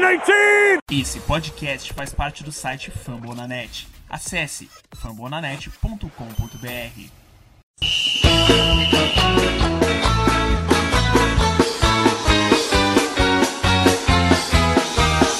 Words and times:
2019! 0.00 0.80
Esse 0.90 1.20
podcast 1.20 1.92
faz 1.92 2.14
parte 2.14 2.42
do 2.42 2.50
site 2.50 2.90
Fambonanet. 2.90 3.86
Acesse 4.08 4.66
fambonanet.com.br. 4.96 7.10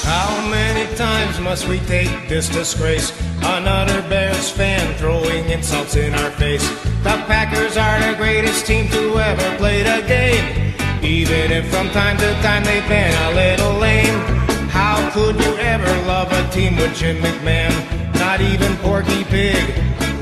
How 0.03 0.47
many 0.49 0.85
times 0.95 1.39
must 1.39 1.67
we 1.67 1.79
take 1.87 2.29
this 2.29 2.47
disgrace? 2.47 3.11
Another 3.43 4.03
Bears 4.03 4.51
fan 4.51 4.95
throwing 4.97 5.49
insults 5.49 5.95
in 5.95 6.13
our 6.13 6.29
face. 6.31 6.67
The 7.03 7.17
Packers 7.25 7.77
are 7.77 7.99
the 7.99 8.15
greatest 8.15 8.67
team 8.67 8.87
to 8.89 9.17
ever 9.17 9.57
play 9.57 9.81
the 9.81 10.05
game. 10.07 10.75
Even 11.03 11.51
if 11.51 11.65
from 11.71 11.89
time 11.89 12.17
to 12.17 12.31
time 12.43 12.63
they've 12.63 12.87
been 12.87 13.11
a 13.11 13.31
little 13.33 13.73
lame. 13.79 14.40
How 14.71 15.11
could 15.11 15.35
you 15.35 15.57
ever 15.57 15.91
love 16.07 16.31
a 16.31 16.49
team 16.49 16.77
with 16.77 16.95
Jim 16.95 17.17
McMahon? 17.17 17.75
Not 18.15 18.39
even 18.39 18.73
Porky 18.77 19.25
Pig 19.25 19.61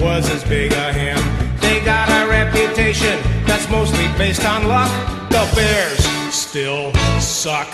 was 0.01 0.27
as 0.31 0.43
big 0.43 0.71
a 0.73 0.91
him. 0.91 1.21
They 1.61 1.79
got 1.85 2.09
a 2.09 2.27
reputation 2.27 3.19
that's 3.45 3.69
mostly 3.69 4.07
based 4.17 4.43
on 4.45 4.67
luck. 4.67 4.89
The 5.29 5.45
Bears 5.55 6.03
still 6.33 6.91
suck. 7.19 7.69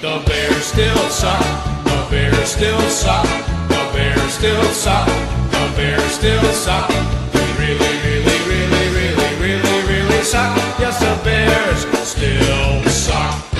The 0.00 0.22
Bears 0.26 0.64
still 0.64 1.10
suck. 1.10 1.42
The 1.84 2.06
Bears 2.08 2.48
still 2.48 2.80
suck. 2.88 3.26
The 3.66 3.82
Bears 3.92 4.32
still 4.34 4.64
suck. 4.70 5.08
The 5.50 5.72
Bears 5.74 6.12
still 6.12 6.52
suck. 6.52 6.88
They 7.32 7.48
really, 7.58 7.94
really, 8.06 8.38
really, 8.46 8.86
really, 8.94 9.34
really, 9.42 9.88
really 9.90 10.22
suck. 10.22 10.56
Yes, 10.78 11.00
the 11.00 11.18
Bears 11.24 11.82
still 12.06 12.84
suck. 12.88 13.51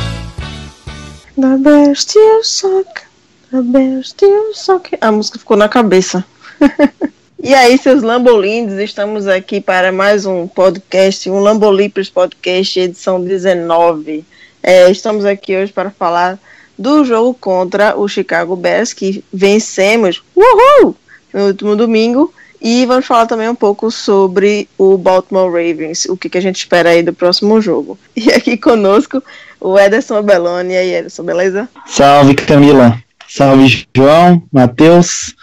The 1.35 1.57
Bears 1.57 2.01
still 2.01 2.45
suck. 2.45 3.07
The 3.51 3.63
Bears 3.63 4.11
still 4.11 4.53
suck. 4.53 4.91
A 5.01 5.11
música 5.11 5.39
ficou 5.39 5.57
na 5.57 5.67
cabeça. 5.67 6.23
e 7.43 7.55
aí, 7.55 7.79
seus 7.79 8.03
Lambolindes, 8.03 8.75
estamos 8.75 9.27
aqui 9.27 9.59
para 9.59 9.91
mais 9.91 10.27
um 10.27 10.47
podcast, 10.47 11.31
um 11.31 11.39
Lambolipers 11.39 12.11
Podcast, 12.11 12.79
edição 12.79 13.19
19. 13.19 14.27
É, 14.63 14.91
estamos 14.91 15.25
aqui 15.25 15.57
hoje 15.57 15.73
para 15.73 15.91
falar 15.91 16.39
do 16.79 17.03
jogo 17.03 17.33
contra 17.33 17.99
o 17.99 18.07
Chicago 18.07 18.55
Bears, 18.55 18.93
que 18.93 19.25
vencemos 19.33 20.23
uhul, 20.37 20.95
no 21.33 21.47
último 21.47 21.75
domingo. 21.75 22.31
E 22.65 22.87
vamos 22.87 23.07
falar 23.07 23.27
também 23.27 23.49
um 23.49 23.57
pouco 23.57 23.91
sobre 23.91 24.69
o 24.79 24.97
Baltimore 24.97 25.51
Ravens, 25.51 26.05
o 26.05 26.17
que, 26.17 26.29
que 26.29 26.39
a 26.39 26.41
gente 26.41 26.59
espera 26.59 26.91
aí 26.91 27.03
do 27.03 27.13
próximo 27.13 27.61
jogo. 27.61 27.99
E 28.15 28.31
aqui 28.31 28.57
conosco 28.57 29.21
o 29.61 29.77
Ederson 29.77 30.17
Abeloni. 30.17 30.75
E 30.75 30.77
aí, 30.77 30.95
Ederson, 30.95 31.25
beleza? 31.25 31.69
Salve 31.87 32.35
Camila, 32.35 33.03
salve 33.27 33.85
João, 33.97 34.45
Matheus. 34.53 35.35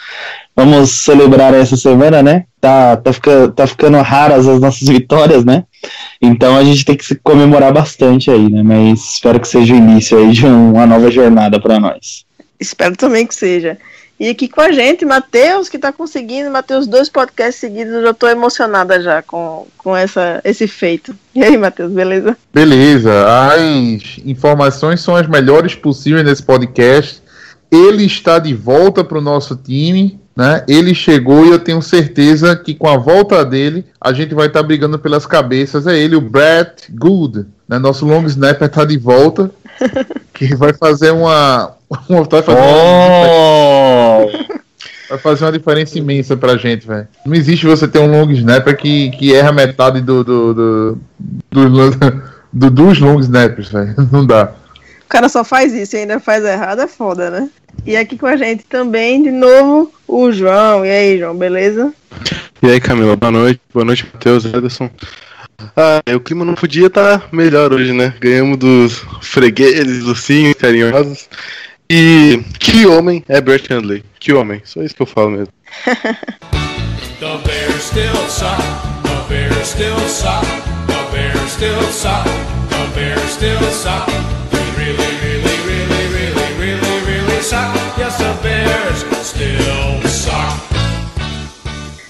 Vamos 0.55 0.91
celebrar 0.91 1.53
essa 1.53 1.75
semana, 1.75 2.23
né? 2.23 2.45
Tá, 2.61 2.95
tá, 2.95 3.11
fica, 3.11 3.49
tá 3.49 3.67
ficando 3.67 3.97
raras 3.97 4.47
as 4.47 4.61
nossas 4.61 4.87
vitórias, 4.87 5.43
né? 5.43 5.65
Então 6.21 6.55
a 6.55 6.63
gente 6.63 6.85
tem 6.85 6.95
que 6.95 7.05
se 7.05 7.15
comemorar 7.15 7.73
bastante 7.73 8.31
aí, 8.31 8.49
né? 8.49 8.63
Mas 8.63 9.15
espero 9.15 9.41
que 9.41 9.47
seja 9.47 9.73
o 9.73 9.77
início 9.77 10.17
aí 10.17 10.31
de 10.31 10.45
uma 10.45 10.85
nova 10.85 11.11
jornada 11.11 11.59
para 11.59 11.79
nós. 11.81 12.25
Espero 12.57 12.95
também 12.95 13.25
que 13.25 13.35
seja. 13.35 13.77
E 14.19 14.27
aqui 14.27 14.49
com 14.49 14.59
a 14.59 14.69
gente, 14.69 15.05
Matheus, 15.05 15.69
que 15.69 15.77
está 15.77 15.93
conseguindo, 15.93 16.51
Matheus, 16.51 16.85
dois 16.85 17.07
podcasts 17.07 17.55
seguidos, 17.55 17.93
eu 17.93 18.01
já 18.03 18.09
estou 18.09 18.27
emocionada 18.27 19.01
já 19.01 19.21
com, 19.21 19.65
com 19.77 19.95
essa, 19.95 20.41
esse 20.43 20.67
feito. 20.67 21.15
E 21.33 21.41
aí, 21.41 21.57
Matheus, 21.57 21.89
beleza? 21.89 22.35
Beleza, 22.53 23.11
as 23.25 24.19
informações 24.25 24.99
são 24.99 25.15
as 25.15 25.25
melhores 25.25 25.73
possíveis 25.73 26.25
nesse 26.25 26.43
podcast. 26.43 27.23
Ele 27.71 28.03
está 28.03 28.39
de 28.39 28.53
volta 28.53 29.05
para 29.05 29.19
o 29.19 29.21
nosso 29.21 29.55
time, 29.55 30.19
né? 30.35 30.65
Ele 30.67 30.93
chegou 30.93 31.45
e 31.45 31.51
eu 31.51 31.59
tenho 31.59 31.81
certeza 31.81 32.57
que 32.57 32.75
com 32.75 32.89
a 32.89 32.97
volta 32.97 33.45
dele 33.45 33.85
a 34.01 34.11
gente 34.11 34.35
vai 34.35 34.47
estar 34.47 34.59
tá 34.61 34.67
brigando 34.67 34.99
pelas 34.99 35.25
cabeças. 35.25 35.87
É 35.87 35.97
ele, 35.97 36.17
o 36.17 36.21
Brett 36.21 36.91
Good, 36.91 37.45
né? 37.67 37.79
Nosso 37.79 38.05
long 38.05 38.25
snapper 38.25 38.67
está 38.67 38.83
de 38.83 38.97
volta, 38.97 39.49
que 40.33 40.55
vai 40.55 40.73
fazer 40.73 41.11
uma, 41.11 41.73
uma 42.09 42.23
vai 42.23 42.41
fazer 42.41 42.59
Oh! 42.59 42.65
uma, 42.65 43.98
vai 45.09 45.17
fazer 45.17 45.45
uma 45.45 45.51
diferença 45.51 45.97
imensa 45.97 46.37
pra 46.37 46.57
gente, 46.57 46.85
velho. 46.85 47.07
Não 47.25 47.35
existe 47.35 47.65
você 47.65 47.87
ter 47.87 47.99
um 47.99 48.11
long 48.11 48.29
snapper 48.31 48.77
que, 48.77 49.09
que 49.11 49.33
erra 49.33 49.51
metade 49.51 50.01
do, 50.01 50.23
do, 50.23 50.53
do, 50.53 50.99
do, 51.51 51.69
do 52.53 52.69
dos 52.69 52.99
long 52.99 53.19
snappers, 53.19 53.69
velho. 53.69 53.95
Não 54.11 54.25
dá. 54.25 54.53
O 55.05 55.09
cara 55.09 55.27
só 55.27 55.43
faz 55.43 55.73
isso 55.73 55.95
e 55.95 55.99
ainda 55.99 56.19
faz 56.19 56.45
errado, 56.45 56.81
é 56.81 56.87
foda, 56.87 57.31
né? 57.31 57.49
E 57.85 57.95
aqui 57.97 58.17
com 58.17 58.27
a 58.27 58.37
gente 58.37 58.63
também, 58.65 59.23
de 59.23 59.31
novo, 59.31 59.91
o 60.07 60.31
João. 60.31 60.85
E 60.85 60.89
aí, 60.89 61.17
João, 61.17 61.35
beleza? 61.35 61.91
E 62.61 62.67
aí, 62.67 62.79
Camila, 62.79 63.15
boa 63.15 63.31
noite. 63.31 63.61
Boa 63.73 63.85
noite, 63.85 64.05
Matheus, 64.13 64.45
Ederson. 64.45 64.89
Ah, 65.75 66.01
o 66.15 66.19
clima 66.19 66.45
não 66.45 66.53
podia 66.53 66.87
estar 66.87 67.27
melhor 67.31 67.73
hoje, 67.73 67.91
né? 67.91 68.13
Ganhamos 68.19 68.57
dos 68.57 69.03
fregueses, 69.21 70.05
ursinhos 70.05 70.53
carinhosos. 70.55 71.27
E 71.91 72.43
que 72.59 72.85
homem 72.85 73.25
é 73.27 73.41
Brett 73.41 73.73
Hundley? 73.73 74.03
Que 74.19 74.31
homem? 74.31 74.61
Só 74.63 74.83
isso 74.83 74.95
que 74.95 75.01
eu 75.01 75.07
falo 75.07 75.31
mesmo. 75.31 75.51
The 77.19 77.37
Bears 77.43 77.81
still 77.81 78.29
suck. 78.29 78.61
The 79.01 79.27
Bears 79.27 79.67
still 79.69 79.97
suck. 80.07 80.45
The 80.85 81.11
Bears 81.11 81.51
still 81.51 81.81
suck. 81.91 82.25
The 82.69 82.85
Bears 82.93 83.31
still 83.31 83.71
suck. 83.71 84.05
They 84.51 84.61
really, 84.77 85.17
really, 85.23 85.57
really, 85.65 86.07
really, 86.13 86.59
really, 86.59 87.05
really 87.07 87.41
suck. 87.41 87.73
Yes, 87.97 88.19
the 88.19 88.37
Bears 88.43 88.99
still 89.25 90.07
suck. 90.07 90.61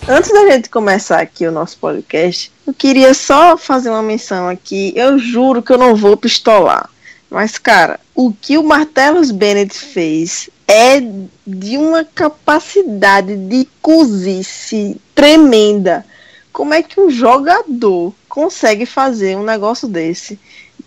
Antes 0.09 0.29
da 0.34 0.51
gente 0.51 0.69
começar 0.69 1.22
aqui 1.22 1.47
o 1.47 1.53
nosso 1.53 1.78
podcast, 1.78 2.51
eu 2.68 2.73
queria 2.73 3.13
só 3.13 3.56
fazer 3.56 3.89
uma 3.89 4.03
menção 4.03 4.50
aqui. 4.50 4.91
Eu 4.94 5.18
juro 5.18 5.63
que 5.63 5.72
eu 5.72 5.78
não 5.78 5.95
vou 5.95 6.18
pistolar. 6.18 6.89
Mas, 7.29 7.57
cara, 7.57 8.00
o 8.16 8.34
que 8.34 8.57
o 8.57 8.63
Martellus 8.63 9.29
Bennett 9.29 9.78
fez 9.78 10.50
é 10.67 11.00
de 11.45 11.78
uma 11.78 12.03
capacidade 12.03 13.35
de 13.35 13.67
cozice 13.81 15.00
tremenda. 15.13 16.06
Como 16.51 16.73
é 16.73 16.81
que 16.81 17.00
um 17.00 17.09
jogador 17.09 18.13
consegue 18.28 18.85
fazer 18.85 19.38
um 19.38 19.44
negócio 19.44 19.88
desse? 19.88 20.39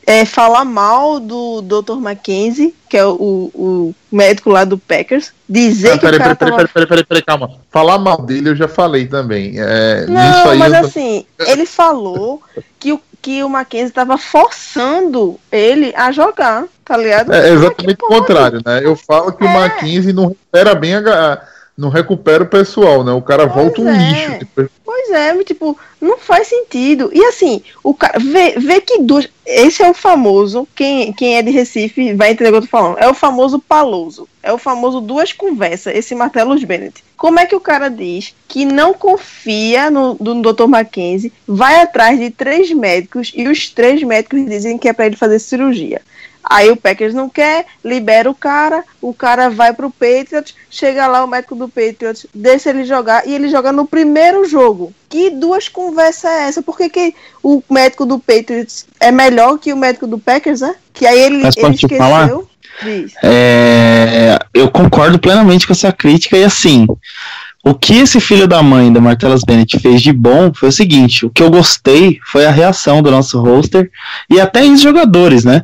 É, 0.06 0.24
falar 0.24 0.64
mal 0.64 1.20
do 1.20 1.62
Dr. 1.62 1.94
Mackenzie, 1.96 2.74
que 2.88 2.96
é 2.96 3.04
o, 3.06 3.50
o 3.54 3.94
médico 4.10 4.50
lá 4.50 4.64
do 4.64 4.76
Packers, 4.76 5.32
dizer 5.48 5.92
Ah, 5.92 5.98
que 5.98 6.06
o 6.06 6.10
peraí, 6.10 6.18
peraí, 6.18 6.36
tava... 6.36 6.68
peraí, 6.86 7.04
peraí, 7.04 7.22
calma. 7.22 7.50
Falar 7.70 7.98
mal 7.98 8.20
dele 8.22 8.50
eu 8.50 8.56
já 8.56 8.66
falei 8.66 9.06
também. 9.06 9.54
É, 9.58 10.06
Não, 10.06 10.56
mas 10.56 10.72
eu 10.72 10.80
assim, 10.80 11.24
ele 11.46 11.64
falou 11.64 12.42
que 12.80 12.92
o, 12.92 13.00
que 13.22 13.44
o 13.44 13.48
Mackenzie 13.48 13.92
tava 13.92 14.18
forçando 14.18 15.38
ele 15.50 15.94
a 15.96 16.10
jogar, 16.10 16.64
tá 16.84 16.96
ligado? 16.96 17.32
É 17.32 17.50
exatamente 17.50 18.02
o 18.02 18.08
contrário, 18.08 18.60
né? 18.66 18.80
Eu 18.82 18.96
falo 18.96 19.32
que 19.32 19.44
o 19.44 19.46
É. 19.46 19.54
Mackenzie 19.54 20.12
não 20.12 20.28
recupera 20.28 20.74
bem 20.74 20.96
a. 20.96 21.40
Não 21.76 21.88
recupera 21.88 22.44
o 22.44 22.48
pessoal, 22.48 23.02
né? 23.02 23.12
O 23.12 23.22
cara 23.22 23.48
Pois 23.48 23.64
volta 23.64 23.80
um 23.80 23.88
é. 23.88 23.96
lixo. 23.96 24.38
Tipo, 24.38 24.70
Pois 24.84 25.10
é, 25.10 25.42
tipo, 25.42 25.78
não 25.98 26.18
faz 26.18 26.48
sentido. 26.48 27.10
E 27.14 27.24
assim, 27.24 27.62
o 27.82 27.94
cara 27.94 28.18
vê, 28.18 28.50
vê 28.58 28.80
que 28.80 28.98
duas. 28.98 29.26
Esse 29.44 29.82
é 29.82 29.88
o 29.88 29.94
famoso, 29.94 30.68
quem, 30.76 31.12
quem 31.14 31.36
é 31.36 31.42
de 31.42 31.50
Recife 31.50 32.12
vai 32.12 32.30
entender 32.30 32.50
o 32.50 32.52
que 32.52 32.58
eu 32.58 32.62
tô 32.62 32.68
falando. 32.68 32.98
É 32.98 33.08
o 33.08 33.14
famoso 33.14 33.58
paloso. 33.58 34.28
É 34.42 34.52
o 34.52 34.58
famoso 34.58 35.00
duas 35.00 35.32
conversas, 35.32 35.96
esse 35.96 36.14
Martellus 36.14 36.62
Bennett. 36.62 37.02
Como 37.16 37.40
é 37.40 37.46
que 37.46 37.56
o 37.56 37.60
cara 37.60 37.88
diz 37.88 38.34
que 38.46 38.64
não 38.64 38.92
confia 38.92 39.90
no, 39.90 40.14
no 40.20 40.42
Dr. 40.42 40.66
Mackenzie, 40.66 41.32
vai 41.46 41.80
atrás 41.80 42.18
de 42.18 42.30
três 42.30 42.70
médicos 42.70 43.32
e 43.34 43.48
os 43.48 43.70
três 43.70 44.02
médicos 44.02 44.44
dizem 44.44 44.76
que 44.76 44.88
é 44.88 44.92
pra 44.92 45.06
ele 45.06 45.16
fazer 45.16 45.38
cirurgia. 45.38 46.02
Aí 46.44 46.70
o 46.70 46.76
Packers 46.76 47.14
não 47.14 47.28
quer, 47.28 47.66
libera 47.84 48.30
o 48.30 48.34
cara, 48.34 48.84
o 49.00 49.14
cara 49.14 49.48
vai 49.48 49.72
pro 49.72 49.90
Patriots, 49.90 50.54
chega 50.70 51.06
lá 51.06 51.24
o 51.24 51.28
médico 51.28 51.54
do 51.54 51.68
Patriots, 51.68 52.26
deixa 52.34 52.70
ele 52.70 52.84
jogar 52.84 53.26
e 53.26 53.34
ele 53.34 53.48
joga 53.48 53.72
no 53.72 53.86
primeiro 53.86 54.44
jogo. 54.46 54.92
Que 55.08 55.30
duas 55.30 55.68
conversas 55.68 56.24
é 56.24 56.48
essa? 56.48 56.62
Por 56.62 56.76
que, 56.76 56.88
que 56.88 57.14
o 57.42 57.62
médico 57.70 58.04
do 58.04 58.18
Patriots 58.18 58.86
é 58.98 59.12
melhor 59.12 59.58
que 59.58 59.72
o 59.72 59.76
médico 59.76 60.06
do 60.06 60.18
Packers, 60.18 60.60
né? 60.60 60.74
Que 60.92 61.06
aí 61.06 61.20
ele, 61.20 61.42
Mas 61.42 61.56
ele 61.56 61.74
esqueceu. 61.74 61.98
falar? 61.98 62.30
É, 63.22 64.38
eu 64.54 64.70
concordo 64.70 65.18
plenamente 65.18 65.66
com 65.66 65.72
essa 65.72 65.92
crítica 65.92 66.36
e 66.36 66.44
assim, 66.44 66.86
o 67.64 67.74
que 67.74 67.94
esse 67.94 68.20
filho 68.20 68.48
da 68.48 68.62
mãe 68.62 68.92
da 68.92 69.00
Martellus 69.00 69.44
Bennett 69.44 69.78
fez 69.78 70.02
de 70.02 70.12
bom 70.12 70.52
foi 70.52 70.70
o 70.70 70.72
seguinte: 70.72 71.24
o 71.24 71.30
que 71.30 71.42
eu 71.42 71.50
gostei 71.50 72.18
foi 72.26 72.44
a 72.44 72.50
reação 72.50 73.00
do 73.00 73.10
nosso 73.10 73.40
roster 73.40 73.90
e 74.28 74.40
até 74.40 74.64
os 74.64 74.80
jogadores, 74.80 75.44
né? 75.44 75.62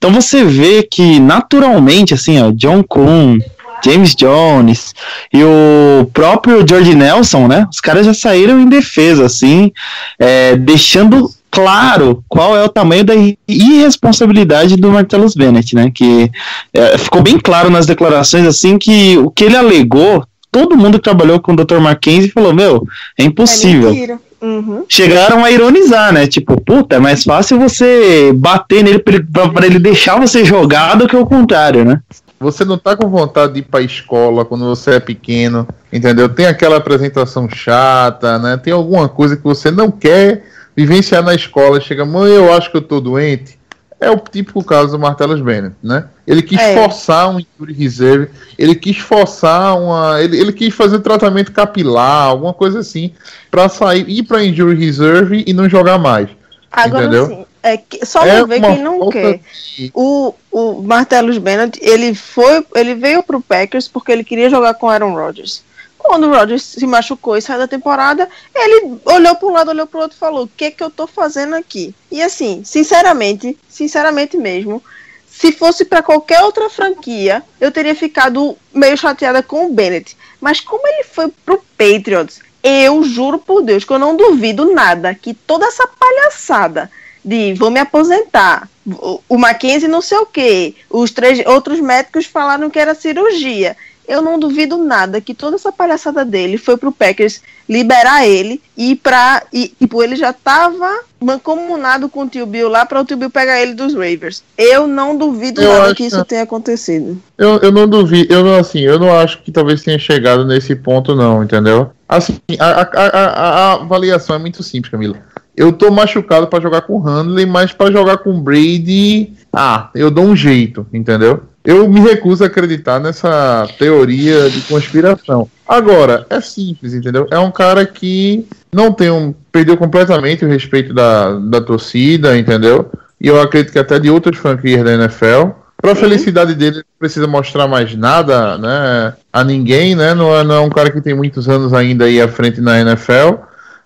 Então 0.00 0.10
você 0.14 0.42
vê 0.42 0.82
que 0.82 1.20
naturalmente, 1.20 2.14
assim, 2.14 2.40
ó, 2.40 2.50
John 2.52 2.82
Kuhn, 2.82 3.38
James 3.84 4.14
Jones 4.14 4.94
e 5.30 5.44
o 5.44 6.06
próprio 6.14 6.66
George 6.66 6.94
Nelson, 6.94 7.46
né? 7.46 7.66
Os 7.70 7.80
caras 7.80 8.06
já 8.06 8.14
saíram 8.14 8.58
em 8.58 8.66
defesa, 8.66 9.26
assim, 9.26 9.70
é, 10.18 10.56
deixando 10.56 11.30
claro 11.50 12.24
qual 12.30 12.56
é 12.56 12.64
o 12.64 12.68
tamanho 12.70 13.04
da 13.04 13.12
irresponsabilidade 13.46 14.74
do 14.74 14.90
Martellus 14.90 15.34
Bennett, 15.34 15.74
né? 15.74 15.92
Que 15.94 16.30
é, 16.72 16.96
ficou 16.96 17.20
bem 17.20 17.38
claro 17.38 17.68
nas 17.68 17.84
declarações 17.84 18.46
assim 18.46 18.78
que 18.78 19.18
o 19.18 19.30
que 19.30 19.44
ele 19.44 19.56
alegou, 19.56 20.24
todo 20.50 20.78
mundo 20.78 20.96
que 20.98 21.04
trabalhou 21.04 21.38
com 21.40 21.52
o 21.52 21.56
Dr. 21.56 21.78
Mackenzie 21.78 22.30
falou: 22.30 22.54
Meu, 22.54 22.86
é 23.18 23.24
impossível. 23.24 23.90
É 23.90 24.29
uhum. 24.40 24.84
Chegaram 24.88 25.44
a 25.44 25.50
ironizar, 25.50 26.12
né? 26.12 26.26
Tipo, 26.26 26.60
puta, 26.60 26.96
é 26.96 26.98
mais 26.98 27.24
fácil 27.24 27.58
você 27.58 28.32
bater 28.34 28.82
nele 28.82 28.98
pra 28.98 29.14
ele, 29.14 29.24
pra, 29.24 29.48
pra 29.48 29.66
ele 29.66 29.78
deixar 29.78 30.18
você 30.18 30.44
jogar 30.44 30.96
do 30.96 31.06
que 31.06 31.16
o 31.16 31.26
contrário, 31.26 31.84
né? 31.84 32.00
Você 32.40 32.64
não 32.64 32.78
tá 32.78 32.96
com 32.96 33.08
vontade 33.08 33.52
de 33.52 33.58
ir 33.58 33.64
pra 33.64 33.82
escola 33.82 34.46
quando 34.46 34.64
você 34.64 34.92
é 34.92 35.00
pequeno, 35.00 35.68
entendeu? 35.92 36.26
Tem 36.26 36.46
aquela 36.46 36.78
apresentação 36.78 37.46
chata, 37.50 38.38
né? 38.38 38.56
Tem 38.56 38.72
alguma 38.72 39.10
coisa 39.10 39.36
que 39.36 39.44
você 39.44 39.70
não 39.70 39.90
quer 39.90 40.42
vivenciar 40.74 41.22
na 41.22 41.34
escola. 41.34 41.80
Chega, 41.82 42.06
mãe, 42.06 42.32
eu 42.32 42.50
acho 42.50 42.70
que 42.70 42.78
eu 42.78 42.82
tô 42.82 42.98
doente. 42.98 43.59
É 44.00 44.10
o 44.10 44.16
típico 44.18 44.64
caso 44.64 44.92
do 44.92 44.98
Martellus 44.98 45.42
Bennett, 45.42 45.74
né? 45.82 46.06
Ele 46.26 46.40
quis 46.40 46.58
É. 46.58 46.74
forçar 46.74 47.28
um 47.28 47.38
injury 47.38 47.72
reserve, 47.74 48.28
ele 48.58 48.74
quis 48.74 48.96
forçar 48.96 49.78
uma. 49.78 50.20
Ele, 50.22 50.38
ele 50.40 50.52
quis 50.54 50.74
fazer 50.74 50.96
um 50.96 51.00
tratamento 51.02 51.52
capilar, 51.52 52.28
alguma 52.28 52.54
coisa 52.54 52.78
assim, 52.78 53.12
pra 53.50 53.68
sair, 53.68 54.08
ir 54.08 54.22
pra 54.22 54.42
injury 54.42 54.74
reserve 54.74 55.44
e 55.46 55.52
não 55.52 55.68
jogar 55.68 55.98
mais. 55.98 56.28
Agora 56.72 57.02
Entendeu? 57.04 57.26
sim, 57.26 57.46
é 57.62 57.76
que, 57.76 58.06
só 58.06 58.24
É 58.24 58.42
uma 58.42 58.58
quem 58.58 58.82
não 58.82 59.10
quer. 59.10 59.40
de- 59.76 59.90
O, 59.92 60.32
o 60.50 60.80
Martellus 60.82 61.36
Bennett, 61.36 61.78
ele 61.82 62.14
foi, 62.14 62.64
ele 62.74 62.94
veio 62.94 63.22
pro 63.22 63.40
Packers 63.40 63.86
porque 63.88 64.12
ele 64.12 64.24
queria 64.24 64.48
jogar 64.48 64.74
com 64.74 64.88
Aaron 64.88 65.12
Rodgers. 65.14 65.62
Quando 66.10 66.26
o 66.26 66.34
Rodgers 66.34 66.64
se 66.64 66.84
machucou 66.88 67.36
e 67.36 67.40
saiu 67.40 67.60
da 67.60 67.68
temporada, 67.68 68.28
ele 68.52 68.98
olhou 69.04 69.36
para 69.36 69.48
um 69.48 69.52
lado, 69.52 69.70
olhou 69.70 69.86
para 69.86 69.98
o 69.98 70.02
outro 70.02 70.16
e 70.16 70.18
falou: 70.18 70.42
"O 70.42 70.48
que 70.48 70.72
que 70.72 70.82
eu 70.82 70.90
tô 70.90 71.06
fazendo 71.06 71.54
aqui?". 71.54 71.94
E 72.10 72.20
assim, 72.20 72.64
sinceramente, 72.64 73.56
sinceramente 73.68 74.36
mesmo, 74.36 74.82
se 75.28 75.52
fosse 75.52 75.84
para 75.84 76.02
qualquer 76.02 76.42
outra 76.42 76.68
franquia, 76.68 77.44
eu 77.60 77.70
teria 77.70 77.94
ficado 77.94 78.58
meio 78.74 78.96
chateada 78.96 79.40
com 79.40 79.66
o 79.66 79.72
Bennett. 79.72 80.16
Mas 80.40 80.58
como 80.58 80.84
ele 80.84 81.04
foi 81.04 81.28
pro 81.46 81.62
Patriots, 81.78 82.40
eu 82.60 83.04
juro 83.04 83.38
por 83.38 83.62
Deus 83.62 83.84
que 83.84 83.92
eu 83.92 83.98
não 84.00 84.16
duvido 84.16 84.74
nada 84.74 85.14
que 85.14 85.32
toda 85.32 85.66
essa 85.66 85.86
palhaçada 85.86 86.90
de 87.24 87.54
vou 87.54 87.70
me 87.70 87.78
aposentar, 87.78 88.68
o, 88.84 89.20
o 89.28 89.38
Mackenzie 89.38 89.86
não 89.86 90.00
sei 90.00 90.18
o 90.18 90.26
que, 90.26 90.74
os 90.88 91.12
três 91.12 91.44
outros 91.46 91.78
médicos 91.78 92.26
falaram 92.26 92.68
que 92.68 92.80
era 92.80 92.96
cirurgia. 92.96 93.76
Eu 94.10 94.20
não 94.20 94.40
duvido 94.40 94.76
nada 94.76 95.20
que 95.20 95.32
toda 95.32 95.54
essa 95.54 95.70
palhaçada 95.70 96.24
dele 96.24 96.58
foi 96.58 96.76
pro 96.76 96.90
Packers 96.90 97.40
liberar 97.68 98.26
ele 98.26 98.60
e 98.76 98.96
para 98.96 99.44
e 99.52 99.68
tipo 99.68 100.02
ele 100.02 100.16
já 100.16 100.32
tava 100.32 100.88
mancomunado 101.20 102.08
com 102.08 102.24
o 102.24 102.28
tio 102.28 102.44
Bill 102.44 102.68
lá 102.68 102.84
para 102.84 103.00
o 103.00 103.04
tio 103.04 103.16
Bill 103.16 103.30
pegar 103.30 103.62
ele 103.62 103.72
dos 103.72 103.94
Ravers. 103.94 104.42
Eu 104.58 104.88
não 104.88 105.16
duvido 105.16 105.62
Eu 105.62 105.78
nada 105.78 105.94
que 105.94 106.02
isso 106.02 106.24
tenha 106.24 106.42
acontecido. 106.42 107.22
Eu, 107.38 107.58
eu 107.58 107.70
não 107.70 107.86
duvido, 107.86 108.34
eu 108.34 108.42
não, 108.42 108.56
assim, 108.58 108.80
eu 108.80 108.98
não 108.98 109.16
acho 109.16 109.40
que 109.42 109.52
talvez 109.52 109.80
tenha 109.82 109.98
chegado 109.98 110.44
nesse 110.44 110.74
ponto, 110.74 111.14
não, 111.14 111.44
entendeu? 111.44 111.92
Assim, 112.08 112.40
a, 112.58 112.80
a, 112.80 112.82
a, 112.82 113.48
a 113.48 113.72
avaliação 113.74 114.34
é 114.34 114.40
muito 114.40 114.60
simples, 114.64 114.90
Camila. 114.90 115.18
Eu 115.56 115.72
tô 115.72 115.88
machucado 115.88 116.48
pra 116.48 116.58
jogar 116.58 116.80
com 116.82 116.94
o 116.94 117.00
Handley, 117.00 117.46
mas 117.46 117.72
pra 117.72 117.92
jogar 117.92 118.18
com 118.18 118.30
o 118.30 118.40
Brady, 118.40 119.34
ah, 119.52 119.88
eu 119.94 120.10
dou 120.10 120.24
um 120.24 120.34
jeito, 120.34 120.84
entendeu? 120.92 121.44
Eu 121.64 121.88
me 121.88 122.00
recuso 122.00 122.42
a 122.42 122.46
acreditar 122.46 122.98
nessa 122.98 123.68
teoria 123.78 124.48
de 124.48 124.62
conspiração. 124.62 125.48
Agora, 125.68 126.26
é 126.30 126.40
simples, 126.40 126.94
entendeu? 126.94 127.26
É 127.30 127.38
um 127.38 127.50
cara 127.50 127.84
que 127.84 128.46
não 128.72 128.92
tem 128.92 129.10
um. 129.10 129.34
perdeu 129.52 129.76
completamente 129.76 130.44
o 130.44 130.48
respeito 130.48 130.94
da, 130.94 131.38
da 131.38 131.60
torcida, 131.60 132.36
entendeu? 132.36 132.90
E 133.20 133.28
eu 133.28 133.40
acredito 133.40 133.72
que 133.72 133.78
até 133.78 133.98
de 133.98 134.10
outras 134.10 134.38
franquias 134.38 134.82
da 134.82 134.94
NFL. 134.94 135.50
Pra 135.76 135.94
felicidade 135.94 136.54
dele, 136.54 136.76
não 136.76 136.84
precisa 136.98 137.26
mostrar 137.26 137.66
mais 137.66 137.94
nada, 137.94 138.58
né? 138.58 139.14
A 139.32 139.42
ninguém, 139.42 139.94
né? 139.94 140.14
Não 140.14 140.34
é, 140.34 140.44
não 140.44 140.54
é 140.54 140.60
um 140.60 140.68
cara 140.68 140.90
que 140.90 141.00
tem 141.00 141.14
muitos 141.14 141.48
anos 141.48 141.72
ainda 141.72 142.04
aí 142.04 142.20
à 142.20 142.28
frente 142.28 142.60
na 142.60 142.80
NFL. 142.80 143.36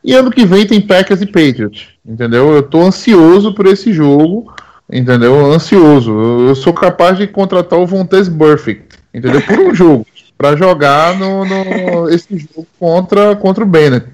E 0.03 0.13
ano 0.13 0.31
que 0.31 0.45
vem 0.45 0.67
tem 0.67 0.81
Packers 0.81 1.23
e 1.23 1.27
Patriots, 1.27 1.89
entendeu? 2.05 2.53
Eu 2.53 2.63
tô 2.63 2.83
ansioso 2.83 3.55
por 3.55 3.67
esse 3.67 3.93
jogo, 3.93 4.53
entendeu? 4.93 5.53
Ansioso. 5.53 6.11
Eu, 6.13 6.49
eu 6.49 6.55
sou 6.55 6.73
capaz 6.73 7.17
de 7.19 7.27
contratar 7.27 7.79
o 7.79 7.87
Vontaze 7.87 8.31
Burfict, 8.31 8.99
entendeu? 9.13 9.41
Por 9.43 9.59
um 9.59 9.75
jogo. 9.75 10.07
Pra 10.37 10.57
jogar 10.57 11.17
no, 11.17 11.45
no- 11.45 12.09
esse 12.11 12.37
jogo 12.39 12.67
contra, 12.79 13.37
contra 13.37 13.63
o 13.63 13.67
Bennett. 13.67 14.07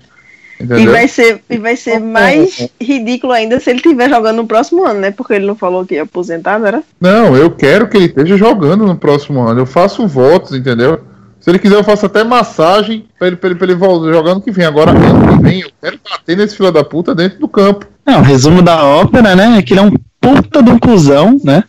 E 0.58 0.64
Entendeu? 0.64 0.92
vai 0.92 1.08
ser, 1.08 1.40
e 1.48 1.56
vai 1.56 1.74
ser 1.74 1.98
mais 1.98 2.68
ridículo 2.78 3.32
ainda 3.32 3.58
se 3.58 3.70
ele 3.70 3.78
estiver 3.78 4.10
jogando 4.10 4.36
no 4.36 4.46
próximo 4.46 4.84
ano, 4.84 5.00
né? 5.00 5.10
Porque 5.10 5.32
ele 5.32 5.46
não 5.46 5.54
falou 5.56 5.86
que 5.86 5.94
ia 5.94 6.02
aposentar, 6.02 6.58
não 6.58 6.66
era? 6.66 6.82
Não, 7.00 7.34
eu 7.34 7.50
quero 7.50 7.88
que 7.88 7.96
ele 7.96 8.04
esteja 8.06 8.36
jogando 8.36 8.84
no 8.86 8.94
próximo 8.94 9.40
ano. 9.40 9.60
Eu 9.60 9.64
faço 9.64 10.06
votos, 10.06 10.52
entendeu? 10.54 11.00
Se 11.40 11.48
ele 11.50 11.58
quiser, 11.58 11.76
eu 11.76 11.82
faço 11.84 12.04
até 12.04 12.22
massagem 12.22 13.06
pra 13.18 13.28
ele, 13.28 13.36
pra 13.36 13.48
ele, 13.48 13.58
pra 13.58 13.66
ele 13.68 13.74
voltar 13.74 14.12
jogando 14.12 14.42
que 14.42 14.50
vem. 14.50 14.66
Agora, 14.66 14.90
ano 14.90 15.38
que 15.38 15.42
vem, 15.42 15.60
eu 15.62 15.70
quero 15.80 15.98
bater 16.10 16.36
nesse 16.36 16.54
filho 16.54 16.70
da 16.70 16.84
puta 16.84 17.14
dentro 17.14 17.38
do 17.40 17.48
campo. 17.48 17.86
Não, 18.04 18.18
o 18.20 18.22
resumo 18.22 18.60
da 18.60 18.84
ópera, 18.84 19.34
né? 19.34 19.56
É 19.56 19.62
que 19.62 19.72
ele 19.72 19.80
é 19.80 19.84
um 19.84 19.94
puta 20.20 20.62
de 20.62 20.70
um 20.70 20.78
cuzão, 20.78 21.40
né? 21.42 21.64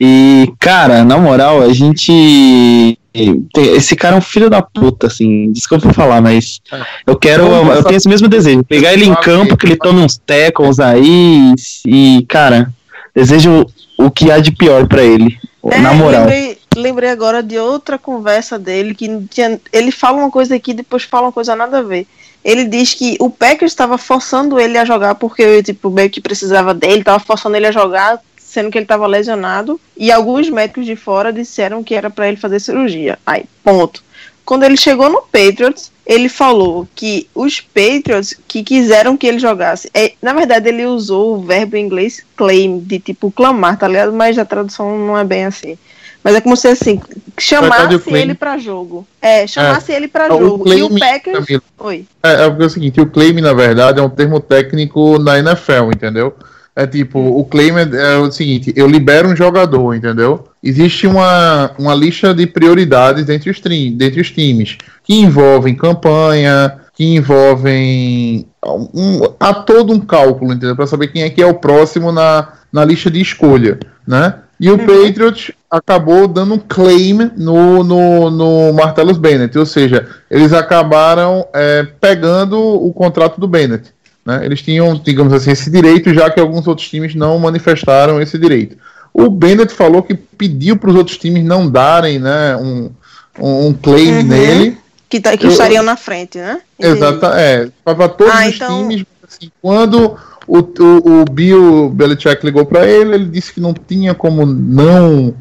E, 0.00 0.52
cara, 0.58 1.04
na 1.04 1.16
moral, 1.18 1.62
a 1.62 1.72
gente. 1.72 2.98
tem- 3.12 3.74
Esse 3.76 3.94
cara 3.94 4.16
é 4.16 4.18
um 4.18 4.22
filho 4.22 4.50
da 4.50 4.60
puta, 4.60 5.06
assim. 5.06 5.52
Desculpa 5.52 5.92
falar, 5.92 6.20
mas 6.20 6.60
eu 7.06 7.16
quero. 7.16 7.44
Eu 7.46 7.82
tenho 7.84 7.96
esse 7.96 8.08
mesmo 8.08 8.28
desejo. 8.28 8.64
Pegar 8.64 8.92
ele 8.92 9.04
em 9.06 9.14
campo, 9.14 9.56
que 9.56 9.66
ele 9.66 9.76
tome 9.76 10.00
uns 10.00 10.18
tackles 10.18 10.80
aí. 10.80 11.54
E, 11.86 12.24
cara, 12.28 12.70
desejo 13.14 13.64
o 13.98 14.10
que 14.10 14.30
há 14.30 14.38
de 14.40 14.50
pior 14.52 14.86
pra 14.88 15.02
ele. 15.02 15.38
na 15.64 15.92
É, 15.92 15.94
moral. 15.94 16.20
Lembrei, 16.22 16.58
lembrei 16.76 17.10
agora 17.10 17.42
de 17.42 17.56
outra 17.56 17.96
conversa 17.96 18.58
dele 18.58 18.94
que 18.94 19.08
não 19.08 19.24
tinha, 19.26 19.58
ele 19.72 19.90
fala 19.90 20.18
uma 20.18 20.30
coisa 20.30 20.56
aqui 20.56 20.74
depois 20.74 21.04
fala 21.04 21.26
uma 21.28 21.32
coisa 21.32 21.54
nada 21.56 21.78
a 21.78 21.82
ver. 21.82 22.06
Ele 22.44 22.64
diz 22.64 22.92
que 22.92 23.16
o 23.18 23.30
Packers 23.30 23.72
estava 23.72 23.96
forçando 23.96 24.60
ele 24.60 24.76
a 24.76 24.84
jogar 24.84 25.14
porque 25.14 25.62
tipo 25.62 25.90
meio 25.90 26.10
que 26.10 26.20
precisava 26.20 26.74
dele, 26.74 26.98
estava 26.98 27.18
forçando 27.18 27.56
ele 27.56 27.66
a 27.66 27.72
jogar, 27.72 28.20
sendo 28.36 28.70
que 28.70 28.76
ele 28.76 28.84
estava 28.84 29.06
lesionado. 29.06 29.80
E 29.96 30.12
alguns 30.12 30.50
médicos 30.50 30.84
de 30.84 30.94
fora 30.94 31.32
disseram 31.32 31.82
que 31.82 31.94
era 31.94 32.10
para 32.10 32.28
ele 32.28 32.36
fazer 32.36 32.60
cirurgia. 32.60 33.18
Aí, 33.24 33.44
ponto. 33.62 34.04
Quando 34.44 34.64
ele 34.64 34.76
chegou 34.76 35.08
no 35.08 35.22
Patriots, 35.22 35.90
ele 36.04 36.28
falou 36.28 36.86
que 36.94 37.26
os 37.34 37.60
Patriots 37.60 38.36
que 38.46 38.62
quiseram 38.62 39.16
que 39.16 39.26
ele 39.26 39.38
jogasse. 39.38 39.90
É, 39.94 40.12
na 40.20 40.34
verdade, 40.34 40.68
ele 40.68 40.84
usou 40.84 41.34
o 41.34 41.42
verbo 41.42 41.76
em 41.76 41.86
inglês 41.86 42.22
claim, 42.36 42.78
de 42.78 42.98
tipo 42.98 43.30
clamar, 43.30 43.78
tá 43.78 43.88
ligado? 43.88 44.12
Mas 44.12 44.38
a 44.38 44.44
tradução 44.44 44.98
não 44.98 45.16
é 45.16 45.24
bem 45.24 45.46
assim. 45.46 45.78
Mas 46.24 46.34
é 46.36 46.40
como 46.40 46.56
se 46.56 46.66
assim, 46.68 47.00
chamasse 47.38 47.70
Verdade, 47.82 47.96
o 47.96 48.00
claim- 48.00 48.22
ele 48.22 48.34
pra 48.34 48.56
jogo. 48.56 49.06
É, 49.20 49.46
chamasse 49.46 49.92
ele 49.92 50.08
pra 50.08 50.34
O 50.34 50.38
jogo. 50.40 50.68
e 50.74 50.82
o 50.82 50.88
claim, 50.88 50.98
Packers. 50.98 51.46
Oi. 51.78 52.06
É, 52.22 52.44
é 52.46 52.48
porque 52.48 52.62
é 52.62 52.66
o 52.66 52.70
seguinte, 52.70 53.00
o 53.00 53.06
claim, 53.06 53.34
na 53.42 53.52
verdade, 53.52 54.00
é 54.00 54.02
um 54.02 54.08
termo 54.08 54.40
técnico 54.40 55.18
na 55.18 55.38
NFL, 55.38 55.90
entendeu? 55.94 56.34
É 56.74 56.86
tipo, 56.86 57.18
o 57.20 57.44
claim 57.44 57.70
é, 57.76 58.14
é 58.14 58.16
o 58.16 58.32
seguinte, 58.32 58.72
eu 58.74 58.88
libero 58.88 59.28
um 59.28 59.36
jogador, 59.36 59.94
entendeu? 59.94 60.48
Existe 60.62 61.06
uma, 61.06 61.70
uma 61.78 61.94
lista 61.94 62.34
de 62.34 62.46
prioridades 62.46 63.28
entre 63.28 63.50
os, 63.50 63.60
tri- 63.60 63.90
dentre 63.90 64.20
os 64.20 64.30
times, 64.30 64.78
que 65.04 65.14
envolvem 65.20 65.74
campanha, 65.76 66.78
que 66.94 67.04
envolvem 67.04 68.46
um, 68.64 69.20
há 69.38 69.54
todo 69.54 69.92
um 69.92 70.00
cálculo, 70.00 70.52
entendeu? 70.52 70.74
Para 70.74 70.86
saber 70.86 71.08
quem 71.08 71.22
é 71.22 71.30
que 71.30 71.42
é 71.42 71.46
o 71.46 71.54
próximo 71.54 72.10
na, 72.10 72.48
na 72.72 72.84
lista 72.84 73.10
de 73.10 73.20
escolha, 73.20 73.78
né? 74.06 74.36
E 74.58 74.70
o 74.70 74.78
Patriots 74.78 75.50
acabou 75.76 76.28
dando 76.28 76.54
um 76.54 76.58
claim 76.58 77.30
no, 77.36 77.82
no, 77.82 78.30
no 78.30 78.72
Martellus 78.72 79.18
Bennett, 79.18 79.58
ou 79.58 79.66
seja, 79.66 80.06
eles 80.30 80.52
acabaram 80.52 81.46
é, 81.52 81.82
pegando 82.00 82.58
o 82.60 82.92
contrato 82.92 83.40
do 83.40 83.48
Bennett. 83.48 83.92
Né? 84.24 84.44
Eles 84.44 84.62
tinham, 84.62 84.94
digamos 84.94 85.32
assim, 85.32 85.50
esse 85.50 85.70
direito, 85.70 86.14
já 86.14 86.30
que 86.30 86.38
alguns 86.38 86.66
outros 86.68 86.88
times 86.88 87.14
não 87.14 87.38
manifestaram 87.38 88.20
esse 88.22 88.38
direito. 88.38 88.76
O 89.12 89.28
Bennett 89.28 89.72
falou 89.74 90.02
que 90.02 90.14
pediu 90.14 90.76
para 90.76 90.90
os 90.90 90.96
outros 90.96 91.18
times 91.18 91.44
não 91.44 91.68
darem 91.68 92.18
né, 92.18 92.56
um, 92.56 92.90
um, 93.38 93.66
um 93.68 93.72
claim 93.72 94.18
Uhum. 94.18 94.22
nele. 94.22 94.78
Que, 95.08 95.20
tá, 95.20 95.36
que 95.36 95.46
Eu- 95.46 95.50
estariam 95.50 95.82
na 95.84 95.96
frente, 95.96 96.38
né? 96.38 96.60
Exata, 96.78 97.28
é, 97.38 97.68
para 97.84 98.08
todos 98.08 98.32
Ah, 98.32 98.46
os 98.48 98.54
então- 98.54 98.88
times. 98.88 99.04
Assim, 99.26 99.50
quando 99.60 100.16
o, 100.46 100.58
o, 100.58 101.20
o 101.22 101.24
Bill 101.30 101.90
Belichick 101.90 102.44
ligou 102.44 102.64
para 102.64 102.86
ele, 102.86 103.14
ele 103.14 103.24
disse 103.26 103.52
que 103.52 103.60
não 103.60 103.72
tinha 103.74 104.14
como 104.14 104.44
não 104.46 105.34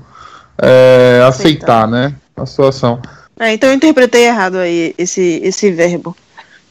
é, 0.58 1.24
aceitar, 1.28 1.88
né, 1.88 2.14
a 2.36 2.46
situação. 2.46 3.02
É, 3.40 3.54
então 3.54 3.70
eu 3.70 3.76
interpretei 3.76 4.26
errado 4.26 4.58
aí 4.58 4.94
esse, 4.98 5.42
esse 5.44 5.72
verbo. 5.72 6.16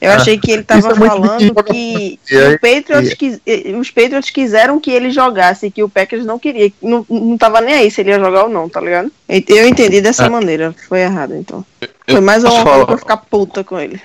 Eu 0.01 0.11
Ah, 0.11 0.17
achei 0.17 0.37
que 0.37 0.51
ele 0.51 0.63
estava 0.63 0.91
é 0.91 0.95
falando 0.97 1.63
que, 1.63 2.19
E 2.29 2.37
aí- 2.37 2.55
o 2.55 2.59
Patriots 2.59 3.15
quis- 3.15 3.41
eh, 3.47 3.73
os 3.79 3.89
Patriots 3.89 4.31
quiseram 4.31 4.81
que 4.81 4.91
ele 4.91 5.13
jogasse, 5.13 5.71
que 5.71 5.81
o 5.81 5.89
Packers 5.89 6.25
não 6.27 6.41
queria, 6.41 6.73
não, 6.83 7.07
não 7.09 7.39
tava 7.39 7.61
nem 7.61 7.75
aí 7.75 7.89
se 7.89 8.01
ele 8.01 8.11
ia 8.11 8.19
jogar 8.19 8.43
ou 8.45 8.49
não, 8.49 8.69
tá 8.69 8.81
ligado? 8.81 9.13
Eu 9.29 9.69
entendi 9.69 10.01
dessa 10.01 10.27
Ah. 10.27 10.31
maneira, 10.31 10.75
foi 10.89 11.03
errado 11.03 11.37
então. 11.37 11.65
Foi 12.11 12.21
mais 12.21 12.43
uma 12.43 12.65
coisa 12.65 12.87
pra 12.87 12.97
ficar 12.99 13.17
puta 13.19 13.63
com 13.63 13.79
ele. 13.79 14.01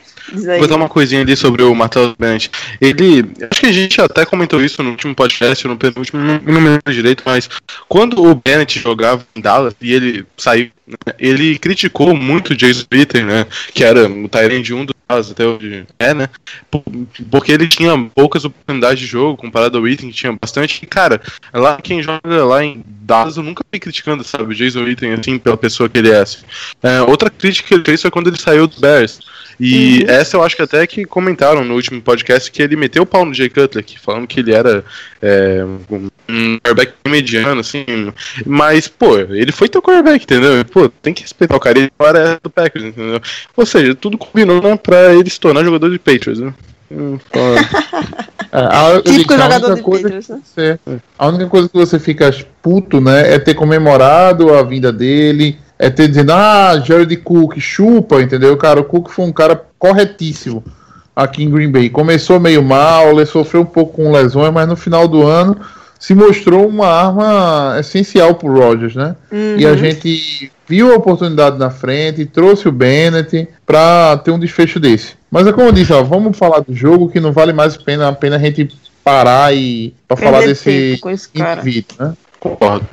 Vou 0.60 0.68
dar 0.68 0.76
uma 0.76 0.90
coisinha 0.90 1.22
ali 1.22 1.36
sobre 1.36 1.64
o 1.64 1.74
Matheus 1.76 2.14
Bennett. 2.18 2.50
Ele. 2.82 3.24
Acho 3.52 3.62
que 3.62 3.68
a 3.68 3.72
gente 3.72 4.00
até 4.02 4.26
comentou 4.26 4.64
isso 4.64 4.82
no 4.84 4.92
último 4.92 5.16
podcast, 5.16 5.68
no 5.68 5.78
penúltimo, 5.78 6.22
não, 6.22 6.40
não 6.46 6.62
me 6.62 6.70
lembro 6.70 6.94
direito, 6.94 7.24
mas 7.26 7.50
quando 7.88 8.24
o 8.24 8.36
Bennett 8.36 8.80
jogava 8.80 9.26
em 9.36 9.42
Dallas 9.42 9.74
e 9.82 9.94
ele 9.94 10.26
saiu, 10.38 10.70
né, 10.88 11.14
ele 11.20 11.58
criticou 11.60 12.16
muito 12.16 12.52
o 12.52 12.56
Jason 12.56 12.86
Witten, 12.92 13.24
né? 13.26 13.46
Que 13.74 13.84
era 13.84 14.08
o 14.10 14.28
Tyrande 14.28 14.74
1 14.74 14.86
do 14.86 14.96
Dallas 15.08 15.32
até 15.32 15.46
hoje 15.46 15.86
é, 16.00 16.14
né? 16.14 16.30
por- 16.72 16.84
Porque 17.32 17.52
ele 17.52 17.68
tinha 17.68 17.98
poucas 18.16 18.44
oportunidades 18.46 19.00
de 19.00 19.06
jogo 19.06 19.38
comparado 19.38 19.78
ao 19.78 19.84
Witten, 19.84 20.10
que 20.10 20.16
tinha 20.16 20.34
bastante. 20.40 20.80
E, 20.84 20.86
cara, 20.86 21.22
lá 21.54 21.78
quem 21.82 22.02
joga 22.04 22.44
lá 22.46 22.64
em 22.64 22.84
Dallas, 22.86 23.38
eu 23.38 23.44
nunca 23.44 23.64
vi 23.72 23.80
criticando, 23.80 24.24
sabe, 24.24 24.44
o 24.52 24.56
Jason 24.56 24.84
Witten, 24.84 25.14
assim, 25.14 25.38
pela 25.38 25.58
pessoa 25.58 25.88
que 25.90 25.98
ele 25.98 26.10
é. 26.12 26.20
assim. 26.20 26.40
É, 26.84 27.02
outra 27.02 27.30
crítica 27.30 27.68
que 27.68 27.74
ele 27.74 27.84
fez 27.86 28.02
foi 28.02 28.12
quando 28.12 28.28
ele 28.28 28.38
saiu 28.40 28.68
do 28.68 28.80
Bears. 28.80 29.20
E 29.60 30.04
essa 30.08 30.38
eu 30.38 30.44
acho 30.44 30.56
que 30.56 30.62
até 30.62 30.86
que 30.86 31.04
comentaram 31.06 31.66
no 31.66 31.74
último 31.74 32.00
podcast 32.02 32.52
que 32.52 32.62
ele 32.62 32.76
meteu 32.76 33.04
o 33.04 33.06
pau 33.08 33.26
no 33.26 33.34
Jay 33.34 33.50
Cutler, 33.50 33.84
que 33.84 34.00
falando 34.00 34.28
que 34.28 34.40
ele 34.40 34.54
era 34.54 34.84
é, 35.22 35.64
um 36.30 36.58
quarterback 36.60 36.94
mediano, 37.08 37.62
assim. 37.62 37.86
Mas, 38.46 38.88
pô, 38.88 39.18
ele 39.18 39.52
foi 39.52 39.68
teu 39.68 39.82
quarterback, 39.82 40.24
entendeu? 40.24 40.64
Pô, 40.66 40.88
tem 40.90 41.14
que 41.14 41.24
respeitar 41.24 41.56
o 41.56 41.60
cara, 41.60 41.80
ele 41.80 41.92
agora 41.98 42.20
é 42.20 42.40
do 42.42 42.50
Packers, 42.50 42.86
entendeu? 42.86 43.20
Ou 43.56 43.66
seja, 43.66 43.96
tudo 43.96 44.18
combinou 44.18 44.62
né, 44.62 44.76
pra 44.78 45.14
ele 45.16 45.30
se 45.30 45.40
tornar 45.40 45.64
jogador 45.64 45.90
de 45.90 45.98
Patriots, 46.00 46.40
né? 46.40 46.54
Hum. 46.92 47.18
É, 48.50 49.02
Típico 49.02 49.34
jogador 49.34 49.66
única 49.66 49.76
de 49.76 49.82
coisa 49.82 50.04
Patriots, 50.04 50.30
né? 50.30 50.42
você- 50.44 50.80
a 51.20 51.28
única 51.28 51.48
coisa 51.48 51.68
que 51.68 51.78
você 51.78 52.00
fica 52.00 52.34
puto, 52.62 53.02
né, 53.02 53.34
é 53.34 53.38
ter 53.38 53.54
comemorado 53.54 54.54
a 54.54 54.64
vinda 54.64 54.92
dele, 54.92 55.58
é 55.80 55.90
ter 55.90 56.08
dizendo, 56.08 56.32
ah, 56.34 56.82
Jared 56.84 57.16
Cook, 57.18 57.60
chupa, 57.60 58.22
entendeu? 58.22 58.56
Cara, 58.58 58.80
o 58.80 58.86
Cook 58.86 59.10
foi 59.10 59.26
um 59.26 59.32
cara 59.32 59.62
corretíssimo 59.78 60.64
aqui 61.16 61.44
em 61.44 61.50
Green 61.50 61.72
Bay. 61.72 61.90
Começou 61.90 62.40
meio 62.40 62.64
mal, 62.64 63.10
ele 63.10 63.26
sofreu 63.26 63.62
um 63.62 63.66
pouco 63.66 63.94
com 63.94 64.12
lesões, 64.12 64.54
mas 64.54 64.68
no 64.68 64.76
final 64.76 65.08
do 65.08 65.24
ano 65.24 65.58
se 66.00 66.14
mostrou 66.14 66.68
uma 66.68 66.88
arma 66.88 67.78
essencial 67.80 68.36
pro 68.36 68.54
Rodgers, 68.54 68.96
né? 68.96 69.16
E 69.58 69.66
a 69.66 69.76
gente 69.76 70.52
viu 70.68 70.94
a 70.94 70.98
oportunidade 70.98 71.58
na 71.58 71.70
frente, 71.70 72.26
trouxe 72.26 72.68
o 72.68 72.72
Bennett 72.72 73.48
pra 73.66 74.18
ter 74.24 74.32
um 74.32 74.40
desfecho 74.40 74.80
desse. 74.80 75.14
Mas 75.32 75.48
é 75.48 75.52
como 75.52 75.68
eu 75.68 75.72
disse, 75.72 75.94
ó, 75.94 76.04
vamos 76.04 76.38
falar 76.38 76.60
do 76.60 76.76
jogo 76.76 77.10
que 77.10 77.20
não 77.20 77.32
vale 77.32 77.54
mais 77.54 77.76
a 77.76 77.80
pena, 77.80 78.08
a 78.10 78.14
pena 78.14 78.36
a 78.36 78.40
gente 78.40 78.70
parar 79.04 79.56
e 79.56 79.94
pra 80.08 80.18
falar 80.18 80.42
desse 80.42 80.66
tempo 80.66 81.02
com 81.02 81.10
esse 81.10 81.30
cara. 81.30 81.62
indivíduo, 81.62 81.96
né? 82.00 82.14
Concordo. 82.40 82.86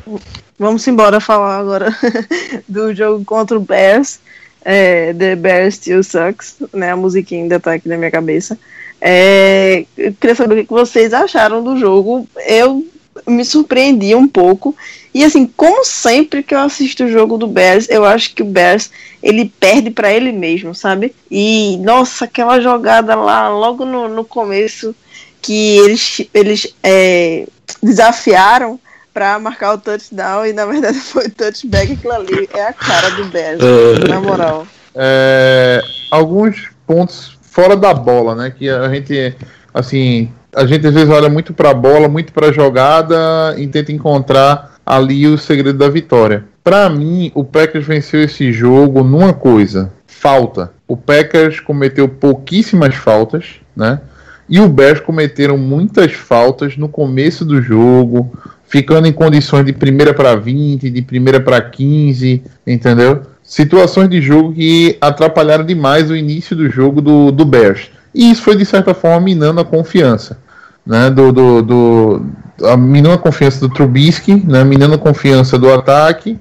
Vamos 0.59 0.87
embora 0.87 1.21
falar 1.21 1.59
agora 1.59 1.97
do 2.69 2.95
jogo 2.95 3.25
contra 3.25 3.57
o 3.57 3.61
Bears. 3.61 4.21
É, 4.65 5.13
The 5.13 5.37
Bears 5.37 5.75
Still 5.75 6.03
Sucks, 6.03 6.57
né? 6.73 6.93
A 6.93 6.97
musiquinha 6.97 7.43
ainda 7.43 7.61
tá 7.61 7.75
aqui 7.75 7.89
na 7.89 7.97
minha 7.97 8.11
cabeça. 8.11 8.59
É, 9.01 9.85
eu 9.97 10.15
queria 10.15 10.35
saber 10.35 10.61
o 10.61 10.67
que 10.67 10.73
vocês 10.73 11.13
acharam 11.13 11.63
do 11.63 11.77
jogo. 11.77 12.27
Eu 12.47 12.87
me 13.27 13.45
surpreendi 13.45 14.15
um 14.15 14.27
pouco. 14.27 14.75
E 15.13 15.23
assim, 15.23 15.47
como 15.47 15.85
sempre 15.85 16.43
que 16.43 16.55
eu 16.55 16.59
assisto 16.59 17.05
o 17.05 17.11
jogo 17.11 17.37
do 17.37 17.47
Bears, 17.47 17.89
eu 17.89 18.05
acho 18.05 18.35
que 18.35 18.43
o 18.43 18.47
Bears 18.47 18.91
ele 19.23 19.53
perde 19.61 19.91
para 19.91 20.13
ele 20.13 20.33
mesmo, 20.33 20.75
sabe? 20.75 21.15
E 21.31 21.77
nossa, 21.79 22.25
aquela 22.25 22.61
jogada 22.61 23.15
lá 23.15 23.49
logo 23.49 23.85
no, 23.85 24.09
no 24.09 24.25
começo 24.25 24.95
que 25.41 25.79
eles, 25.79 26.23
eles 26.33 26.75
é, 26.83 27.47
desafiaram 27.83 28.81
para 29.15 29.39
marcar 29.39 29.75
o 29.75 29.79
touchdown 29.79 30.45
e 30.45 30.53
na 30.53 30.67
verdade 30.67 30.99
foi 31.01 31.31
touchback 31.31 31.93
aquilo 31.93 32.13
ali 32.13 32.49
é 32.53 32.67
a 32.67 32.73
cara 32.73 33.11
do 33.11 33.25
Bears, 33.27 33.61
na 34.11 34.21
moral. 34.21 34.67
É, 34.95 35.81
alguns 36.11 36.71
pontos 36.87 37.39
fora 37.41 37.77
da 37.77 37.95
bola, 37.95 38.35
né? 38.35 38.51
Que 38.51 38.69
a 38.69 38.89
gente, 38.89 39.35
assim, 39.73 40.31
a 40.55 40.67
gente 40.67 40.87
às 40.87 40.93
vezes 40.93 41.09
olha 41.09 41.29
muito 41.29 41.55
para 41.55 41.71
a 41.71 41.75
bola, 41.75 42.09
muito 42.09 42.33
para 42.33 42.49
a 42.49 42.53
jogada 42.53 43.55
e 43.57 43.67
tenta 43.69 43.93
encontrar 43.93 44.75
ali 44.85 45.27
o 45.27 45.39
segredo 45.39 45.79
da 45.79 45.89
vitória. 45.89 46.45
Para 46.63 46.91
mim, 46.91 47.31
o 47.35 47.45
Packers 47.45 47.87
venceu 47.87 48.23
esse 48.23 48.53
jogo 48.53 49.05
numa 49.05 49.33
coisa: 49.33 49.93
falta. 50.07 50.73
O 50.87 50.97
Packers 50.97 51.61
cometeu 51.61 52.09
pouquíssimas 52.09 52.95
faltas, 52.95 53.61
né? 53.77 54.01
E 54.49 54.61
o 54.61 54.69
Bears 54.69 55.01
cometeram 55.01 55.57
muitas 55.57 56.13
faltas 56.13 56.77
no 56.77 56.89
começo 56.89 57.45
do 57.45 57.63
jogo, 57.63 58.31
ficando 58.75 59.07
em 59.07 59.13
condições 59.13 59.65
de 59.65 59.73
primeira 59.73 60.13
para 60.13 60.35
20, 60.35 60.91
de 60.91 61.01
primeira 61.01 61.39
para 61.39 61.61
15, 61.61 62.43
entendeu? 62.67 63.23
Situações 63.41 64.09
de 64.09 64.21
jogo 64.21 64.53
que 64.53 64.99
atrapalharam 65.01 65.65
demais 65.65 66.11
o 66.11 66.17
início 66.17 66.57
do 66.57 66.69
jogo 66.69 67.01
do, 67.01 67.31
do 67.31 67.45
Bears. 67.45 67.89
E 68.13 68.33
isso 68.33 68.43
foi, 68.43 68.57
de 68.57 68.65
certa 68.65 68.93
forma, 68.93 69.21
minando 69.21 69.61
a 69.61 69.65
confiança. 69.65 70.39
Né, 70.85 71.09
do, 71.09 71.31
do, 71.31 71.63
do, 71.63 72.27
a, 72.65 72.77
minando 72.77 73.15
a 73.15 73.19
confiança 73.19 73.61
do 73.61 73.73
Trubisky, 73.73 74.43
né, 74.45 74.65
minando 74.65 74.97
a 74.97 74.99
confiança 74.99 75.57
do 75.57 75.73
ataque. 75.73 76.37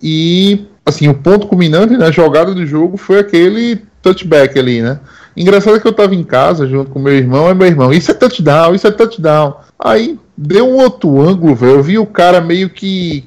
E 0.00 0.68
assim, 0.86 1.08
o 1.08 1.14
ponto 1.14 1.48
culminante 1.48 1.96
na 1.96 2.12
jogada 2.12 2.54
do 2.54 2.64
jogo 2.64 2.96
foi 2.96 3.18
aquele 3.18 3.82
touchback 4.00 4.56
ali, 4.56 4.80
né? 4.80 5.00
Engraçado 5.36 5.80
que 5.80 5.86
eu 5.86 5.92
tava 5.92 6.14
em 6.14 6.22
casa 6.22 6.66
junto 6.66 6.90
com 6.90 6.98
meu 6.98 7.14
irmão, 7.14 7.48
é 7.48 7.54
meu 7.54 7.66
irmão, 7.66 7.92
isso 7.92 8.10
é 8.10 8.14
touchdown, 8.14 8.74
isso 8.74 8.86
é 8.86 8.90
touchdown. 8.90 9.54
Aí 9.78 10.18
deu 10.36 10.68
um 10.68 10.76
outro 10.76 11.20
ângulo, 11.20 11.54
velho. 11.54 11.74
Eu 11.74 11.82
vi 11.82 11.98
o 11.98 12.06
cara 12.06 12.40
meio 12.40 12.70
que, 12.70 13.24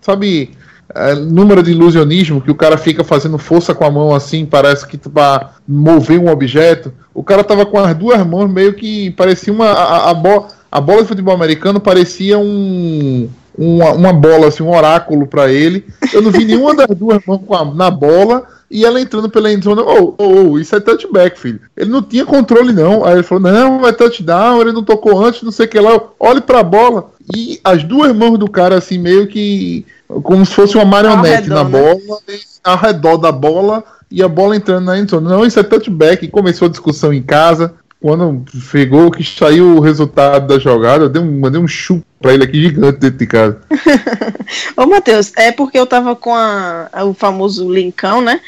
sabe, 0.00 0.50
é, 0.94 1.14
número 1.14 1.62
de 1.62 1.70
ilusionismo, 1.70 2.40
que 2.40 2.50
o 2.50 2.54
cara 2.54 2.76
fica 2.76 3.02
fazendo 3.02 3.38
força 3.38 3.74
com 3.74 3.84
a 3.84 3.90
mão 3.90 4.14
assim, 4.14 4.44
parece 4.44 4.86
que 4.86 4.98
pra 4.98 5.52
mover 5.66 6.18
um 6.18 6.30
objeto. 6.30 6.92
O 7.14 7.22
cara 7.22 7.44
tava 7.44 7.64
com 7.64 7.78
as 7.78 7.94
duas 7.94 8.24
mãos 8.26 8.50
meio 8.50 8.74
que 8.74 9.10
parecia 9.12 9.52
uma. 9.52 9.66
A, 9.66 10.10
a, 10.10 10.14
bo 10.14 10.46
a 10.70 10.80
bola 10.80 11.02
de 11.02 11.08
futebol 11.08 11.34
americano 11.34 11.80
parecia 11.80 12.38
um. 12.38 13.28
Uma, 13.56 13.92
uma 13.92 14.12
bola, 14.12 14.48
assim, 14.48 14.62
um 14.62 14.74
oráculo 14.74 15.26
para 15.26 15.50
ele. 15.50 15.84
Eu 16.12 16.22
não 16.22 16.30
vi 16.30 16.44
nenhuma 16.44 16.74
das 16.74 16.96
duas 16.96 17.20
mãos 17.26 17.42
a, 17.50 17.64
na 17.64 17.90
bola 17.90 18.46
e 18.72 18.86
ela 18.86 18.98
entrando 18.98 19.28
pela 19.28 19.52
endzone. 19.52 19.82
Oh, 19.82 20.14
oh, 20.16 20.52
oh, 20.52 20.58
isso 20.58 20.74
é 20.74 20.80
touchback, 20.80 21.38
filho. 21.38 21.60
Ele 21.76 21.90
não 21.90 22.02
tinha 22.02 22.24
controle, 22.24 22.72
não. 22.72 23.04
Aí 23.04 23.14
ele 23.14 23.22
falou: 23.22 23.44
não, 23.44 23.86
é 23.86 23.92
touchdown, 23.92 24.62
ele 24.62 24.72
não 24.72 24.82
tocou 24.82 25.22
antes, 25.22 25.42
não 25.42 25.52
sei 25.52 25.66
o 25.66 25.68
que 25.68 25.78
lá. 25.78 26.00
Olhe 26.18 26.40
pra 26.40 26.62
bola. 26.62 27.10
E 27.36 27.60
as 27.62 27.84
duas 27.84 28.16
mãos 28.16 28.38
do 28.38 28.50
cara, 28.50 28.76
assim, 28.76 28.96
meio 28.96 29.26
que. 29.26 29.84
Como 30.22 30.44
se 30.46 30.54
fosse 30.54 30.76
uma 30.76 30.84
marionete 30.86 31.42
redor, 31.42 31.54
na 31.54 31.64
né? 31.64 31.70
bola, 31.70 32.18
ao 32.64 32.76
redor 32.78 33.16
da 33.18 33.32
bola 33.32 33.84
e 34.10 34.22
a 34.22 34.28
bola 34.28 34.56
entrando 34.56 34.84
na 34.86 34.98
endzone. 34.98 35.28
Não, 35.28 35.44
isso 35.44 35.60
é 35.60 35.62
touchback. 35.62 36.24
E 36.24 36.28
começou 36.28 36.66
a 36.66 36.70
discussão 36.70 37.12
em 37.12 37.22
casa. 37.22 37.74
Quando 38.02 38.44
chegou 38.70 39.12
que 39.12 39.22
saiu 39.22 39.76
o 39.76 39.80
resultado 39.80 40.48
da 40.48 40.58
jogada, 40.58 41.04
eu 41.04 41.08
dei 41.08 41.22
um, 41.22 41.40
eu 41.44 41.50
dei 41.50 41.60
um 41.60 41.68
chupo 41.68 42.04
pra 42.20 42.34
ele 42.34 42.42
aqui 42.42 42.60
gigante 42.60 42.98
dentro 42.98 43.16
de 43.18 43.26
casa. 43.28 43.60
Ô, 44.76 44.86
Matheus, 44.86 45.32
é 45.36 45.52
porque 45.52 45.78
eu 45.78 45.86
tava 45.86 46.16
com 46.16 46.34
a, 46.34 46.88
a- 46.92 47.04
o 47.04 47.14
famoso 47.14 47.72
linkão, 47.72 48.20
né? 48.20 48.40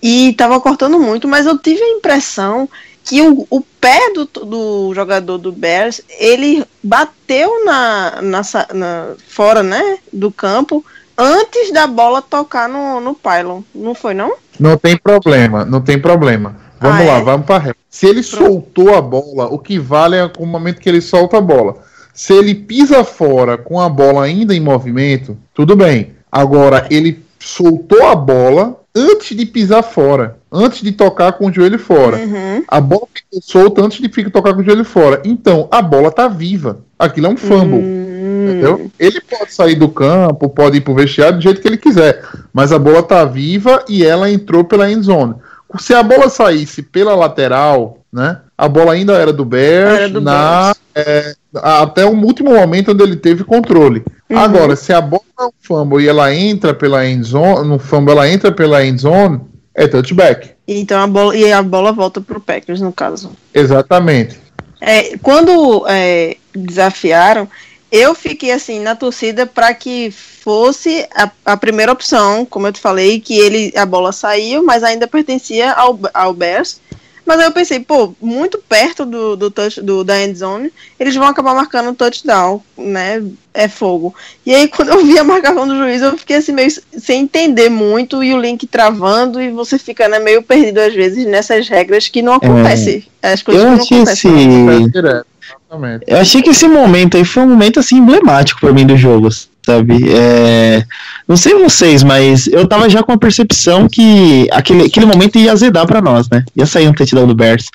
E 0.00 0.32
tava 0.34 0.60
cortando 0.60 0.98
muito, 1.00 1.26
mas 1.26 1.46
eu 1.46 1.58
tive 1.58 1.82
a 1.82 1.90
impressão 1.90 2.68
que 3.04 3.20
o, 3.22 3.44
o 3.50 3.60
pé 3.60 3.98
do, 4.14 4.24
do 4.24 4.94
jogador 4.94 5.36
do 5.38 5.50
Bears, 5.50 6.00
ele 6.20 6.64
bateu 6.82 7.64
na, 7.64 8.20
na, 8.22 8.42
na- 8.72 9.08
fora, 9.28 9.64
né, 9.64 9.98
do 10.12 10.30
campo, 10.30 10.84
antes 11.18 11.72
da 11.72 11.88
bola 11.88 12.22
tocar 12.22 12.68
no, 12.68 13.00
no 13.00 13.14
pylon. 13.14 13.62
Não 13.74 13.94
foi, 13.96 14.14
não? 14.14 14.34
Não 14.60 14.76
tem 14.76 14.96
problema, 14.96 15.64
não 15.64 15.80
tem 15.80 15.98
problema. 16.00 16.54
Vamos 16.82 17.00
Ah, 17.00 17.04
lá, 17.04 17.18
é? 17.18 17.22
vamos 17.22 17.46
para. 17.46 17.74
Se 17.88 18.06
ele 18.06 18.22
soltou 18.22 18.94
a 18.94 19.00
bola, 19.00 19.46
o 19.46 19.58
que 19.58 19.78
vale 19.78 20.16
é 20.16 20.30
o 20.38 20.46
momento 20.46 20.80
que 20.80 20.88
ele 20.88 21.00
solta 21.00 21.38
a 21.38 21.40
bola. 21.40 21.76
Se 22.12 22.32
ele 22.32 22.54
pisa 22.54 23.04
fora 23.04 23.56
com 23.56 23.80
a 23.80 23.88
bola 23.88 24.24
ainda 24.24 24.54
em 24.54 24.60
movimento, 24.60 25.36
tudo 25.54 25.74
bem. 25.76 26.12
Agora, 26.30 26.86
ele 26.90 27.22
soltou 27.38 28.04
a 28.06 28.14
bola 28.14 28.78
antes 28.94 29.34
de 29.36 29.46
pisar 29.46 29.82
fora, 29.82 30.36
antes 30.50 30.82
de 30.82 30.92
tocar 30.92 31.32
com 31.32 31.46
o 31.46 31.52
joelho 31.52 31.78
fora. 31.78 32.18
Uhum. 32.18 32.62
A 32.68 32.80
bola 32.80 33.06
ficou 33.14 33.40
solta 33.42 33.82
antes 33.82 34.00
de 34.00 34.08
ficar 34.10 34.30
tocar 34.30 34.52
com 34.54 34.60
o 34.60 34.64
joelho 34.64 34.84
fora. 34.84 35.22
Então, 35.24 35.68
a 35.70 35.80
bola 35.80 36.10
tá 36.10 36.28
viva. 36.28 36.80
Aquilo 36.98 37.26
é 37.26 37.30
um 37.30 37.36
fumble. 37.36 37.78
Hum, 37.80 38.46
Entendeu? 38.50 38.90
Ele 38.98 39.20
pode 39.20 39.52
sair 39.52 39.74
do 39.76 39.88
campo, 39.88 40.48
pode 40.48 40.76
ir 40.78 40.80
pro 40.82 40.94
vestiário 40.94 41.36
do 41.38 41.42
jeito 41.42 41.60
que 41.60 41.68
ele 41.68 41.76
quiser, 41.78 42.22
mas 42.52 42.72
a 42.72 42.78
bola 42.78 43.02
tá 43.02 43.24
viva 43.24 43.84
e 43.88 44.04
ela 44.04 44.30
entrou 44.30 44.64
pela 44.64 44.90
end 44.90 45.02
zone. 45.04 45.34
Se 45.78 45.94
a 45.94 46.02
bola 46.02 46.28
saísse 46.28 46.82
pela 46.82 47.14
lateral, 47.14 47.98
né? 48.12 48.40
A 48.56 48.68
bola 48.68 48.92
ainda 48.92 49.14
era 49.14 49.32
do 49.32 49.44
Bears, 49.44 49.98
Era 49.98 50.08
do 50.08 50.20
na, 50.20 50.74
é, 50.94 51.34
até 51.54 52.04
o 52.04 52.14
último 52.14 52.54
momento 52.54 52.92
onde 52.92 53.02
ele 53.02 53.16
teve 53.16 53.44
controle. 53.44 54.04
Uhum. 54.30 54.38
Agora, 54.38 54.76
se 54.76 54.92
a 54.92 55.00
bola 55.00 55.22
é 55.40 55.44
um 55.44 55.50
fumble 55.60 56.04
e 56.04 56.08
ela 56.08 56.34
entra 56.34 56.74
pela 56.74 57.06
end 57.06 57.22
zone, 57.24 57.68
no 57.68 57.78
fumble 57.78 58.12
ela 58.12 58.28
entra 58.28 58.52
pela 58.52 58.84
end 58.84 59.00
zone, 59.00 59.40
é 59.74 59.86
touchback. 59.86 60.50
Então 60.68 61.00
a 61.00 61.06
bola 61.06 61.36
e 61.36 61.52
a 61.52 61.62
bola 61.62 61.92
volta 61.92 62.20
pro 62.20 62.40
Packers 62.40 62.80
no 62.80 62.92
caso. 62.92 63.32
Exatamente. 63.52 64.40
É, 64.80 65.16
quando 65.18 65.84
é, 65.88 66.36
desafiaram, 66.54 67.48
eu 67.90 68.14
fiquei 68.14 68.52
assim 68.52 68.80
na 68.80 68.96
torcida 68.96 69.46
para 69.46 69.72
que 69.74 70.12
fosse 70.42 71.06
a, 71.14 71.30
a 71.44 71.56
primeira 71.56 71.92
opção, 71.92 72.44
como 72.44 72.66
eu 72.66 72.72
te 72.72 72.80
falei, 72.80 73.20
que 73.20 73.38
ele 73.38 73.72
a 73.76 73.86
bola 73.86 74.12
saiu, 74.12 74.64
mas 74.64 74.82
ainda 74.82 75.06
pertencia 75.06 75.72
ao, 75.72 75.98
ao 76.12 76.34
Bears. 76.34 76.80
Mas 77.24 77.38
aí 77.38 77.46
eu 77.46 77.52
pensei, 77.52 77.78
pô, 77.78 78.12
muito 78.20 78.58
perto 78.58 79.06
do, 79.06 79.36
do, 79.36 79.48
touch, 79.48 79.80
do 79.80 80.02
da 80.02 80.20
end 80.20 80.36
zone, 80.36 80.72
eles 80.98 81.14
vão 81.14 81.28
acabar 81.28 81.54
marcando 81.54 81.90
o 81.90 81.94
touchdown, 81.94 82.60
né? 82.76 83.22
É 83.54 83.68
fogo. 83.68 84.12
E 84.44 84.52
aí, 84.52 84.66
quando 84.68 84.88
eu 84.88 85.04
vi 85.04 85.16
a 85.16 85.24
marcação 85.24 85.68
do 85.68 85.76
juiz, 85.76 86.02
eu 86.02 86.18
fiquei 86.18 86.36
assim, 86.36 86.52
meio 86.52 86.70
sem 86.98 87.22
entender 87.22 87.68
muito, 87.68 88.24
e 88.24 88.34
o 88.34 88.40
link 88.40 88.66
travando, 88.66 89.40
e 89.40 89.50
você 89.50 89.78
fica 89.78 90.08
né, 90.08 90.18
meio 90.18 90.42
perdido 90.42 90.78
às 90.78 90.92
vezes 90.92 91.24
nessas 91.24 91.68
regras 91.68 92.08
que 92.08 92.22
não 92.22 92.34
acontecem. 92.34 93.04
É, 93.22 93.32
as 93.32 93.42
coisas 93.42 93.62
eu 93.62 93.70
que 93.70 93.76
não 93.76 93.82
achei 93.82 93.96
acontecem. 93.98 94.84
esse... 94.88 95.24
Exatamente. 95.72 96.04
Eu 96.06 96.18
achei 96.18 96.42
que 96.42 96.50
esse 96.50 96.66
momento 96.66 97.16
aí 97.16 97.24
foi 97.24 97.44
um 97.44 97.48
momento 97.48 97.78
assim 97.78 97.96
emblemático 97.96 98.60
pra 98.60 98.72
mim 98.72 98.86
do 98.86 98.96
jogo, 98.96 99.28
sabe? 99.64 100.04
É, 100.10 100.84
Não 101.28 101.36
sei 101.36 101.54
vocês, 101.54 102.02
mas 102.02 102.46
eu 102.48 102.66
tava 102.66 102.88
já 102.90 103.02
com 103.02 103.12
a 103.12 103.18
percepção 103.18 103.88
que 103.88 104.48
aquele, 104.50 104.84
aquele 104.86 105.06
momento 105.06 105.38
ia 105.38 105.52
azedar 105.52 105.86
pra 105.86 106.00
nós, 106.02 106.28
né? 106.30 106.44
Ia 106.56 106.66
sair 106.66 106.88
um 106.88 106.92
touchdown 106.92 107.26
do 107.26 107.34
Bears. 107.34 107.66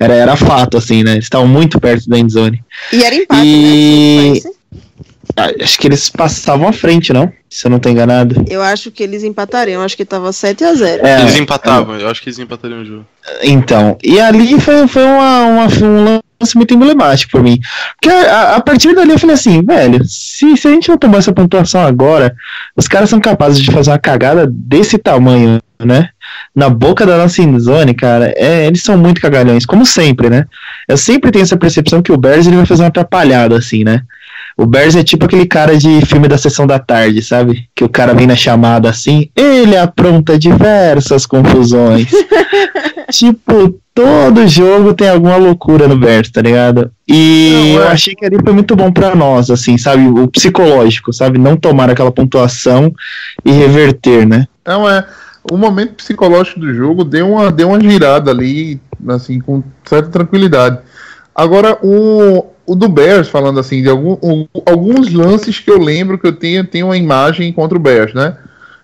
Era, 0.00 0.14
era 0.14 0.36
fato, 0.36 0.76
assim, 0.76 1.02
né? 1.02 1.12
Eles 1.12 1.24
estavam 1.24 1.46
muito 1.46 1.78
perto 1.78 2.08
da 2.08 2.18
endzone. 2.18 2.62
E 2.92 3.04
era 3.04 3.14
empate, 3.14 3.42
E- 3.46 4.42
né? 4.44 4.50
Ah, 5.36 5.50
Acho 5.62 5.78
que 5.78 5.86
eles 5.88 6.08
passavam 6.08 6.68
à 6.68 6.72
frente, 6.72 7.12
não? 7.12 7.32
Se 7.50 7.66
eu 7.66 7.70
não 7.70 7.78
tô 7.78 7.88
enganado. 7.88 8.44
Eu 8.48 8.62
acho 8.62 8.90
que 8.90 9.02
eles 9.02 9.22
empatariam, 9.22 9.82
acho 9.82 9.96
que 9.96 10.04
tava 10.04 10.32
7 10.32 10.64
a 10.64 10.74
0 10.74 11.06
É, 11.06 11.20
Eles 11.22 11.36
empatavam, 11.36 11.96
eu 11.98 12.08
acho 12.08 12.20
que 12.22 12.28
eles 12.28 12.38
empatariam 12.38 12.82
o 12.82 12.84
jogo. 12.84 13.06
Então, 13.42 13.96
e 14.02 14.20
ali 14.20 14.60
foi, 14.60 14.86
foi 14.88 15.04
uma, 15.04 15.42
uma- 15.44 15.66
um 15.66 16.20
lance 16.40 16.56
muito 16.56 16.74
emblemático 16.74 17.32
pra 17.32 17.42
mim. 17.42 17.58
Porque 18.00 18.14
a, 18.14 18.56
a 18.56 18.60
partir 18.60 18.94
dali 18.94 19.10
eu 19.10 19.18
falei 19.18 19.34
assim, 19.34 19.62
velho, 19.64 20.04
se, 20.04 20.56
se 20.56 20.66
a 20.68 20.70
gente 20.72 20.88
não 20.88 20.98
tomar 20.98 21.18
essa 21.18 21.32
pontuação 21.32 21.80
agora, 21.86 22.34
os 22.76 22.86
caras 22.88 23.08
são 23.10 23.20
capazes 23.20 23.60
de 23.60 23.70
fazer 23.70 23.90
uma 23.92 23.98
cagada 23.98 24.46
desse 24.50 24.98
tamanho, 24.98 25.60
né? 25.82 26.08
Na 26.54 26.68
boca 26.68 27.06
da 27.06 27.16
nossa 27.18 27.42
zone, 27.58 27.94
cara, 27.94 28.32
é, 28.36 28.66
eles 28.66 28.82
são 28.82 28.96
muito 28.98 29.20
cagalhões, 29.20 29.64
como 29.64 29.86
sempre, 29.86 30.28
né? 30.28 30.46
Eu 30.88 30.96
sempre 30.96 31.30
tenho 31.30 31.42
essa 31.44 31.56
percepção 31.56 32.02
que 32.02 32.12
o 32.12 32.16
Bears 32.16 32.46
ele 32.46 32.56
vai 32.56 32.66
fazer 32.66 32.82
uma 32.82 32.88
atrapalhada, 32.88 33.56
assim, 33.56 33.84
né? 33.84 34.02
O 34.56 34.66
Bears 34.66 34.94
é 34.94 35.02
tipo 35.02 35.24
aquele 35.24 35.46
cara 35.46 35.76
de 35.76 36.04
filme 36.06 36.28
da 36.28 36.38
sessão 36.38 36.66
da 36.66 36.78
tarde, 36.78 37.22
sabe? 37.22 37.68
Que 37.74 37.84
o 37.84 37.88
cara 37.88 38.14
vem 38.14 38.26
na 38.26 38.36
chamada 38.36 38.88
assim, 38.88 39.28
ele 39.34 39.76
apronta 39.76 40.38
diversas 40.38 41.26
confusões. 41.26 42.08
tipo, 43.10 43.80
todo 43.94 44.46
jogo 44.46 44.94
tem 44.94 45.08
alguma 45.08 45.36
loucura 45.36 45.88
no 45.88 45.96
Bears, 45.96 46.30
tá 46.30 46.40
ligado? 46.40 46.90
E 47.08 47.74
Não, 47.74 47.82
eu 47.82 47.88
achei 47.88 48.14
que 48.14 48.24
ali 48.24 48.36
foi 48.42 48.52
muito 48.52 48.74
bom 48.74 48.92
pra 48.92 49.14
nós, 49.14 49.50
assim, 49.50 49.76
sabe? 49.76 50.06
O 50.06 50.28
psicológico, 50.28 51.12
sabe? 51.12 51.38
Não 51.38 51.56
tomar 51.56 51.90
aquela 51.90 52.12
pontuação 52.12 52.92
e 53.44 53.50
reverter, 53.50 54.26
né? 54.26 54.46
Então 54.62 54.88
é. 54.88 55.06
O 55.52 55.58
momento 55.58 55.94
psicológico 55.96 56.58
do 56.58 56.72
jogo 56.72 57.04
deu 57.04 57.30
uma, 57.32 57.52
deu 57.52 57.68
uma 57.68 57.80
girada 57.80 58.30
ali, 58.30 58.80
assim, 59.08 59.38
com 59.38 59.62
certa 59.84 60.08
tranquilidade. 60.08 60.78
Agora, 61.34 61.78
o, 61.82 62.46
o 62.66 62.74
do 62.74 62.88
Bears, 62.88 63.28
falando 63.28 63.60
assim, 63.60 63.82
de 63.82 63.88
algum, 63.88 64.46
alguns 64.66 65.12
lances 65.12 65.58
que 65.58 65.70
eu 65.70 65.78
lembro 65.78 66.18
que 66.18 66.26
eu 66.26 66.32
tenho, 66.32 66.64
tenho 66.64 66.86
uma 66.86 66.96
imagem 66.96 67.52
contra 67.52 67.76
o 67.76 67.80
Bears, 67.80 68.14
né? 68.14 68.36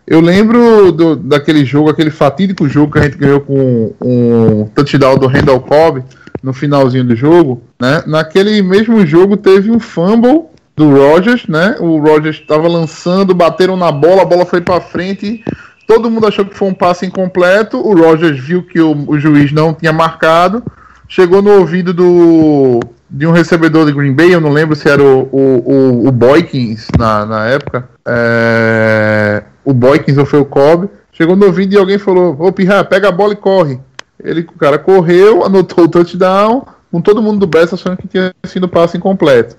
Eu 0.07 0.21
lembro 0.21 0.91
do, 0.91 1.17
daquele 1.17 1.65
jogo, 1.65 1.89
aquele 1.89 2.11
fatídico 2.11 2.69
jogo 2.69 2.93
que 2.93 2.99
a 2.99 3.03
gente 3.03 3.17
ganhou 3.17 3.41
com 3.41 3.95
um 4.03 4.65
touchdown 4.75 5.17
do 5.17 5.27
Randall 5.27 5.61
Cobb 5.61 6.03
no 6.43 6.53
finalzinho 6.53 7.05
do 7.05 7.15
jogo, 7.15 7.63
né? 7.81 8.03
Naquele 8.07 8.61
mesmo 8.63 9.07
jogo 9.07 9.37
teve 9.37 9.71
um 9.71 9.79
fumble 9.79 10.47
do 10.77 10.91
Rogers, 10.91 11.47
né? 11.47 11.77
O 11.79 11.99
Rogers 11.99 12.37
estava 12.37 12.67
lançando, 12.67 13.35
bateram 13.35 13.77
na 13.77 13.93
bola, 13.93 14.23
a 14.23 14.25
bola 14.25 14.45
foi 14.45 14.61
para 14.61 14.81
frente. 14.81 15.45
Todo 15.87 16.11
mundo 16.11 16.27
achou 16.27 16.45
que 16.45 16.57
foi 16.57 16.69
um 16.69 16.75
passe 16.75 17.07
incompleto. 17.07 17.79
O 17.79 17.95
Rogers 17.95 18.39
viu 18.39 18.63
que 18.63 18.81
o, 18.81 19.05
o 19.07 19.19
juiz 19.19 19.53
não 19.53 19.75
tinha 19.75 19.93
marcado. 19.93 20.63
Chegou 21.09 21.43
no 21.43 21.59
ouvido 21.59 21.93
do 21.93 22.81
de 23.11 23.27
um 23.27 23.33
recebedor 23.33 23.87
de 23.87 23.93
Green 23.93 24.15
Bay, 24.15 24.33
eu 24.33 24.41
não 24.41 24.53
lembro 24.53 24.77
se 24.77 24.89
era 24.89 25.03
o, 25.03 25.29
o, 25.33 25.73
o, 25.73 26.09
o 26.09 26.13
Boykins 26.13 26.89
na, 26.97 27.27
na 27.27 27.47
época. 27.47 27.89
É, 28.07 29.43
o 29.65 29.73
Boykins 29.73 30.17
ou 30.17 30.25
foi 30.25 30.39
o 30.39 30.45
Cobb. 30.45 30.89
Chegou 31.13 31.35
no 31.35 31.47
ouvido 31.47 31.75
e 31.75 31.79
alguém 31.79 31.99
falou: 31.99 32.37
Ô 32.39 32.53
Pirra, 32.53 32.85
pega 32.85 33.09
a 33.09 33.13
bola 33.13 33.33
e 33.33 33.37
corre. 33.37 33.81
Ele, 34.23 34.43
o 34.43 34.59
cara 34.59 34.79
correu, 34.79 35.43
anotou 35.45 35.85
o 35.85 35.89
touchdown, 35.89 36.65
com 36.93 37.01
todo 37.01 37.23
mundo 37.23 37.41
do 37.41 37.47
Bears 37.47 37.73
achando 37.73 37.97
que 37.97 38.07
tinha 38.07 38.33
sido 38.45 38.69
passe 38.69 38.97
incompleto. 38.97 39.57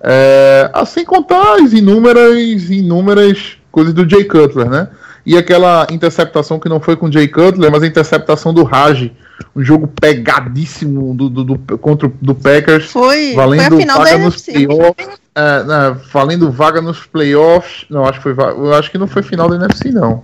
É, 0.00 0.70
assim 0.72 1.04
contar 1.04 1.56
as 1.56 1.72
inúmeras, 1.72 2.70
inúmeras 2.70 3.58
coisas 3.70 3.92
do 3.92 4.08
Jay 4.08 4.24
Cutler, 4.24 4.70
né? 4.70 4.88
E 5.24 5.36
aquela 5.36 5.86
interceptação 5.90 6.58
que 6.58 6.68
não 6.68 6.80
foi 6.80 6.96
com 6.96 7.06
o 7.06 7.12
Jay 7.12 7.28
Cutler, 7.28 7.70
mas 7.70 7.82
a 7.82 7.86
interceptação 7.86 8.54
do 8.54 8.62
Raj, 8.62 9.10
um 9.54 9.62
jogo 9.62 9.86
pegadíssimo 10.00 11.14
do, 11.14 11.28
do, 11.28 11.44
do- 11.44 11.78
contra 11.78 12.08
o 12.08 12.12
do 12.20 12.34
Packers, 12.34 12.86
Foi, 12.90 13.32
foi 13.32 13.32
a 13.32 13.36
valendo 13.36 13.76
final 13.76 13.98
da 13.98 14.04
vaga 14.04 14.18
nos 14.18 14.48
NFC. 14.48 14.52
playoffs, 14.66 15.08
é, 15.34 15.62
né, 15.64 15.96
valendo 16.12 16.50
vaga 16.50 16.80
nos 16.82 17.06
playoffs. 17.06 17.84
Não, 17.90 18.04
acho 18.06 18.20
que 18.20 18.34
foi, 18.34 18.74
acho 18.78 18.90
que 18.90 18.98
não 18.98 19.06
foi 19.06 19.22
final 19.22 19.48
da 19.48 19.56
NFC 19.56 19.90
não. 19.90 20.22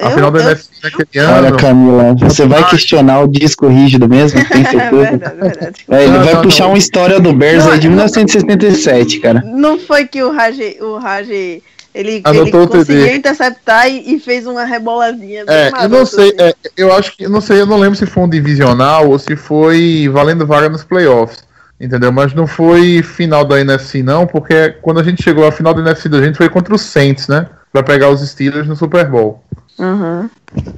A 0.00 0.06
Eu- 0.06 0.10
final 0.12 0.30
da 0.32 0.38
eu- 0.40 0.44
NFC 0.46 0.70
naquele 0.82 1.26
Olha, 1.26 1.48
ano. 1.48 1.56
Camila, 1.56 2.14
você 2.18 2.46
vai 2.46 2.68
questionar 2.68 3.20
o 3.20 3.28
disco 3.28 3.68
rígido 3.68 4.08
mesmo? 4.08 4.40
Tem 4.48 4.62
É 4.62 4.64
certeza? 4.64 4.90
verdade, 5.10 5.36
verdade. 5.40 5.84
É, 5.88 6.02
ele 6.04 6.12
Não, 6.18 6.24
vai 6.24 6.34
não, 6.34 6.42
puxar 6.42 6.64
não. 6.64 6.70
uma 6.72 6.78
história 6.78 7.20
do 7.20 7.32
Bears 7.32 7.64
Não, 7.64 7.72
aí 7.72 7.78
de 7.78 7.88
não. 7.88 7.94
1977, 7.96 9.20
cara. 9.20 9.42
Não 9.44 9.78
foi 9.78 10.06
que 10.06 10.22
o 10.22 10.32
Raj, 10.32 10.58
o 10.80 10.98
Raj 10.98 11.28
ele, 11.94 12.22
ele 12.24 12.40
o 12.40 12.44
TD. 12.44 12.68
conseguiu 12.68 13.16
interceptar 13.16 13.88
e, 13.88 14.14
e 14.14 14.20
fez 14.20 14.46
uma 14.46 14.64
reboladinha. 14.64 15.44
É, 15.48 15.70
eu 15.84 15.88
não 15.88 16.06
sei, 16.06 16.28
assim. 16.28 16.36
é, 16.38 16.54
eu 16.76 16.92
acho 16.92 17.16
que, 17.16 17.26
não 17.26 17.40
sei, 17.40 17.60
eu 17.60 17.66
não 17.66 17.78
lembro 17.78 17.96
se 17.96 18.06
foi 18.06 18.22
um 18.22 18.28
divisional 18.28 19.08
ou 19.08 19.18
se 19.18 19.34
foi 19.34 20.08
valendo 20.12 20.46
vaga 20.46 20.68
nos 20.68 20.84
playoffs, 20.84 21.44
entendeu? 21.80 22.12
Mas 22.12 22.32
não 22.32 22.46
foi 22.46 23.02
final 23.02 23.44
da 23.44 23.60
NFC 23.60 24.02
não, 24.02 24.26
porque 24.26 24.70
quando 24.80 25.00
a 25.00 25.02
gente 25.02 25.22
chegou 25.22 25.46
à 25.46 25.52
final 25.52 25.74
da 25.74 25.80
NFC 25.82 26.08
da 26.08 26.22
gente 26.22 26.36
foi 26.36 26.48
contra 26.48 26.74
os 26.74 26.82
Saints, 26.82 27.26
né? 27.26 27.46
Pra 27.72 27.82
pegar 27.82 28.08
os 28.08 28.20
Steelers 28.20 28.68
no 28.68 28.76
Super 28.76 29.08
Bowl. 29.08 29.42
Uhum. 29.78 30.28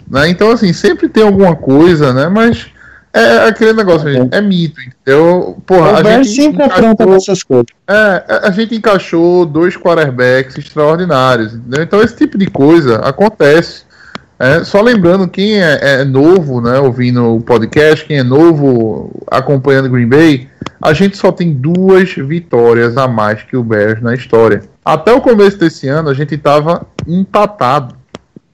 né? 0.08 0.28
Então, 0.28 0.50
assim, 0.50 0.72
sempre 0.72 1.08
tem 1.08 1.24
alguma 1.24 1.56
coisa, 1.56 2.12
né? 2.12 2.28
Mas 2.28 2.68
é 3.12 3.48
aquele 3.48 3.72
negócio, 3.74 4.08
É. 4.08 4.12
gente, 4.12 4.34
é 4.34 4.40
mito, 4.40 4.80
entendeu? 4.80 5.56
Porra, 5.66 5.92
o 5.92 5.96
a 5.96 6.02
gente, 6.02 6.28
sempre 6.28 6.64
encaixou, 6.64 7.06
nessas 7.10 7.42
coisas. 7.42 7.66
é, 7.88 7.92
a- 7.94 8.40
a 8.44 8.50
gente 8.50 8.74
encaixou 8.74 9.44
dois 9.46 9.76
quarterbacks 9.76 10.56
extraordinários, 10.58 11.54
entendeu? 11.54 11.82
Então 11.82 12.00
esse 12.02 12.16
tipo 12.16 12.38
de 12.38 12.46
coisa 12.46 12.96
acontece. 13.00 13.82
É, 14.38 14.64
só 14.64 14.80
lembrando, 14.80 15.28
quem 15.28 15.62
é, 15.62 15.78
é 16.00 16.04
novo, 16.04 16.60
né, 16.60 16.78
ouvindo 16.80 17.36
o 17.36 17.40
podcast, 17.40 18.04
quem 18.04 18.18
é 18.18 18.22
novo 18.24 19.12
acompanhando 19.30 19.88
Green 19.88 20.08
Bay, 20.08 20.48
a 20.80 20.92
gente 20.92 21.16
só 21.16 21.30
tem 21.30 21.52
duas 21.52 22.12
vitórias 22.14 22.96
a 22.96 23.06
mais 23.06 23.42
que 23.44 23.56
o 23.56 23.62
Bears 23.62 24.02
na 24.02 24.14
história. 24.14 24.62
Até 24.84 25.12
o 25.12 25.20
começo 25.20 25.56
desse 25.58 25.86
ano 25.86 26.08
a 26.08 26.14
gente 26.14 26.34
estava 26.34 26.84
empatado. 27.06 27.94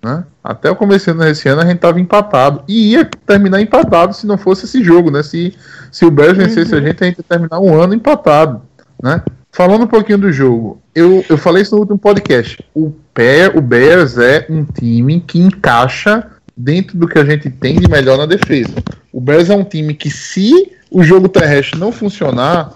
Né? 0.03 0.25
Até 0.43 0.71
o 0.71 0.77
começo 0.77 1.13
desse 1.15 1.49
ano 1.49 1.63
a 1.63 1.65
gente 1.65 1.77
estava 1.77 2.01
empatado. 2.01 2.63
E 2.69 2.93
ia 2.93 3.05
terminar 3.27 3.61
empatado 3.61 4.15
se 4.15 4.27
não 4.27 4.39
fosse 4.39 4.65
esse 4.65 4.83
jogo, 4.83 5.11
né? 5.11 5.23
Se, 5.23 5.55
se 5.91 6.05
o 6.05 6.11
Bears 6.11 6.37
vencesse 6.37 6.75
a 6.75 6.81
gente, 6.81 7.03
a 7.03 7.07
gente 7.07 7.19
ia 7.19 7.25
terminar 7.29 7.59
um 7.59 7.81
ano 7.81 7.95
empatado. 7.95 8.63
Né? 9.03 9.23
Falando 9.51 9.85
um 9.85 9.89
pouquinho 9.89 10.19
do 10.19 10.33
jogo, 10.33 10.81
eu, 10.95 11.25
eu 11.29 11.37
falei 11.37 11.63
isso 11.63 11.75
no 11.75 11.81
último 11.81 11.99
podcast. 11.99 12.65
O, 12.75 12.93
Bear, 13.15 13.57
o 13.57 13.61
Bears 13.61 14.19
é 14.19 14.47
um 14.49 14.65
time 14.65 15.21
que 15.21 15.41
encaixa 15.41 16.27
dentro 16.57 16.97
do 16.97 17.09
que 17.09 17.19
a 17.19 17.25
gente 17.25 17.51
tem 17.51 17.81
de 17.81 17.89
melhor 17.89 18.19
na 18.19 18.27
defesa. 18.27 18.75
O 19.13 19.21
Bears 19.21 19.51
é 19.51 19.57
um 19.57 19.65
time 19.65 19.95
que, 19.95 20.11
se 20.11 20.73
o 20.91 21.03
jogo 21.03 21.29
terrestre 21.29 21.79
não 21.79 21.93
funcionar, 21.93 22.73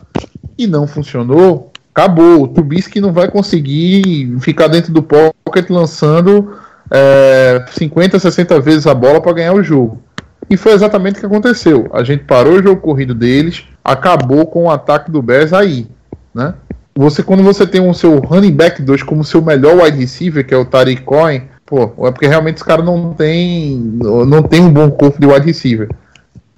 e 0.57 0.67
não 0.67 0.87
funcionou, 0.87 1.73
acabou. 1.95 2.43
O 2.43 2.49
Trubisky 2.49 3.01
não 3.01 3.13
vai 3.13 3.29
conseguir 3.29 4.37
ficar 4.41 4.69
dentro 4.69 4.93
do 4.93 5.03
pocket 5.03 5.69
lançando 5.71 6.57
é, 6.93 7.65
50, 7.71 8.19
60 8.19 8.61
vezes 8.61 8.87
a 8.87 8.95
bola 8.95 9.21
para 9.21 9.33
ganhar 9.33 9.55
o 9.55 9.63
jogo. 9.63 10.03
E 10.51 10.57
foi 10.57 10.73
exatamente 10.73 11.17
o 11.17 11.21
que 11.21 11.27
aconteceu. 11.27 11.89
A 11.93 12.05
gente 12.05 12.25
parou 12.25 12.55
o 12.55 12.63
jogo 12.63 12.81
corrido 12.81 13.15
deles, 13.15 13.65
acabou 13.83 14.47
com 14.47 14.65
o 14.65 14.71
ataque 14.71 15.11
do 15.11 15.23
Bears 15.23 15.53
aí, 15.53 15.87
né? 16.35 16.55
Você, 16.95 17.23
quando 17.23 17.43
você 17.43 17.67
tem 17.67 17.81
o 17.81 17.95
seu 17.95 18.19
running 18.19 18.53
back 18.53 18.83
2 18.83 19.03
como 19.03 19.25
seu 19.25 19.41
melhor 19.41 19.83
wide 19.83 19.97
receiver, 19.97 20.47
que 20.47 20.53
é 20.53 20.57
o 20.59 20.67
Tariq 20.67 21.03
Cohen, 21.03 21.45
pô, 21.65 21.85
é 22.07 22.11
porque 22.11 22.27
realmente 22.27 22.59
os 22.59 22.63
caras 22.63 22.85
não 22.85 23.15
tem, 23.15 23.79
não 23.79 24.43
tem 24.43 24.61
um 24.61 24.71
bom 24.71 24.91
corpo 24.91 25.19
de 25.19 25.27
wide 25.27 25.47
receiver. 25.47 25.89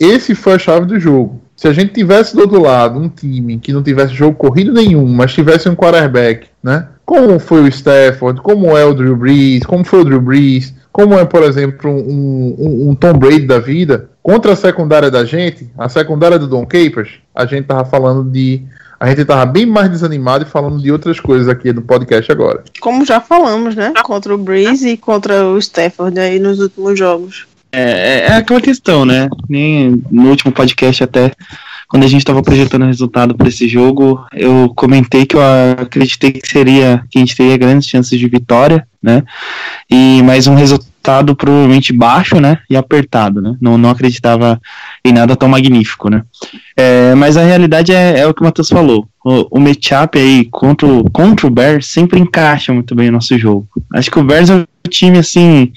Esse 0.01 0.35
foi 0.35 0.55
a 0.55 0.59
chave 0.59 0.87
do 0.87 0.99
jogo. 0.99 1.41
Se 1.55 1.69
a 1.69 1.73
gente 1.73 1.93
tivesse 1.93 2.35
do 2.35 2.43
outro 2.43 2.61
lado 2.61 2.99
um 2.99 3.09
time 3.09 3.59
que 3.59 3.73
não 3.73 3.81
tivesse 3.81 4.13
jogo 4.13 4.37
corrido 4.37 4.73
nenhum, 4.73 5.07
mas 5.07 5.33
tivesse 5.33 5.69
um 5.69 5.77
quarterback, 5.77 6.49
né? 6.61 6.89
Como 7.05 7.39
foi 7.39 7.63
o 7.63 7.69
Stafford, 7.69 8.41
como 8.41 8.77
é 8.77 8.85
o 8.85 8.95
Drew 8.95 9.17
Brees, 9.17 9.65
como 9.65 9.85
foi 9.85 10.01
o 10.01 10.05
Drew 10.05 10.21
Brees, 10.21 10.75
como 10.91 11.15
é, 11.15 11.25
por 11.25 11.43
exemplo, 11.43 11.91
um, 11.91 12.55
um- 12.59 12.91
um 12.91 12.95
Tom 12.95 13.15
Brady 13.15 13.47
da 13.47 13.59
vida, 13.59 14.09
contra 14.23 14.53
a 14.53 14.57
secundária 14.57 15.11
da 15.11 15.25
gente, 15.25 15.69
a 15.77 15.89
secundária 15.89 16.39
do 16.39 16.47
Don 16.47 16.65
Capers, 16.65 17.11
a 17.35 17.45
gente 17.47 17.67
tava 17.67 17.85
falando 17.85 18.31
de 18.31 18.63
a 18.99 19.09
gente 19.09 19.25
tava 19.25 19.45
bem 19.45 19.67
mais 19.67 19.91
desanimado 19.91 20.45
e 20.45 20.49
falando 20.49 20.81
de 20.81 20.91
outras 20.91 21.21
coisas 21.21 21.47
aqui 21.49 21.73
no 21.73 21.83
podcast 21.83 22.31
agora. 22.33 22.63
Como 22.81 23.05
já 23.05 23.21
falamos, 23.21 23.75
né? 23.75 23.93
Contra 24.03 24.35
o 24.35 24.39
Breeze 24.39 24.89
e 24.89 24.97
contra 24.97 25.45
o 25.45 25.59
Stafford 25.59 26.19
aí 26.19 26.39
nos 26.39 26.59
últimos 26.61 26.99
jogos. 26.99 27.47
É, 27.73 28.21
é 28.29 28.33
aquela 28.37 28.61
questão, 28.63 29.05
né? 29.05 29.29
Nem 29.49 30.01
no 30.11 30.31
último 30.31 30.53
podcast 30.53 31.03
até 31.05 31.33
quando 31.89 32.05
a 32.05 32.07
gente 32.07 32.21
estava 32.21 32.43
projetando 32.43 32.83
o 32.83 32.87
resultado 32.87 33.35
para 33.35 33.49
esse 33.49 33.69
jogo, 33.69 34.25
eu 34.33 34.73
comentei 34.75 35.27
que 35.27 35.37
eu 35.37 35.41
acreditei 35.81 36.33
que 36.33 36.49
seria 36.49 37.05
que 37.11 37.19
a 37.19 37.21
gente 37.21 37.37
teria 37.37 37.57
grandes 37.57 37.89
chances 37.89 38.19
de 38.19 38.29
vitória, 38.29 38.87
né? 39.03 39.23
E 39.91 40.23
mais 40.23 40.47
um 40.47 40.55
resultado 40.55 41.37
provavelmente 41.37 41.93
baixo, 41.93 42.41
né? 42.41 42.59
E 42.71 42.77
apertado, 42.77 43.43
né? 43.43 43.55
Não, 43.61 43.77
não 43.77 43.91
acreditava 43.91 44.61
em 45.05 45.13
nada 45.13 45.37
tão 45.37 45.49
magnífico, 45.49 46.09
né? 46.09 46.23
É, 46.77 47.15
mas 47.15 47.37
a 47.37 47.45
realidade 47.45 47.93
é, 47.93 48.21
é, 48.21 48.27
o 48.27 48.33
que 48.33 48.41
o 48.41 48.45
Matheus 48.45 48.69
falou. 48.69 49.07
O, 49.23 49.59
o 49.59 49.61
matchup 49.61 50.19
aí 50.19 50.49
contra, 50.51 50.87
o, 50.87 51.11
contra 51.11 51.47
o 51.47 51.51
Bears 51.51 51.87
sempre 51.87 52.19
encaixa 52.19 52.73
muito 52.73 52.95
bem 52.95 53.11
o 53.11 53.13
nosso 53.13 53.39
jogo. 53.39 53.69
Acho 53.93 54.11
que 54.11 54.19
o 54.19 54.25
Bears 54.25 54.49
é 54.49 54.55
um 54.57 54.65
time 54.89 55.19
assim. 55.19 55.73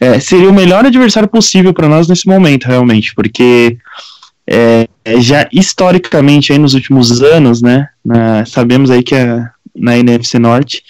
É, 0.00 0.20
seria 0.20 0.48
o 0.48 0.54
melhor 0.54 0.84
adversário 0.84 1.28
possível 1.28 1.72
para 1.72 1.88
nós 1.88 2.06
nesse 2.06 2.28
momento, 2.28 2.66
realmente, 2.66 3.14
porque 3.14 3.78
é, 4.46 4.87
já 5.20 5.48
historicamente 5.52 6.52
aí 6.52 6.58
nos 6.58 6.74
últimos 6.74 7.22
anos, 7.22 7.62
né, 7.62 7.88
na, 8.04 8.44
sabemos 8.44 8.90
aí 8.90 9.02
que 9.02 9.14
na 9.74 9.96
NFC 9.96 10.38
Norte 10.38 10.82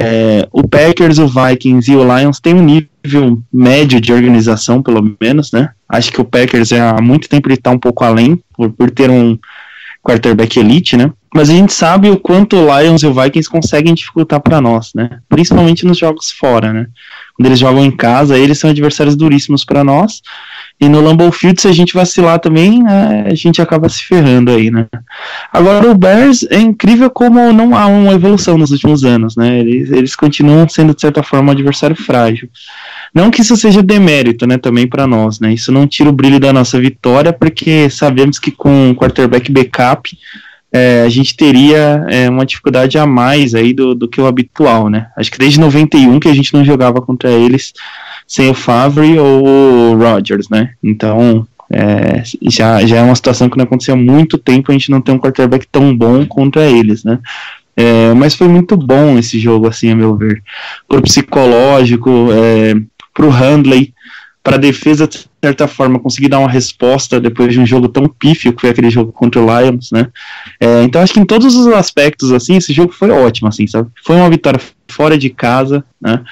é, 0.00 0.46
o 0.52 0.66
Packers, 0.66 1.18
o 1.18 1.26
Vikings 1.26 1.90
e 1.90 1.96
o 1.96 2.04
Lions 2.04 2.38
têm 2.38 2.54
um 2.54 2.62
nível 2.62 3.42
médio 3.52 4.00
de 4.00 4.12
organização, 4.12 4.80
pelo 4.80 5.16
menos, 5.20 5.50
né? 5.50 5.70
Acho 5.88 6.12
que 6.12 6.20
o 6.20 6.24
Packers 6.24 6.70
é, 6.70 6.80
há 6.80 7.02
muito 7.02 7.28
tempo 7.28 7.48
ele 7.48 7.54
está 7.54 7.72
um 7.72 7.78
pouco 7.78 8.04
além, 8.04 8.40
por, 8.56 8.70
por 8.70 8.90
ter 8.92 9.10
um 9.10 9.36
quarterback 10.00 10.56
elite, 10.56 10.96
né? 10.96 11.10
Mas 11.34 11.50
a 11.50 11.52
gente 11.52 11.72
sabe 11.72 12.08
o 12.08 12.16
quanto 12.16 12.56
o 12.56 12.78
Lions 12.78 13.02
e 13.02 13.08
o 13.08 13.12
Vikings 13.12 13.50
conseguem 13.50 13.92
dificultar 13.92 14.40
para 14.40 14.60
nós, 14.60 14.92
né? 14.94 15.18
Principalmente 15.28 15.84
nos 15.84 15.98
jogos 15.98 16.30
fora, 16.30 16.72
né? 16.72 16.86
Quando 17.34 17.46
eles 17.46 17.58
jogam 17.58 17.84
em 17.84 17.90
casa, 17.90 18.38
eles 18.38 18.58
são 18.58 18.70
adversários 18.70 19.16
duríssimos 19.16 19.64
para 19.64 19.82
nós. 19.82 20.22
E 20.80 20.88
no 20.88 21.00
Lambeau 21.00 21.32
Field, 21.32 21.60
se 21.60 21.66
a 21.66 21.72
gente 21.72 21.92
vacilar 21.92 22.38
também, 22.38 22.82
é, 22.86 23.32
a 23.32 23.34
gente 23.34 23.60
acaba 23.60 23.88
se 23.88 24.04
ferrando 24.04 24.52
aí, 24.52 24.70
né? 24.70 24.86
Agora, 25.52 25.90
o 25.90 25.94
Bears 25.94 26.46
é 26.50 26.58
incrível 26.60 27.10
como 27.10 27.52
não 27.52 27.76
há 27.76 27.86
uma 27.86 28.12
evolução 28.12 28.56
nos 28.56 28.70
últimos 28.70 29.04
anos, 29.04 29.36
né? 29.36 29.58
Eles, 29.58 29.90
eles 29.90 30.14
continuam 30.14 30.68
sendo, 30.68 30.94
de 30.94 31.00
certa 31.00 31.22
forma, 31.22 31.48
um 31.48 31.52
adversário 31.52 31.96
frágil. 31.96 32.48
Não 33.12 33.30
que 33.30 33.40
isso 33.40 33.56
seja 33.56 33.82
demérito, 33.82 34.46
né, 34.46 34.58
também 34.58 34.86
para 34.86 35.06
nós, 35.06 35.40
né? 35.40 35.52
Isso 35.52 35.72
não 35.72 35.86
tira 35.86 36.10
o 36.10 36.12
brilho 36.12 36.38
da 36.38 36.52
nossa 36.52 36.78
vitória, 36.78 37.32
porque 37.32 37.90
sabemos 37.90 38.38
que 38.38 38.50
com 38.50 38.90
o 38.90 38.94
quarterback 38.94 39.50
backup, 39.50 40.16
é, 40.72 41.02
a 41.02 41.08
gente 41.08 41.36
teria 41.36 42.04
é, 42.08 42.28
uma 42.28 42.44
dificuldade 42.44 42.98
a 42.98 43.06
mais 43.06 43.54
aí 43.54 43.72
do, 43.72 43.94
do 43.94 44.08
que 44.08 44.20
o 44.20 44.26
habitual, 44.26 44.88
né? 44.88 45.08
Acho 45.16 45.30
que 45.30 45.38
desde 45.38 45.60
91 45.60 46.20
que 46.20 46.28
a 46.28 46.34
gente 46.34 46.52
não 46.52 46.64
jogava 46.64 47.00
contra 47.00 47.30
eles 47.30 47.72
sem 48.26 48.50
o 48.50 48.54
Favre 48.54 49.18
ou 49.18 49.46
o 49.46 49.96
Rodgers, 49.96 50.48
né? 50.50 50.70
Então, 50.82 51.46
é, 51.70 52.22
já, 52.42 52.84
já 52.84 52.98
é 52.98 53.02
uma 53.02 53.14
situação 53.14 53.48
que 53.48 53.56
não 53.56 53.64
aconteceu 53.64 53.94
há 53.94 53.96
muito 53.96 54.36
tempo, 54.36 54.70
a 54.70 54.74
gente 54.74 54.90
não 54.90 55.00
tem 55.00 55.14
um 55.14 55.18
quarterback 55.18 55.66
tão 55.70 55.96
bom 55.96 56.26
contra 56.26 56.66
eles, 56.66 57.02
né? 57.02 57.18
É, 57.74 58.12
mas 58.12 58.34
foi 58.34 58.48
muito 58.48 58.76
bom 58.76 59.16
esse 59.18 59.38
jogo, 59.38 59.68
assim, 59.68 59.90
a 59.90 59.96
meu 59.96 60.16
ver. 60.16 60.42
Pro 60.86 61.00
psicológico, 61.00 62.10
é, 62.32 62.74
pro 63.14 63.30
Handley, 63.30 63.94
para 64.48 64.56
a 64.56 64.60
defesa, 64.60 65.06
de 65.06 65.26
certa 65.44 65.68
forma, 65.68 65.98
conseguir 65.98 66.28
dar 66.28 66.38
uma 66.38 66.48
resposta 66.48 67.20
depois 67.20 67.52
de 67.52 67.60
um 67.60 67.66
jogo 67.66 67.86
tão 67.86 68.08
pífio 68.08 68.50
que 68.54 68.62
foi 68.62 68.70
aquele 68.70 68.88
jogo 68.88 69.12
contra 69.12 69.42
o 69.42 69.44
Lions, 69.44 69.90
né? 69.92 70.08
É, 70.58 70.82
então 70.84 71.02
acho 71.02 71.12
que 71.12 71.20
em 71.20 71.26
todos 71.26 71.54
os 71.54 71.66
aspectos, 71.66 72.32
assim, 72.32 72.56
esse 72.56 72.72
jogo 72.72 72.90
foi 72.90 73.10
ótimo, 73.10 73.46
assim, 73.46 73.66
sabe? 73.66 73.90
Foi 74.02 74.16
uma 74.16 74.30
vitória 74.30 74.58
fora 74.88 75.18
de 75.18 75.28
casa, 75.28 75.84
né? 76.00 76.24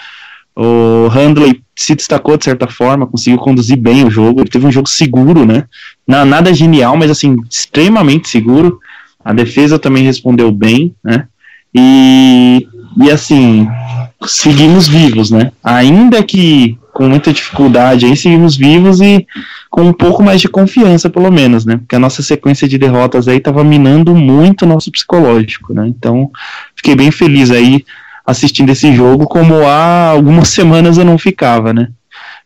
O 0.56 1.08
Handley 1.08 1.60
se 1.76 1.94
destacou 1.94 2.38
de 2.38 2.44
certa 2.44 2.66
forma, 2.66 3.06
conseguiu 3.06 3.38
conduzir 3.38 3.76
bem 3.76 4.02
o 4.02 4.10
jogo. 4.10 4.40
Ele 4.40 4.48
teve 4.48 4.66
um 4.66 4.72
jogo 4.72 4.88
seguro, 4.88 5.44
né? 5.44 5.64
nada 6.06 6.54
genial, 6.54 6.96
mas 6.96 7.10
assim, 7.10 7.36
extremamente 7.50 8.30
seguro. 8.30 8.80
A 9.22 9.34
defesa 9.34 9.78
também 9.78 10.04
respondeu 10.04 10.50
bem, 10.50 10.94
né? 11.04 11.26
E, 11.74 12.66
e 12.96 13.10
assim, 13.10 13.68
seguimos 14.24 14.88
vivos, 14.88 15.30
né? 15.30 15.52
Ainda 15.62 16.22
que 16.22 16.78
com 16.96 17.06
muita 17.06 17.30
dificuldade, 17.30 18.06
aí 18.06 18.16
seguimos 18.16 18.56
vivos 18.56 19.02
e 19.02 19.26
com 19.68 19.82
um 19.82 19.92
pouco 19.92 20.22
mais 20.22 20.40
de 20.40 20.48
confiança, 20.48 21.10
pelo 21.10 21.30
menos, 21.30 21.66
né? 21.66 21.76
Porque 21.76 21.94
a 21.94 21.98
nossa 21.98 22.22
sequência 22.22 22.66
de 22.66 22.78
derrotas 22.78 23.28
aí 23.28 23.36
estava 23.36 23.62
minando 23.62 24.14
muito 24.14 24.62
o 24.62 24.66
nosso 24.66 24.90
psicológico, 24.90 25.74
né? 25.74 25.86
Então, 25.86 26.30
fiquei 26.74 26.96
bem 26.96 27.10
feliz 27.10 27.50
aí 27.50 27.84
assistindo 28.24 28.70
esse 28.70 28.94
jogo, 28.94 29.26
como 29.26 29.56
há 29.66 30.08
algumas 30.08 30.48
semanas 30.56 30.96
eu 30.96 31.04
não 31.04 31.18
ficava, 31.18 31.70
né? 31.70 31.90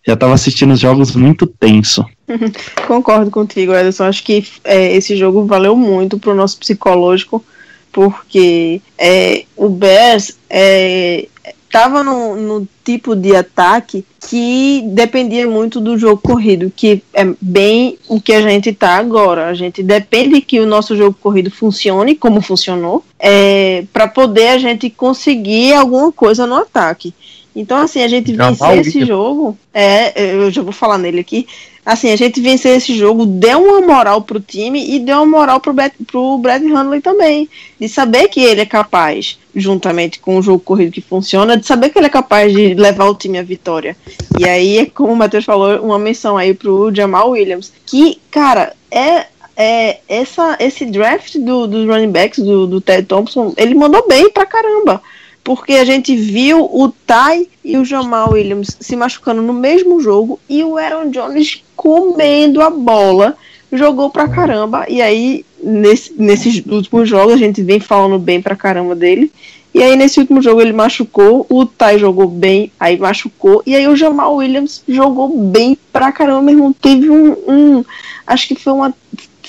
Já 0.05 0.15
estava 0.15 0.35
assistindo 0.35 0.73
os 0.73 0.81
jogos 0.81 1.15
muito 1.15 1.47
tenso. 1.47 2.05
Concordo 2.89 3.31
contigo, 3.31 3.73
Ederson. 3.73 4.03
Acho 4.03 4.25
que 4.25 4.45
é, 4.65 4.97
esse 4.97 5.17
jogo 5.17 5.47
valeu 5.47 5.77
muito 5.77 6.19
para 6.19 6.33
o 6.33 6.35
nosso 6.35 6.59
psicológico, 6.59 7.45
porque 7.93 8.83
é, 8.99 9.45
o 9.57 9.69
Bears 9.69 10.37
é, 10.51 11.29
estava 11.71 12.03
no, 12.03 12.35
no, 12.35 12.69
tipo 12.85 13.15
de 13.15 13.37
ataque 13.37 14.05
que 14.29 14.83
dependia 14.89 15.47
muito 15.47 15.81
do 15.81 15.97
jogo 15.97 16.21
corrido, 16.21 16.73
que 16.75 17.01
é 17.15 17.25
bem 17.41 17.97
o 18.09 18.21
que 18.21 18.33
a 18.33 18.43
gente 18.43 18.71
está 18.71 18.97
agora. 18.97 19.47
A 19.47 19.55
gente 19.55 19.81
depende 19.81 20.41
que 20.41 20.59
o 20.59 20.67
nosso 20.67 20.97
jogo 20.97 21.17
corrido 21.21 21.51
funcione 21.51 22.17
como 22.17 22.41
funcionou, 22.41 23.05
é, 23.19 23.85
para 23.93 24.09
poder 24.09 24.49
a 24.49 24.59
gente 24.59 24.91
conseguir 24.91 25.73
alguma 25.75 26.11
coisa 26.11 26.45
no 26.45 26.57
ataque. 26.57 27.15
Então, 27.55 27.79
assim, 27.79 28.03
a 28.03 28.09
gente 28.09 28.33
vencer 28.33 28.79
esse 28.79 29.05
jogo, 29.05 29.57
é, 29.73 30.35
eu 30.35 30.51
já 30.51 30.63
vou 30.63 30.73
falar 30.73 30.99
nele 30.99 31.21
aqui, 31.21 31.47
assim, 31.93 32.11
a 32.11 32.17
gente 32.17 32.41
vencer 32.41 32.77
esse 32.77 32.95
jogo 32.95 33.27
deu 33.27 33.63
uma 33.63 33.81
moral 33.81 34.23
pro 34.23 34.41
time 34.41 34.95
e 34.95 34.99
deu 35.01 35.17
uma 35.19 35.27
moral 35.27 35.61
pro, 35.61 35.73
Brad, 35.73 35.93
pro 36.07 36.39
Brad 36.39 36.63
Handley 36.63 37.01
também. 37.01 37.49
De 37.79 37.89
saber 37.89 38.29
que 38.29 38.41
ele 38.41 38.61
é 38.61 38.67
capaz, 38.67 39.39
juntamente 39.55 40.21
com 40.21 40.39
o 40.39 40.43
jogo 40.43 40.61
corrido 40.61 40.93
que 40.93 41.01
funciona, 41.01 41.57
de 41.57 41.67
saber 41.67 41.91
que 41.91 41.99
ele 41.99 42.07
é 42.07 42.11
capaz 42.11 42.53
de 42.53 42.75
levar 42.75 43.07
o 43.07 43.15
time 43.15 43.39
à 43.39 43.43
vitória. 43.43 43.97
E 44.39 44.49
aí, 44.49 44.91
como 44.95 45.13
o 45.13 45.17
Matheus 45.17 45.45
falou, 45.45 45.81
uma 45.81 45.99
menção 45.99 46.37
aí 46.37 46.55
pro 46.55 46.95
Jamal 46.95 47.31
Williams, 47.31 47.73
que, 47.85 48.21
cara, 48.31 48.75
é 48.91 49.27
é, 49.57 49.99
essa, 50.09 50.57
esse 50.59 50.87
draft 50.87 51.37
do, 51.37 51.67
dos 51.67 51.87
running 51.87 52.11
backs 52.11 52.43
do, 52.43 52.67
do 52.67 52.81
Ted 52.81 53.07
Thompson, 53.07 53.53
ele 53.59 53.75
mandou 53.75 54.09
bem 54.09 54.31
pra 54.31 54.47
caramba 54.47 55.03
porque 55.43 55.75
a 55.75 55.85
gente 55.85 56.15
viu 56.15 56.65
o 56.65 56.89
Ty 56.89 57.49
e 57.65 57.77
o 57.77 57.85
Jamal 57.85 58.33
Williams 58.33 58.77
se 58.81 58.95
machucando 58.97 59.43
no 59.43 59.53
mesmo 59.53 60.01
jogo 60.01 60.39
e 60.49 60.63
o 60.63 60.77
Aaron 60.77 61.11
Jones 61.11 61.63
comendo 61.75 62.61
a 62.61 62.71
bola, 62.71 63.37
jogou 63.73 64.11
pra 64.11 64.29
caramba. 64.29 64.85
E 64.89 65.01
aí, 65.01 65.45
nesse, 65.63 66.13
nesses 66.17 66.65
últimos 66.67 67.09
jogos, 67.09 67.35
a 67.35 67.39
gente 67.39 67.63
vem 67.63 67.81
falando 67.81 68.19
bem 68.19 68.41
pra 68.43 68.57
caramba 68.57 68.95
dele. 68.95 69.33
E 69.73 69.83
aí, 69.83 69.97
nesse 69.97 70.19
último 70.19 70.43
jogo, 70.43 70.61
ele 70.61 70.73
machucou, 70.73 71.47
o 71.49 71.65
Ty 71.65 71.99
jogou 71.99 72.27
bem, 72.27 72.73
aí 72.79 72.99
machucou, 72.99 73.63
e 73.65 73.77
aí 73.77 73.87
o 73.87 73.95
Jamal 73.95 74.35
Williams 74.35 74.83
jogou 74.89 75.29
bem 75.29 75.79
pra 75.93 76.11
caramba 76.11 76.43
mesmo. 76.43 76.75
Teve 76.75 77.09
um, 77.09 77.37
um 77.47 77.85
acho 78.27 78.49
que 78.49 78.57
foi 78.57 78.73
uma 78.73 78.95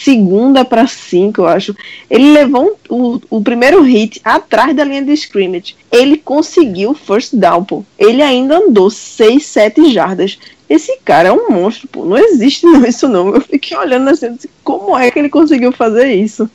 segunda 0.03 0.65
para 0.65 0.87
cinco, 0.87 1.41
eu 1.41 1.47
acho. 1.47 1.75
Ele 2.09 2.31
levou 2.31 2.77
um, 2.89 2.95
o, 2.95 3.21
o 3.29 3.41
primeiro 3.41 3.81
hit 3.81 4.19
atrás 4.23 4.75
da 4.75 4.83
linha 4.83 5.03
de 5.03 5.13
scrimmage. 5.13 5.75
Ele 5.91 6.17
conseguiu 6.17 6.93
first 6.93 7.35
down, 7.35 7.63
pô. 7.63 7.85
Ele 7.97 8.21
ainda 8.21 8.57
andou 8.57 8.89
6, 8.89 9.45
7 9.45 9.93
jardas. 9.93 10.37
Esse 10.69 10.99
cara 11.03 11.29
é 11.29 11.31
um 11.31 11.49
monstro, 11.49 11.87
pô. 11.87 12.05
Não 12.05 12.17
existe 12.17 12.65
não, 12.65 12.83
isso 12.87 13.07
não. 13.07 13.35
Eu 13.35 13.41
fiquei 13.41 13.77
olhando 13.77 14.09
assim, 14.09 14.37
como 14.63 14.97
é 14.97 15.11
que 15.11 15.19
ele 15.19 15.29
conseguiu 15.29 15.71
fazer 15.71 16.13
isso? 16.13 16.49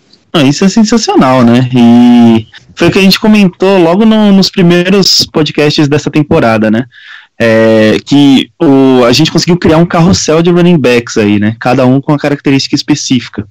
isso 0.45 0.67
é 0.67 0.69
sensacional, 0.69 1.43
né? 1.43 1.67
E 1.75 2.47
foi 2.75 2.89
o 2.89 2.91
que 2.91 2.99
a 2.99 3.03
gente 3.03 3.19
comentou 3.19 3.79
logo 3.79 4.05
no, 4.05 4.33
nos 4.33 4.51
primeiros 4.51 5.25
podcasts 5.25 5.89
dessa 5.89 6.11
temporada, 6.11 6.71
né? 6.71 6.85
É, 7.39 7.99
que 8.05 8.51
o, 8.61 9.05
a 9.05 9.13
gente 9.13 9.31
conseguiu 9.31 9.57
criar 9.57 9.79
um 9.79 9.87
carrossel 9.87 10.43
de 10.43 10.51
running 10.51 10.79
backs 10.79 11.17
aí, 11.17 11.39
né? 11.39 11.55
Cada 11.61 11.87
um 11.87 12.01
com 12.01 12.13
uma 12.13 12.19
característica 12.19 12.75
específica. 12.75 13.47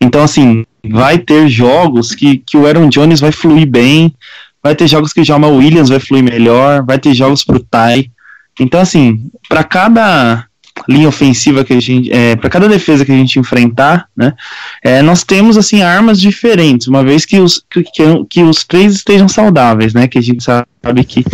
Então, 0.00 0.22
assim, 0.22 0.64
vai 0.88 1.18
ter 1.18 1.48
jogos 1.48 2.14
que, 2.14 2.38
que 2.38 2.56
o 2.56 2.66
Aaron 2.66 2.88
Jones 2.88 3.20
vai 3.20 3.32
fluir 3.32 3.66
bem, 3.66 4.14
vai 4.62 4.74
ter 4.74 4.88
jogos 4.88 5.12
que 5.12 5.20
o 5.20 5.24
Jamal 5.24 5.54
Williams 5.54 5.88
vai 5.88 6.00
fluir 6.00 6.24
melhor, 6.24 6.84
vai 6.84 6.98
ter 6.98 7.14
jogos 7.14 7.44
pro 7.44 7.60
Ty. 7.60 8.10
Então, 8.58 8.80
assim, 8.80 9.30
para 9.48 9.62
cada 9.62 10.47
linha 10.88 11.08
ofensiva 11.08 11.64
que 11.64 11.72
a 11.72 11.80
gente, 11.80 12.12
é, 12.12 12.36
para 12.36 12.50
cada 12.50 12.68
defesa 12.68 13.04
que 13.04 13.12
a 13.12 13.16
gente 13.16 13.38
enfrentar, 13.38 14.06
né, 14.16 14.34
é, 14.82 15.02
nós 15.02 15.24
temos 15.24 15.56
assim 15.56 15.82
armas 15.82 16.20
diferentes, 16.20 16.86
uma 16.86 17.02
vez 17.02 17.24
que 17.24 17.40
os 17.40 17.62
que, 17.70 17.84
que, 18.28 18.42
os 18.42 18.64
três 18.64 18.94
estejam 18.94 19.28
saudáveis, 19.28 19.94
né, 19.94 20.06
que 20.06 20.18
a 20.18 20.22
gente 20.22 20.42
sabe 20.42 20.66
que 21.06 21.24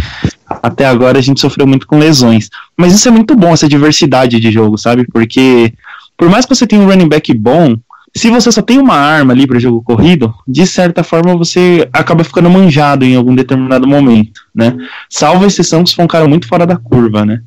até 0.48 0.86
agora 0.86 1.18
a 1.18 1.22
gente 1.22 1.40
sofreu 1.40 1.66
muito 1.66 1.86
com 1.86 1.98
lesões. 1.98 2.48
Mas 2.76 2.92
isso 2.92 3.08
é 3.08 3.10
muito 3.10 3.34
bom, 3.34 3.52
essa 3.52 3.68
diversidade 3.68 4.40
de 4.40 4.50
jogo, 4.50 4.78
sabe? 4.78 5.06
Porque 5.12 5.72
por 6.16 6.28
mais 6.28 6.46
que 6.46 6.54
você 6.54 6.66
tenha 6.66 6.80
um 6.80 6.86
running 6.86 7.08
back 7.08 7.32
bom, 7.34 7.76
se 8.16 8.30
você 8.30 8.52
só 8.52 8.62
tem 8.62 8.78
uma 8.78 8.94
arma 8.94 9.32
ali 9.32 9.46
para 9.46 9.58
jogo 9.58 9.82
corrido, 9.82 10.32
de 10.46 10.66
certa 10.66 11.02
forma 11.02 11.36
você 11.36 11.88
acaba 11.92 12.22
ficando 12.22 12.48
manjado 12.48 13.04
em 13.04 13.16
algum 13.16 13.34
determinado 13.34 13.88
momento, 13.88 14.40
né? 14.54 14.76
Salvo 15.10 15.44
exceção 15.44 15.82
que 15.82 15.90
se 15.90 15.96
for 15.96 16.04
um 16.04 16.08
cara 16.08 16.28
muito 16.28 16.46
fora 16.46 16.66
da 16.66 16.76
curva, 16.76 17.26
né? 17.26 17.40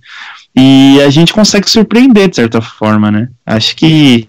E 0.55 0.99
a 1.01 1.09
gente 1.09 1.33
consegue 1.33 1.69
surpreender 1.69 2.29
de 2.29 2.35
certa 2.35 2.59
forma, 2.59 3.09
né? 3.09 3.29
Acho 3.45 3.75
que 3.75 4.27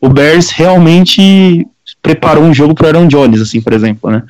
o 0.00 0.08
Bears 0.08 0.50
realmente 0.50 1.66
preparou 2.02 2.44
um 2.44 2.52
jogo 2.52 2.74
para 2.74 2.88
Aaron 2.88 3.08
Jones, 3.08 3.40
assim, 3.40 3.60
por 3.60 3.72
exemplo, 3.72 4.10
né? 4.10 4.22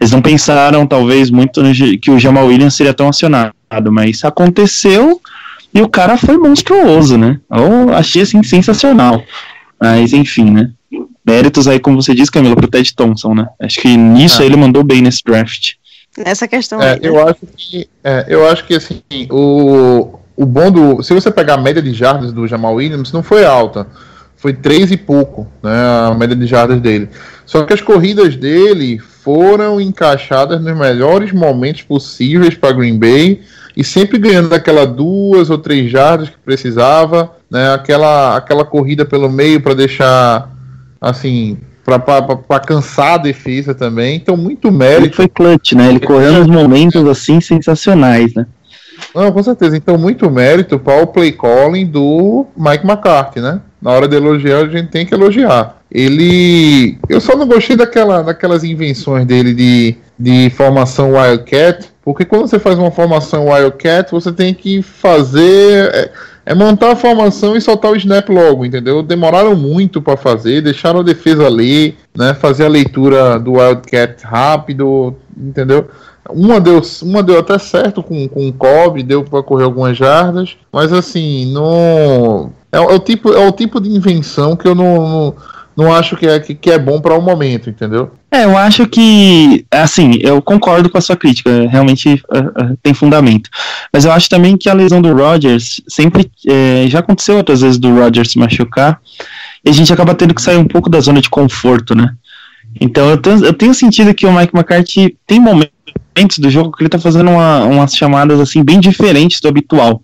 Eles 0.00 0.12
não 0.12 0.22
pensaram, 0.22 0.86
talvez, 0.86 1.30
muito 1.30 1.60
que 2.00 2.10
o 2.10 2.18
Jamal 2.18 2.46
Williams 2.46 2.74
seria 2.74 2.94
tão 2.94 3.08
acionado, 3.08 3.52
mas 3.90 4.24
aconteceu 4.24 5.20
e 5.72 5.82
o 5.82 5.88
cara 5.88 6.16
foi 6.16 6.38
monstruoso, 6.38 7.18
né? 7.18 7.40
Eu 7.50 7.94
achei, 7.94 8.22
assim, 8.22 8.42
sensacional. 8.42 9.22
Mas, 9.84 10.12
enfim, 10.12 10.50
né? 10.50 10.70
Méritos 11.26 11.66
aí, 11.66 11.78
como 11.80 12.00
você 12.02 12.14
disse, 12.14 12.30
Camila, 12.30 12.54
pro 12.56 12.68
Ted 12.68 12.94
Thompson, 12.94 13.34
né? 13.34 13.46
Acho 13.60 13.80
que 13.80 13.96
nisso 13.96 14.42
Ah. 14.42 14.44
ele 14.44 14.56
mandou 14.56 14.82
bem 14.84 15.00
nesse 15.02 15.22
draft. 15.24 15.72
Nessa 16.16 16.46
questão 16.46 16.80
É, 16.80 16.92
aí, 16.92 17.00
né? 17.00 17.08
eu 17.08 17.26
acho 17.28 17.40
que, 17.56 17.88
é, 18.04 18.26
eu 18.28 18.48
acho 18.48 18.64
que 18.66 18.74
assim, 18.74 19.02
o, 19.30 20.18
o 20.36 20.46
bom 20.46 20.70
do. 20.70 21.02
Se 21.02 21.12
você 21.12 21.30
pegar 21.30 21.54
a 21.54 21.60
média 21.60 21.82
de 21.82 21.92
jardas 21.92 22.32
do 22.32 22.46
Jamal 22.46 22.74
Williams, 22.74 23.12
não 23.12 23.22
foi 23.22 23.44
alta. 23.44 23.86
Foi 24.36 24.52
três 24.52 24.90
e 24.92 24.96
pouco, 24.96 25.48
né? 25.62 25.72
A 26.10 26.14
média 26.14 26.36
de 26.36 26.46
jardas 26.46 26.80
dele. 26.80 27.08
Só 27.46 27.64
que 27.64 27.72
as 27.72 27.80
corridas 27.80 28.36
dele 28.36 28.98
foram 28.98 29.80
encaixadas 29.80 30.62
nos 30.62 30.76
melhores 30.76 31.32
momentos 31.32 31.82
possíveis 31.82 32.54
para 32.54 32.72
Green 32.72 32.98
Bay 32.98 33.40
e 33.76 33.82
sempre 33.82 34.18
ganhando 34.18 34.52
aquela 34.54 34.86
duas 34.86 35.50
ou 35.50 35.58
três 35.58 35.90
jardas 35.90 36.28
que 36.28 36.38
precisava, 36.44 37.32
né? 37.50 37.72
Aquela, 37.74 38.36
aquela 38.36 38.64
corrida 38.64 39.04
pelo 39.04 39.30
meio 39.30 39.60
para 39.60 39.74
deixar 39.74 40.50
assim. 41.00 41.58
para 41.84 42.60
cansar 42.60 43.14
a 43.14 43.18
defesa 43.18 43.74
também. 43.74 44.16
Então, 44.16 44.36
muito 44.36 44.68
Ele 44.68 44.76
mérito. 44.76 45.16
foi 45.16 45.28
clutch, 45.28 45.72
né? 45.72 45.88
Ele 45.88 46.00
correu 46.00 46.32
nos 46.32 46.46
momentos, 46.46 47.06
assim, 47.06 47.40
sensacionais, 47.40 48.32
né? 48.34 48.46
Não, 49.14 49.30
com 49.32 49.42
certeza. 49.42 49.76
Então, 49.76 49.98
muito 49.98 50.30
mérito 50.30 50.78
para 50.78 51.02
o 51.02 51.06
play 51.06 51.32
calling 51.32 51.86
do 51.86 52.46
Mike 52.56 52.86
McCarthy, 52.86 53.40
né? 53.40 53.60
Na 53.82 53.90
hora 53.90 54.08
de 54.08 54.16
elogiar, 54.16 54.58
a 54.64 54.68
gente 54.68 54.88
tem 54.88 55.04
que 55.04 55.12
elogiar. 55.12 55.76
Ele. 55.90 56.98
Eu 57.08 57.20
só 57.20 57.36
não 57.36 57.46
gostei 57.46 57.76
daquela, 57.76 58.22
daquelas 58.22 58.64
invenções 58.64 59.26
dele 59.26 59.52
de, 59.52 59.96
de 60.18 60.50
formação 60.50 61.12
Wildcat, 61.12 61.86
porque 62.04 62.24
quando 62.24 62.46
você 62.46 62.58
faz 62.58 62.78
uma 62.78 62.90
formação 62.90 63.48
Wildcat, 63.48 64.10
você 64.12 64.30
tem 64.30 64.52
que 64.52 64.82
fazer. 64.82 65.90
É, 65.94 66.12
é 66.46 66.54
montar 66.54 66.92
a 66.92 66.96
formação 66.96 67.56
e 67.56 67.60
soltar 67.60 67.90
o 67.90 67.96
snap 67.96 68.28
logo, 68.28 68.66
entendeu? 68.66 69.02
Demoraram 69.02 69.56
muito 69.56 70.02
para 70.02 70.14
fazer, 70.14 70.60
deixaram 70.60 71.00
a 71.00 71.02
defesa 71.02 71.48
ler, 71.48 71.96
né? 72.14 72.34
Fazer 72.34 72.66
a 72.66 72.68
leitura 72.68 73.38
do 73.38 73.52
Wildcat 73.52 74.22
rápido, 74.22 75.16
entendeu? 75.34 75.88
Uma 76.28 76.60
deu, 76.60 76.82
uma 77.02 77.22
deu 77.22 77.38
até 77.38 77.58
certo 77.58 78.02
com, 78.02 78.28
com 78.28 78.48
o 78.48 78.52
Cobb, 78.52 79.02
deu 79.02 79.24
para 79.24 79.42
correr 79.42 79.64
algumas 79.64 79.96
jardas, 79.96 80.56
mas 80.70 80.92
assim, 80.92 81.50
não. 81.52 82.52
É, 82.70 82.76
é 82.76 82.80
o 82.80 82.98
tipo, 82.98 83.32
é 83.32 83.46
o 83.46 83.52
tipo 83.52 83.80
de 83.80 83.88
invenção 83.88 84.56
que 84.56 84.68
eu 84.68 84.74
não, 84.74 85.08
não, 85.08 85.34
não 85.76 85.92
acho 85.92 86.16
que 86.16 86.26
é, 86.26 86.38
que, 86.38 86.54
que 86.54 86.70
é 86.70 86.78
bom 86.78 87.00
para 87.00 87.14
o 87.14 87.22
momento, 87.22 87.68
entendeu? 87.68 88.12
É, 88.30 88.44
eu 88.44 88.56
acho 88.56 88.86
que, 88.86 89.64
assim, 89.70 90.18
eu 90.20 90.42
concordo 90.42 90.90
com 90.90 90.98
a 90.98 91.00
sua 91.00 91.16
crítica, 91.16 91.68
realmente 91.68 92.20
uh, 92.32 92.72
uh, 92.72 92.78
tem 92.82 92.92
fundamento. 92.92 93.48
Mas 93.92 94.04
eu 94.04 94.12
acho 94.12 94.28
também 94.28 94.56
que 94.56 94.68
a 94.68 94.74
lesão 94.74 95.00
do 95.00 95.14
Rodgers 95.14 95.80
sempre. 95.88 96.30
eh, 96.46 96.86
já 96.88 96.98
aconteceu 96.98 97.36
outras 97.36 97.60
vezes 97.60 97.78
do 97.78 97.94
Rodgers 97.94 98.30
se 98.32 98.38
machucar, 98.38 99.00
e 99.64 99.70
a 99.70 99.72
gente 99.72 99.92
acaba 99.92 100.14
tendo 100.14 100.34
que 100.34 100.42
sair 100.42 100.56
um 100.56 100.66
pouco 100.66 100.90
da 100.90 101.00
zona 101.00 101.20
de 101.20 101.30
conforto, 101.30 101.94
né? 101.94 102.12
Então 102.80 103.08
eu 103.08 103.16
tenho, 103.16 103.44
eu 103.44 103.52
tenho 103.52 103.72
sentido 103.74 104.12
que 104.14 104.26
o 104.26 104.32
Mike 104.32 104.54
McCarthy 104.54 105.16
tem 105.26 105.38
momentos 105.40 106.38
do 106.38 106.50
jogo 106.50 106.72
que 106.72 106.82
ele 106.82 106.88
tá 106.88 106.98
fazendo 106.98 107.30
uma- 107.30 107.64
umas 107.64 107.96
chamadas 107.96 108.40
assim 108.40 108.64
bem 108.64 108.80
diferentes 108.80 109.40
do 109.40 109.48
habitual. 109.48 110.02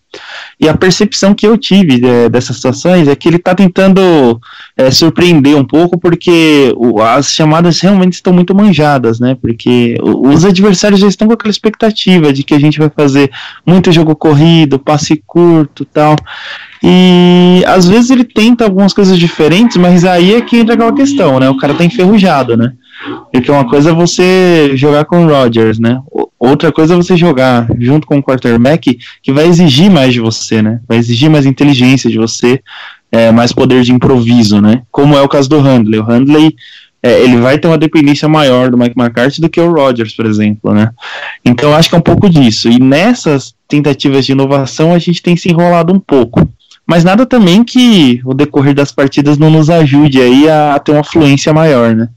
E 0.60 0.68
a 0.68 0.76
percepção 0.76 1.32
que 1.34 1.46
eu 1.46 1.56
tive 1.56 2.04
eh, 2.04 2.28
dessas 2.28 2.56
situações 2.56 3.08
é 3.08 3.14
que 3.16 3.28
ele 3.28 3.38
tá 3.38 3.54
tentando 3.54 4.40
eh, 4.76 4.90
surpreender 4.90 5.56
um 5.56 5.64
pouco, 5.64 5.98
porque 5.98 6.72
o- 6.76 7.00
as 7.00 7.32
chamadas 7.32 7.80
realmente 7.80 8.14
estão 8.14 8.32
muito 8.32 8.54
manjadas, 8.54 9.18
né? 9.20 9.36
Porque 9.40 9.96
os 10.02 10.44
adversários 10.44 11.00
já 11.00 11.06
estão 11.08 11.26
com 11.28 11.34
aquela 11.34 11.50
expectativa 11.50 12.32
de 12.32 12.42
que 12.42 12.54
a 12.54 12.58
gente 12.58 12.78
vai 12.78 12.90
fazer 12.94 13.30
muito 13.66 13.90
jogo 13.92 14.14
corrido, 14.16 14.78
passe 14.78 15.22
curto 15.26 15.84
tal. 15.84 16.16
E 16.82 17.62
às 17.66 17.86
vezes 17.86 18.10
ele 18.10 18.24
tenta 18.24 18.64
algumas 18.64 18.92
coisas 18.92 19.18
diferentes, 19.18 19.76
mas 19.76 20.04
aí 20.04 20.34
é 20.34 20.40
que 20.40 20.56
entra 20.58 20.74
aquela 20.74 20.92
questão, 20.94 21.38
né? 21.38 21.48
O 21.48 21.56
cara 21.56 21.74
tá 21.74 21.84
enferrujado, 21.84 22.56
né? 22.56 22.72
Porque 23.32 23.50
uma 23.50 23.68
coisa 23.68 23.90
é 23.90 23.94
você 23.94 24.76
jogar 24.76 25.04
com 25.04 25.24
o 25.24 25.28
Rodgers, 25.28 25.78
né? 25.78 26.00
Outra 26.38 26.70
coisa 26.70 26.94
é 26.94 26.96
você 26.96 27.16
jogar 27.16 27.66
junto 27.78 28.06
com 28.06 28.18
o 28.18 28.22
quarterback 28.22 28.98
que 29.22 29.32
vai 29.32 29.46
exigir 29.46 29.90
mais 29.90 30.12
de 30.12 30.20
você, 30.20 30.60
né? 30.60 30.80
Vai 30.86 30.98
exigir 30.98 31.30
mais 31.30 31.46
inteligência 31.46 32.10
de 32.10 32.18
você, 32.18 32.60
é, 33.10 33.30
mais 33.30 33.52
poder 33.52 33.82
de 33.82 33.92
improviso, 33.92 34.60
né? 34.60 34.82
Como 34.90 35.16
é 35.16 35.22
o 35.22 35.28
caso 35.28 35.48
do 35.48 35.60
Handley. 35.60 36.00
O 36.00 36.04
Handley, 36.04 36.54
é, 37.02 37.22
ele 37.22 37.38
vai 37.38 37.58
ter 37.58 37.68
uma 37.68 37.78
dependência 37.78 38.28
maior 38.28 38.70
do 38.70 38.76
Mike 38.76 38.98
McCarthy 38.98 39.40
do 39.40 39.48
que 39.48 39.60
o 39.60 39.72
Rodgers, 39.72 40.14
por 40.14 40.26
exemplo, 40.26 40.74
né? 40.74 40.90
Então 41.44 41.74
acho 41.74 41.88
que 41.88 41.94
é 41.94 41.98
um 41.98 42.02
pouco 42.02 42.28
disso. 42.28 42.68
E 42.68 42.78
nessas 42.78 43.54
tentativas 43.66 44.26
de 44.26 44.32
inovação 44.32 44.92
a 44.92 44.98
gente 44.98 45.22
tem 45.22 45.36
se 45.36 45.50
enrolado 45.50 45.92
um 45.92 46.00
pouco. 46.00 46.46
Mas 46.86 47.04
nada 47.04 47.24
também 47.24 47.62
que 47.62 48.20
o 48.24 48.34
decorrer 48.34 48.74
das 48.74 48.90
partidas 48.90 49.38
não 49.38 49.48
nos 49.48 49.70
ajude 49.70 50.20
aí 50.20 50.48
a, 50.48 50.74
a 50.74 50.78
ter 50.78 50.90
uma 50.92 51.04
fluência 51.04 51.52
maior, 51.52 51.94
né? 51.94 52.08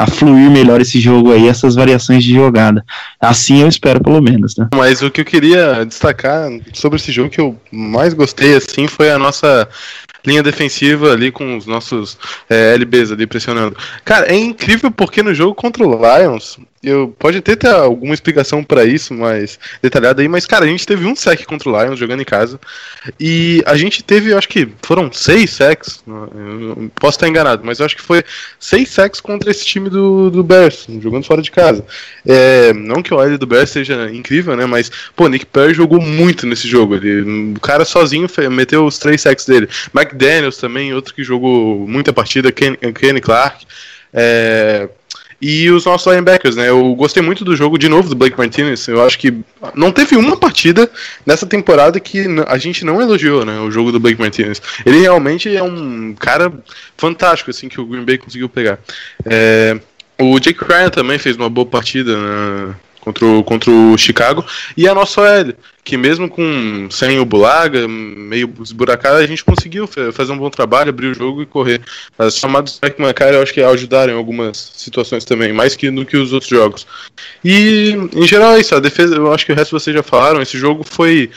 A 0.00 0.06
fluir 0.06 0.50
melhor 0.50 0.80
esse 0.80 0.98
jogo 0.98 1.30
aí, 1.30 1.46
essas 1.46 1.74
variações 1.74 2.24
de 2.24 2.32
jogada. 2.32 2.82
Assim 3.20 3.60
eu 3.60 3.68
espero, 3.68 4.02
pelo 4.02 4.22
menos, 4.22 4.56
né? 4.56 4.66
Mas 4.74 5.02
o 5.02 5.10
que 5.10 5.20
eu 5.20 5.26
queria 5.26 5.84
destacar 5.84 6.48
sobre 6.72 6.98
esse 6.98 7.12
jogo 7.12 7.28
que 7.28 7.40
eu 7.40 7.54
mais 7.70 8.14
gostei 8.14 8.56
assim 8.56 8.86
foi 8.86 9.10
a 9.10 9.18
nossa 9.18 9.68
linha 10.24 10.42
defensiva 10.42 11.12
ali 11.12 11.30
com 11.30 11.54
os 11.54 11.66
nossos 11.66 12.16
é, 12.48 12.72
LBs 12.74 13.12
ali 13.12 13.26
pressionando. 13.26 13.76
Cara, 14.02 14.26
é 14.32 14.36
incrível 14.36 14.90
porque 14.90 15.22
no 15.22 15.34
jogo 15.34 15.54
contra 15.54 15.86
o 15.86 15.92
Lions, 15.92 16.58
eu 16.82 17.14
pode 17.18 17.38
até 17.38 17.54
ter 17.54 17.68
alguma 17.68 18.14
explicação 18.14 18.64
pra 18.64 18.84
isso, 18.84 19.12
mais 19.12 19.58
detalhada 19.82 20.22
aí, 20.22 20.28
mas 20.28 20.46
cara, 20.46 20.64
a 20.64 20.68
gente 20.68 20.86
teve 20.86 21.06
um 21.06 21.14
sec 21.14 21.44
contra 21.44 21.68
o 21.68 21.82
Lions 21.82 21.98
jogando 21.98 22.22
em 22.22 22.24
casa 22.24 22.58
e 23.18 23.62
a 23.66 23.76
gente 23.76 24.02
teve, 24.02 24.32
acho 24.32 24.48
que 24.48 24.68
foram 24.82 25.12
seis 25.12 25.50
sacks, 25.50 26.02
eu 26.06 26.90
posso 26.94 27.16
estar 27.16 27.28
enganado, 27.28 27.62
mas 27.64 27.78
eu 27.78 27.86
acho 27.86 27.96
que 27.96 28.02
foi 28.02 28.24
seis 28.58 28.88
sacks 28.88 29.20
contra 29.20 29.50
esse 29.50 29.64
time 29.64 29.90
do, 29.90 30.30
do 30.30 30.42
Bears, 30.42 30.86
jogando 31.00 31.24
fora 31.24 31.42
de 31.42 31.50
casa. 31.50 31.84
É, 32.26 32.72
não 32.72 33.02
que 33.02 33.12
o 33.12 33.18
OL 33.18 33.36
do 33.36 33.46
Bears 33.46 33.70
seja 33.70 34.10
incrível, 34.10 34.56
né? 34.56 34.66
Mas, 34.66 34.90
pô, 35.14 35.28
Nick 35.28 35.46
Perry 35.46 35.74
jogou 35.74 36.00
muito 36.00 36.46
nesse 36.46 36.68
jogo. 36.68 36.94
Ele, 36.94 37.54
o 37.56 37.60
cara 37.60 37.84
sozinho 37.84 38.28
meteu 38.50 38.86
os 38.86 38.98
três 38.98 39.20
sacks 39.20 39.46
dele. 39.46 39.68
Mike 39.94 40.14
Daniels 40.14 40.56
também, 40.56 40.94
outro 40.94 41.14
que 41.14 41.22
jogou 41.22 41.86
muita 41.86 42.12
partida, 42.12 42.52
Ken, 42.52 42.74
Kenny 42.94 43.20
Clark. 43.20 43.66
É, 44.12 44.88
e 45.40 45.70
os 45.70 45.86
nossos 45.86 46.06
linebackers, 46.06 46.56
né? 46.56 46.68
Eu 46.68 46.94
gostei 46.94 47.22
muito 47.22 47.44
do 47.44 47.56
jogo 47.56 47.78
de 47.78 47.88
novo 47.88 48.08
do 48.08 48.14
Blake 48.14 48.36
Martinez. 48.36 48.86
Eu 48.86 49.02
acho 49.02 49.18
que 49.18 49.34
não 49.74 49.90
teve 49.90 50.16
uma 50.16 50.36
partida 50.36 50.90
nessa 51.24 51.46
temporada 51.46 51.98
que 51.98 52.26
a 52.46 52.58
gente 52.58 52.84
não 52.84 53.00
elogiou, 53.00 53.44
né? 53.44 53.58
O 53.60 53.70
jogo 53.70 53.90
do 53.90 53.98
Blake 53.98 54.20
Martinez. 54.20 54.60
Ele 54.84 55.00
realmente 55.00 55.54
é 55.54 55.62
um 55.62 56.14
cara 56.14 56.52
fantástico, 56.96 57.50
assim, 57.50 57.68
que 57.68 57.80
o 57.80 57.86
Green 57.86 58.04
Bay 58.04 58.18
conseguiu 58.18 58.48
pegar. 58.48 58.78
É, 59.24 59.80
o 60.20 60.38
Jake 60.38 60.62
Ryan 60.62 60.90
também 60.90 61.18
fez 61.18 61.36
uma 61.36 61.48
boa 61.48 61.66
partida 61.66 62.16
né, 62.16 62.74
contra, 63.00 63.24
o, 63.24 63.42
contra 63.42 63.70
o 63.70 63.96
Chicago. 63.96 64.44
E 64.76 64.88
a 64.88 64.94
nossa 64.94 65.20
OL, 65.20 65.54
que 65.82 65.96
mesmo 65.96 66.28
com 66.28 66.88
sem 66.90 67.18
o 67.18 67.24
Bulaga, 67.24 67.88
meio 67.88 68.52
esburacada, 68.62 69.18
a 69.18 69.26
gente 69.26 69.44
conseguiu 69.44 69.86
fa- 69.86 70.12
fazer 70.12 70.32
um 70.32 70.38
bom 70.38 70.50
trabalho, 70.50 70.90
abrir 70.90 71.08
o 71.08 71.14
jogo 71.14 71.42
e 71.42 71.46
correr. 71.46 71.80
As 72.18 72.36
chamadas 72.36 72.78
do 72.78 72.86
McCarthy 73.02 73.34
eu 73.34 73.42
acho 73.42 73.54
que 73.54 73.62
ajudaram 73.62 74.12
em 74.12 74.16
algumas 74.16 74.72
situações 74.76 75.24
também, 75.24 75.52
mais 75.52 75.74
que 75.74 75.90
no 75.90 76.04
que 76.04 76.16
os 76.16 76.32
outros 76.32 76.50
jogos. 76.50 76.86
E 77.44 77.96
em 78.12 78.26
geral 78.26 78.54
é 78.54 78.60
isso, 78.60 78.74
a 78.74 78.80
defesa, 78.80 79.16
eu 79.16 79.32
acho 79.32 79.46
que 79.46 79.52
o 79.52 79.56
resto 79.56 79.78
vocês 79.78 79.96
já 79.96 80.02
falaram, 80.02 80.40
esse 80.42 80.58
jogo 80.58 80.84
foi 80.84 81.30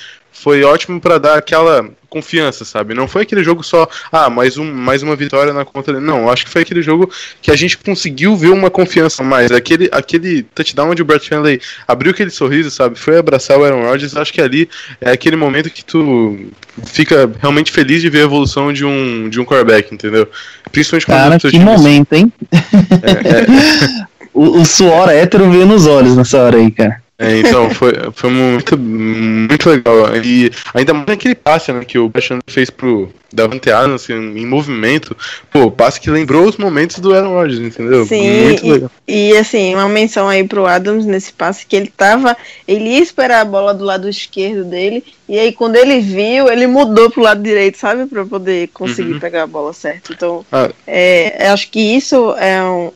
foi 0.44 0.62
ótimo 0.62 1.00
para 1.00 1.18
dar 1.18 1.38
aquela 1.38 1.90
confiança, 2.10 2.66
sabe? 2.66 2.94
Não 2.94 3.08
foi 3.08 3.22
aquele 3.22 3.42
jogo 3.44 3.64
só, 3.64 3.88
ah, 4.12 4.30
mais, 4.30 4.58
um, 4.58 4.72
mais 4.72 5.02
uma 5.02 5.16
vitória 5.16 5.54
na 5.54 5.64
conta 5.64 5.94
dele. 5.94 6.06
Não, 6.06 6.30
acho 6.30 6.44
que 6.46 6.52
foi 6.52 6.64
aquele 6.64 6.82
jogo 6.82 7.10
que 7.42 7.50
a 7.50 7.56
gente 7.56 7.78
conseguiu 7.78 8.36
ver 8.36 8.50
uma 8.50 8.70
confiança 8.70 9.24
a 9.24 9.26
mais. 9.26 9.52
Aquele, 9.52 9.90
aquele 9.90 10.44
touchdown 10.44 10.92
onde 10.92 11.02
o 11.02 11.06
Brett 11.06 11.34
Handley 11.34 11.62
abriu 11.88 12.12
aquele 12.12 12.30
sorriso, 12.30 12.70
sabe? 12.70 13.00
Foi 13.00 13.18
abraçar 13.18 13.58
o 13.58 13.64
Aaron 13.64 13.84
Rodgers. 13.84 14.18
Acho 14.18 14.34
que 14.34 14.42
ali 14.42 14.70
é 15.00 15.12
aquele 15.12 15.38
momento 15.38 15.70
que 15.70 15.84
tu 15.84 16.38
fica 16.84 17.32
realmente 17.40 17.72
feliz 17.72 18.02
de 18.02 18.10
ver 18.10 18.20
a 18.20 18.24
evolução 18.26 18.74
de 18.74 18.84
um, 18.84 19.30
de 19.30 19.40
um 19.40 19.46
quarterback, 19.46 19.94
entendeu? 19.96 20.28
Principalmente 20.74 21.06
quando 21.06 21.18
Cara, 21.18 21.40
que 21.40 21.50
time- 21.52 21.64
momento, 21.64 22.14
hein? 22.14 22.32
É, 22.52 24.02
é, 24.02 24.14
O, 24.34 24.62
o 24.62 24.66
suor 24.66 25.10
hétero 25.10 25.50
veio 25.52 25.66
nos 25.68 25.86
olhos 25.86 26.16
nessa 26.18 26.40
hora 26.40 26.58
aí, 26.58 26.72
cara. 26.72 27.03
É, 27.18 27.38
então, 27.38 27.70
foi, 27.70 27.94
foi 28.14 28.30
muito, 28.30 28.78
muito 28.78 29.70
legal. 29.70 30.16
E 30.18 30.52
ainda 30.74 30.94
mais 30.94 31.10
aquele 31.10 31.36
passe 31.36 31.72
né, 31.72 31.86
que 31.86 32.00
o 32.00 32.10
Basham 32.10 32.40
fez 32.48 32.72
pro 32.72 33.10
Davante 33.32 33.70
Adams 33.72 34.04
assim, 34.04 34.14
em 34.14 34.46
movimento. 34.46 35.16
Pô, 35.52 35.70
passe 35.70 36.02
que 36.02 36.10
lembrou 36.10 36.46
os 36.46 36.58
momentos 36.58 37.00
do 37.00 37.14
Aaron 37.14 37.34
Rodgers, 37.34 37.60
entendeu? 37.60 38.06
Sim, 38.06 38.44
muito 38.46 38.68
legal. 38.68 38.92
E, 39.08 39.30
e, 39.30 39.38
assim, 39.38 39.76
uma 39.76 39.88
menção 39.88 40.28
aí 40.28 40.44
pro 40.44 40.66
Adams 40.66 41.06
nesse 41.06 41.32
passe 41.32 41.66
que 41.66 41.76
ele 41.76 41.92
tava. 41.96 42.36
Ele 42.68 42.90
ia 42.90 43.02
esperar 43.02 43.42
a 43.42 43.46
bola 43.46 43.74
do 43.74 43.86
lado 43.86 44.10
esquerdo 44.10 44.64
dele. 44.64 45.04
E 45.30 45.38
aí, 45.38 45.54
quando 45.54 45.76
ele 45.76 46.00
viu, 46.00 46.52
ele 46.52 46.66
mudou 46.66 47.12
pro 47.12 47.22
lado 47.22 47.42
direito, 47.44 47.78
sabe? 47.78 48.08
Pra 48.08 48.26
poder 48.26 48.70
conseguir 48.74 49.14
uhum. 49.14 49.20
pegar 49.20 49.44
a 49.44 49.48
bola 49.48 49.72
certa. 49.72 50.14
Então, 50.14 50.44
ah. 50.52 50.70
é, 50.86 51.48
acho 51.48 51.70
que 51.70 51.80
isso 51.80 52.36
é 52.38 52.62
um, 52.64 52.92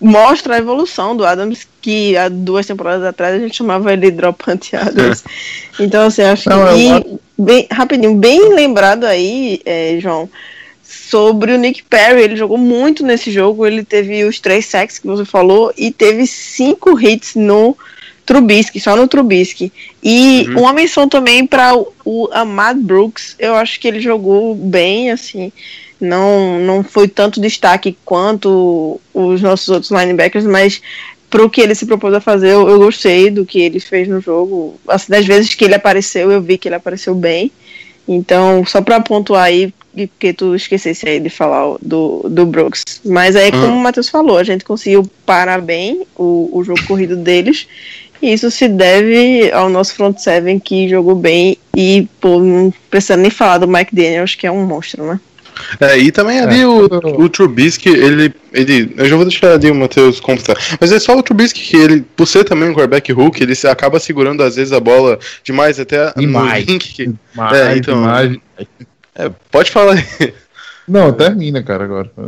mostra 0.00 0.56
a 0.56 0.58
evolução 0.58 1.16
do 1.16 1.24
Adams, 1.24 1.66
que 1.80 2.16
há 2.16 2.28
duas 2.28 2.66
temporadas 2.66 3.04
atrás 3.04 3.36
a 3.36 3.38
gente 3.38 3.56
chamava 3.56 3.92
ele 3.92 4.10
Dropante 4.10 4.74
Adams. 4.76 5.24
então, 5.78 6.06
assim, 6.06 6.22
acho 6.22 6.48
Não, 6.48 6.74
que. 6.74 6.88
Eu... 6.88 7.20
Bem, 7.38 7.66
rapidinho, 7.70 8.14
bem 8.16 8.54
lembrado 8.54 9.04
aí, 9.04 9.60
é, 9.64 9.96
João, 10.00 10.28
sobre 10.82 11.52
o 11.52 11.58
Nick 11.58 11.82
Perry. 11.82 12.22
Ele 12.22 12.36
jogou 12.36 12.58
muito 12.58 13.04
nesse 13.04 13.30
jogo. 13.30 13.66
Ele 13.66 13.84
teve 13.84 14.24
os 14.24 14.38
três 14.38 14.66
sacks 14.66 14.98
que 14.98 15.06
você 15.06 15.24
falou 15.24 15.72
e 15.76 15.90
teve 15.90 16.26
cinco 16.26 17.00
hits 17.00 17.34
no 17.34 17.76
Trubisky, 18.24 18.78
só 18.78 18.94
no 18.94 19.08
Trubisky. 19.08 19.72
E 20.02 20.46
uhum. 20.48 20.60
uma 20.60 20.72
menção 20.72 21.08
também 21.08 21.46
para 21.46 21.74
o, 21.74 21.92
o 22.04 22.28
Ahmad 22.32 22.78
Brooks. 22.78 23.34
Eu 23.38 23.56
acho 23.56 23.80
que 23.80 23.88
ele 23.88 24.00
jogou 24.00 24.54
bem, 24.54 25.10
assim 25.10 25.50
não, 26.02 26.58
não 26.58 26.82
foi 26.82 27.06
tanto 27.06 27.40
destaque 27.40 27.96
quanto 28.04 29.00
os 29.14 29.40
nossos 29.40 29.68
outros 29.68 29.92
linebackers, 29.92 30.44
mas 30.44 30.82
para 31.30 31.44
o 31.44 31.48
que 31.48 31.60
ele 31.60 31.74
se 31.74 31.86
propôs 31.86 32.12
a 32.12 32.20
fazer, 32.20 32.48
eu, 32.48 32.68
eu, 32.68 32.78
gostei 32.78 33.30
do 33.30 33.46
que 33.46 33.60
ele 33.60 33.78
fez 33.78 34.08
no 34.08 34.20
jogo. 34.20 34.74
Assim, 34.86 35.10
das 35.10 35.24
vezes 35.24 35.54
que 35.54 35.64
ele 35.64 35.74
apareceu, 35.74 36.30
eu 36.30 36.42
vi 36.42 36.58
que 36.58 36.68
ele 36.68 36.74
apareceu 36.74 37.14
bem. 37.14 37.50
Então, 38.06 38.66
só 38.66 38.82
para 38.82 39.00
pontuar 39.00 39.44
aí, 39.44 39.72
porque 39.94 40.32
tu 40.32 40.54
esquecesse 40.56 41.08
aí 41.08 41.20
de 41.20 41.30
falar 41.30 41.76
do, 41.80 42.26
do 42.28 42.44
Brooks. 42.44 42.82
Mas 43.04 43.36
aí, 43.36 43.52
como 43.52 43.68
hum. 43.68 43.76
o 43.76 43.82
Matheus 43.82 44.08
falou, 44.08 44.36
a 44.36 44.44
gente 44.44 44.64
conseguiu 44.64 45.08
parar 45.24 45.60
bem 45.62 46.02
o, 46.16 46.50
o 46.52 46.64
jogo 46.64 46.84
corrido 46.86 47.16
deles. 47.16 47.66
E 48.20 48.32
isso 48.32 48.50
se 48.50 48.68
deve 48.68 49.50
ao 49.52 49.70
nosso 49.70 49.94
front 49.94 50.18
seven 50.18 50.58
que 50.58 50.88
jogou 50.88 51.14
bem 51.14 51.56
e, 51.76 52.08
pô, 52.20 52.40
não 52.40 52.72
precisando 52.90 53.22
nem 53.22 53.30
falar 53.30 53.58
do 53.58 53.68
Mike 53.68 53.94
Daniels, 53.94 54.34
que 54.34 54.46
é 54.46 54.50
um 54.50 54.66
monstro, 54.66 55.04
né? 55.04 55.20
É, 55.80 55.98
e 55.98 56.10
também 56.12 56.40
ali 56.40 56.60
é. 56.60 56.66
o, 56.66 56.84
o 56.84 57.28
Trubisky, 57.28 57.88
ele, 57.88 58.34
ele. 58.52 58.92
Eu 58.96 59.06
já 59.06 59.16
vou 59.16 59.24
deixar 59.24 59.52
ali 59.52 59.70
o 59.70 59.74
Matheus 59.74 60.20
completar. 60.20 60.56
Mas 60.80 60.92
é 60.92 60.98
só 60.98 61.16
o 61.16 61.22
Trubisky 61.22 61.60
que 61.60 61.76
ele, 61.76 62.04
por 62.16 62.26
ser 62.26 62.44
também 62.44 62.68
um 62.68 62.72
quarterback 62.72 63.12
hook, 63.12 63.40
ele 63.40 63.54
acaba 63.70 63.98
segurando 63.98 64.42
às 64.42 64.56
vezes 64.56 64.72
a 64.72 64.80
bola 64.80 65.18
demais, 65.44 65.78
até 65.78 66.12
demais. 66.14 66.66
no 66.66 66.72
link. 66.72 67.14
Demais, 67.32 67.58
é, 67.58 67.76
então. 67.76 68.02
Demais. 68.02 68.36
É, 69.14 69.30
pode 69.50 69.70
falar 69.70 69.94
aí. 69.94 70.34
Não, 70.86 71.12
termina, 71.12 71.62
cara, 71.62 71.84
agora. 71.84 72.10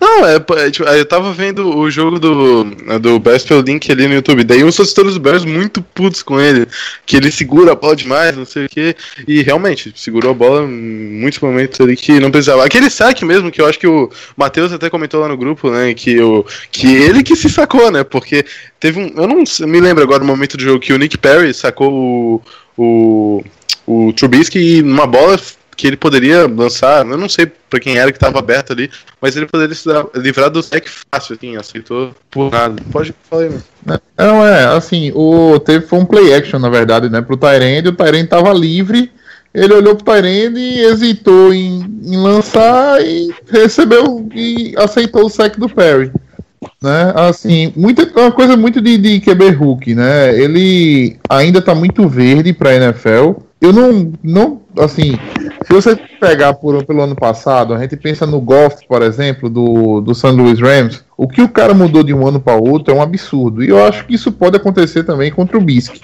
Não, 0.00 0.26
é, 0.26 0.36
é, 0.64 0.70
tipo, 0.70 0.88
eu 0.88 1.04
tava 1.04 1.32
vendo 1.32 1.76
o 1.76 1.90
jogo 1.90 2.20
do, 2.20 2.64
do 3.00 3.20
pelo 3.20 3.60
link 3.62 3.90
ali 3.90 4.06
no 4.06 4.14
YouTube. 4.14 4.44
Daí 4.44 4.62
os 4.62 4.76
torcedores 4.76 5.14
do 5.14 5.20
Bears 5.20 5.44
muito 5.44 5.82
putos 5.82 6.22
com 6.22 6.40
ele. 6.40 6.66
Que 7.04 7.16
ele 7.16 7.32
segura 7.32 7.72
a 7.72 7.74
bola 7.74 7.96
demais, 7.96 8.36
não 8.36 8.44
sei 8.44 8.66
o 8.66 8.68
que. 8.68 8.94
E 9.26 9.42
realmente, 9.42 9.92
segurou 9.96 10.30
a 10.30 10.34
bola 10.34 10.62
em 10.62 11.20
muitos 11.20 11.40
momentos 11.40 11.80
ali 11.80 11.96
que 11.96 12.20
não 12.20 12.30
precisava. 12.30 12.64
Aquele 12.64 12.88
saque 12.88 13.24
mesmo, 13.24 13.50
que 13.50 13.60
eu 13.60 13.66
acho 13.66 13.78
que 13.78 13.86
o 13.86 14.08
Matheus 14.36 14.72
até 14.72 14.88
comentou 14.88 15.20
lá 15.20 15.28
no 15.28 15.36
grupo, 15.36 15.70
né? 15.70 15.94
Que, 15.94 16.20
o, 16.20 16.44
que 16.70 16.94
ele 16.94 17.22
que 17.22 17.34
se 17.34 17.48
sacou, 17.48 17.90
né? 17.90 18.04
Porque 18.04 18.44
teve 18.78 19.00
um. 19.00 19.12
Eu 19.16 19.26
não 19.26 19.42
me 19.66 19.80
lembro 19.80 20.04
agora 20.04 20.20
do 20.20 20.26
momento 20.26 20.56
do 20.56 20.62
jogo 20.62 20.80
que 20.80 20.92
o 20.92 20.98
Nick 20.98 21.18
Perry 21.18 21.52
sacou 21.52 21.92
o. 21.92 22.42
o 22.76 23.44
o 23.86 24.14
Trubisky 24.14 24.82
numa 24.82 25.06
bola 25.06 25.38
que 25.76 25.86
ele 25.86 25.96
poderia 25.96 26.46
lançar, 26.46 27.06
eu 27.06 27.16
não 27.16 27.28
sei 27.28 27.46
para 27.46 27.80
quem 27.80 27.96
era 27.96 28.10
que 28.12 28.16
estava 28.16 28.38
aberto 28.38 28.72
ali, 28.72 28.90
mas 29.20 29.36
ele 29.36 29.46
poderia 29.46 29.74
se 29.74 29.88
livrar 30.14 30.50
do 30.50 30.62
sec 30.62 30.86
fácil, 31.10 31.36
assim, 31.36 31.56
aceitou 31.56 32.14
por 32.30 32.50
nada. 32.50 32.82
Pode 32.92 33.14
falar 33.28 33.42
aí, 33.42 33.50
mano. 33.50 34.00
Não, 34.16 34.46
é, 34.46 34.64
assim, 34.76 35.12
o, 35.14 35.58
teve, 35.58 35.86
foi 35.86 35.98
um 35.98 36.06
play 36.06 36.34
action, 36.34 36.58
na 36.58 36.68
verdade, 36.68 37.08
né, 37.08 37.20
pro 37.20 37.36
Tyrande, 37.36 37.88
o 37.88 37.92
Tyrande 37.92 38.28
tava 38.28 38.52
livre, 38.52 39.10
ele 39.52 39.74
olhou 39.74 39.94
pro 39.94 40.14
Tyrande 40.14 40.58
e 40.58 40.84
hesitou 40.84 41.52
em, 41.52 41.84
em 42.04 42.16
lançar 42.16 43.00
e 43.04 43.32
recebeu 43.48 44.28
e 44.34 44.74
aceitou 44.76 45.26
o 45.26 45.30
sec 45.30 45.56
do 45.58 45.68
Perry. 45.68 46.10
Né? 46.82 47.12
Assim, 47.14 47.72
muita, 47.76 48.02
uma 48.20 48.32
coisa 48.32 48.56
muito 48.56 48.80
de, 48.80 48.98
de 48.98 49.20
QB 49.20 49.50
Hulk, 49.50 49.94
né? 49.94 50.38
Ele 50.38 51.16
ainda 51.28 51.60
tá 51.62 51.74
muito 51.74 52.08
verde 52.08 52.52
pra 52.52 52.74
NFL. 52.74 53.32
Eu 53.64 53.72
não, 53.72 54.12
não 54.22 54.60
assim, 54.78 55.18
se 55.66 55.72
você 55.72 55.96
pegar 56.20 56.52
por, 56.52 56.84
pelo 56.84 57.00
ano 57.00 57.16
passado, 57.16 57.72
a 57.72 57.78
gente 57.78 57.96
pensa 57.96 58.26
no 58.26 58.38
Goff, 58.38 58.86
por 58.86 59.00
exemplo, 59.00 59.48
do, 59.48 60.02
do 60.02 60.14
St. 60.14 60.32
Louis 60.32 60.60
Rams, 60.60 61.02
o 61.16 61.26
que 61.26 61.40
o 61.40 61.48
cara 61.48 61.72
mudou 61.72 62.02
de 62.02 62.12
um 62.12 62.26
ano 62.26 62.38
para 62.38 62.56
outro 62.56 62.92
é 62.92 62.96
um 62.98 63.00
absurdo. 63.00 63.64
E 63.64 63.70
eu 63.70 63.82
acho 63.82 64.04
que 64.04 64.14
isso 64.14 64.30
pode 64.30 64.58
acontecer 64.58 65.04
também 65.04 65.32
contra 65.32 65.56
o 65.56 65.62
Bisque. 65.62 66.02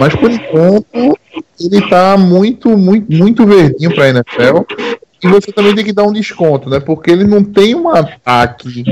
Mas 0.00 0.16
por 0.16 0.32
enquanto, 0.32 1.16
ele 1.60 1.78
está 1.78 2.16
muito, 2.16 2.76
muito, 2.76 3.12
muito 3.12 3.46
verdinho 3.46 3.94
para 3.94 4.06
a 4.06 4.08
NFL. 4.08 4.64
E 5.22 5.28
você 5.28 5.52
também 5.52 5.76
tem 5.76 5.84
que 5.84 5.92
dar 5.92 6.02
um 6.02 6.12
desconto, 6.12 6.68
né? 6.68 6.80
Porque 6.80 7.12
ele 7.12 7.24
não 7.24 7.44
tem 7.44 7.72
um 7.76 7.88
ataque 7.88 8.82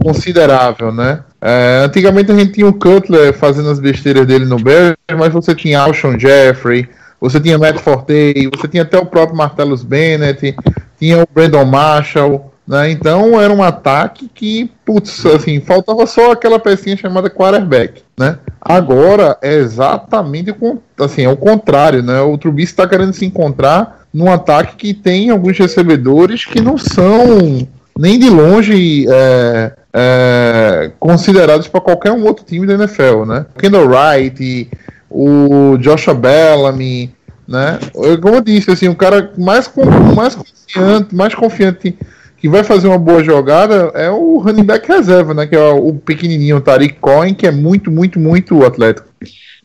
considerável, 0.00 0.90
né? 0.90 1.22
É, 1.42 1.82
antigamente 1.84 2.32
a 2.32 2.34
gente 2.34 2.52
tinha 2.52 2.66
o 2.66 2.72
Cutler 2.72 3.34
fazendo 3.34 3.68
as 3.68 3.78
besteiras 3.78 4.26
dele 4.26 4.46
no 4.46 4.58
Bears, 4.58 4.96
mas 5.18 5.32
você 5.32 5.54
tinha 5.54 5.80
Alshon 5.80 6.18
Jeffrey, 6.18 6.88
você 7.20 7.40
tinha 7.40 7.58
Matt 7.58 7.78
Forte, 7.78 8.50
você 8.54 8.68
tinha 8.68 8.82
até 8.82 8.98
o 8.98 9.06
próprio 9.06 9.36
Martellus 9.36 9.82
Bennett, 9.82 10.54
tinha 10.98 11.22
o 11.22 11.28
Brandon 11.32 11.64
Marshall, 11.64 12.52
né? 12.66 12.90
Então 12.90 13.40
era 13.40 13.52
um 13.52 13.62
ataque 13.62 14.28
que, 14.34 14.70
putz, 14.84 15.24
assim, 15.26 15.60
faltava 15.60 16.06
só 16.06 16.32
aquela 16.32 16.58
pecinha 16.58 16.96
chamada 16.96 17.30
quarterback, 17.30 18.02
né? 18.18 18.38
Agora 18.60 19.38
é 19.40 19.54
exatamente 19.54 20.50
o, 20.50 20.78
assim, 20.98 21.22
é 21.22 21.28
o 21.28 21.36
contrário, 21.36 22.02
né? 22.02 22.20
O 22.20 22.36
Trubisky 22.36 22.72
está 22.72 22.88
querendo 22.88 23.12
se 23.12 23.24
encontrar 23.24 24.06
num 24.12 24.30
ataque 24.30 24.76
que 24.76 24.94
tem 24.94 25.30
alguns 25.30 25.56
recebedores 25.58 26.44
que 26.44 26.60
não 26.60 26.76
são 26.76 27.66
nem 27.98 28.18
de 28.18 28.28
longe 28.28 29.06
é, 29.08 29.72
é, 29.92 30.90
considerados 30.98 31.68
para 31.68 31.80
qualquer 31.80 32.12
um 32.12 32.24
outro 32.24 32.44
time 32.44 32.66
da 32.66 32.74
NFL, 32.74 33.24
né? 33.26 33.46
Kendall 33.58 33.88
Wright, 33.88 34.70
o 35.16 35.78
Joshua 35.78 36.14
Bellamy, 36.14 37.14
né? 37.48 37.78
Como 38.20 38.36
eu 38.36 38.40
disse, 38.40 38.70
assim, 38.70 38.88
o 38.88 38.94
cara 38.94 39.32
mais, 39.38 39.70
mais 40.14 40.34
confiante, 40.34 41.14
mais 41.14 41.34
confiante 41.34 41.96
que 42.36 42.48
vai 42.48 42.62
fazer 42.62 42.86
uma 42.86 42.98
boa 42.98 43.24
jogada 43.24 43.90
é 43.94 44.10
o 44.10 44.38
running 44.38 44.64
back 44.64 44.86
reserva, 44.86 45.32
né? 45.32 45.46
Que 45.46 45.56
é 45.56 45.68
o, 45.68 45.94
pequenininho 45.94 46.60
Tariq 46.60 46.98
Cohen, 47.00 47.34
que 47.34 47.46
é 47.46 47.50
muito, 47.50 47.90
muito, 47.90 48.20
muito 48.20 48.64
atlético. 48.64 49.08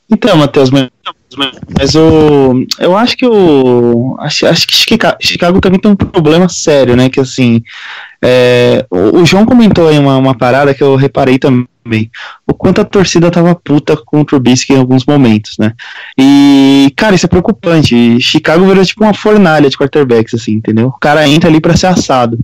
Então, 0.09 0.37
Matheus, 0.37 0.69
mas, 0.69 0.87
mas 1.37 1.95
o, 1.95 2.65
eu 2.79 2.95
acho 2.95 3.15
que 3.15 3.25
o 3.25 4.15
acho, 4.19 4.45
acho 4.45 4.67
que 4.67 4.75
Chicago, 4.75 5.17
Chicago 5.21 5.61
também 5.61 5.79
tem 5.79 5.91
um 5.91 5.95
problema 5.95 6.49
sério, 6.49 6.95
né? 6.95 7.09
Que 7.09 7.19
assim, 7.19 7.63
é, 8.21 8.85
o, 8.89 9.19
o, 9.19 9.25
João 9.25 9.45
comentou 9.45 9.87
aí 9.87 9.97
uma, 9.97 10.17
uma 10.17 10.35
parada 10.35 10.73
que 10.73 10.83
eu 10.83 10.95
reparei 10.95 11.39
também 11.39 12.11
o 12.45 12.53
quanto 12.53 12.81
a 12.81 12.85
torcida 12.85 13.31
tava 13.31 13.55
puta 13.55 13.97
com 13.97 14.21
o 14.21 14.25
Trubisky 14.25 14.73
em 14.73 14.77
alguns 14.77 15.05
momentos, 15.05 15.57
né? 15.57 15.73
E, 16.17 16.93
cara, 16.95 17.15
isso 17.15 17.25
é 17.25 17.29
preocupante. 17.29 18.19
Chicago 18.19 18.65
virou 18.65 18.85
tipo 18.85 19.03
uma 19.03 19.13
fornalha 19.13 19.69
de 19.69 19.77
quarterbacks, 19.77 20.33
assim, 20.33 20.53
entendeu? 20.53 20.87
O 20.87 20.99
cara 20.99 21.27
entra 21.27 21.49
ali 21.49 21.59
para 21.59 21.75
ser 21.75 21.87
assado. 21.87 22.37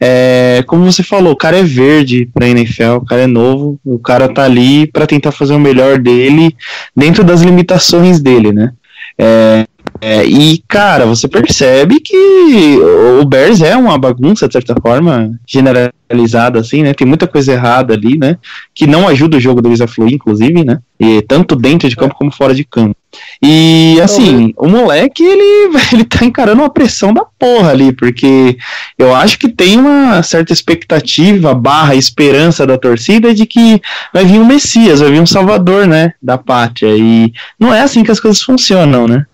É, 0.00 0.64
como 0.66 0.84
você 0.84 1.02
falou, 1.02 1.32
o 1.32 1.36
cara 1.36 1.58
é 1.58 1.62
verde 1.62 2.28
pra 2.32 2.48
NFL, 2.48 2.96
o 2.96 3.04
cara 3.04 3.22
é 3.22 3.26
novo, 3.26 3.78
o 3.84 3.98
cara 3.98 4.28
tá 4.28 4.44
ali 4.44 4.86
para 4.86 5.06
tentar 5.06 5.32
fazer 5.32 5.54
o 5.54 5.60
melhor 5.60 5.98
dele 5.98 6.54
dentro 6.94 7.22
das 7.22 7.42
limitações 7.42 8.20
dele, 8.20 8.52
né? 8.52 8.72
É, 9.18 9.66
é, 10.00 10.24
e, 10.24 10.62
cara, 10.68 11.06
você 11.06 11.28
percebe 11.28 12.00
que 12.00 12.78
o 13.20 13.24
Bears 13.24 13.62
é 13.62 13.76
uma 13.76 13.96
bagunça, 13.96 14.46
de 14.46 14.52
certa 14.52 14.74
forma, 14.80 15.38
generalizada, 15.46 16.60
assim, 16.60 16.82
né? 16.82 16.92
Tem 16.92 17.06
muita 17.06 17.26
coisa 17.26 17.52
errada 17.52 17.94
ali, 17.94 18.18
né? 18.18 18.36
Que 18.74 18.86
não 18.86 19.08
ajuda 19.08 19.36
o 19.36 19.40
jogo 19.40 19.62
do 19.62 19.72
a 19.82 19.86
fluir, 19.86 20.14
inclusive, 20.14 20.64
né? 20.64 20.78
E, 20.98 21.22
tanto 21.22 21.56
dentro 21.56 21.88
de 21.88 21.96
campo 21.96 22.14
como 22.14 22.32
fora 22.32 22.54
de 22.54 22.64
campo. 22.64 22.96
E, 23.42 24.00
assim, 24.02 24.52
o 24.56 24.68
moleque, 24.68 25.22
ele, 25.22 25.76
ele 25.92 26.04
tá 26.04 26.24
encarando 26.24 26.62
uma 26.62 26.70
pressão 26.70 27.12
da 27.12 27.24
porra 27.38 27.70
ali, 27.70 27.92
porque 27.92 28.56
eu 28.98 29.14
acho 29.14 29.38
que 29.38 29.48
tem 29.48 29.78
uma 29.78 30.22
certa 30.22 30.52
expectativa, 30.52 31.54
barra 31.54 31.94
esperança 31.94 32.66
da 32.66 32.78
torcida 32.78 33.34
de 33.34 33.46
que 33.46 33.80
vai 34.12 34.24
vir 34.24 34.38
um 34.38 34.46
Messias, 34.46 35.00
vai 35.00 35.10
vir 35.10 35.20
um 35.20 35.26
Salvador, 35.26 35.86
né? 35.86 36.14
Da 36.22 36.38
pátria. 36.38 36.96
E 36.96 37.32
não 37.58 37.72
é 37.72 37.80
assim 37.80 38.02
que 38.02 38.10
as 38.10 38.20
coisas 38.20 38.42
funcionam, 38.42 39.06
né? 39.06 39.26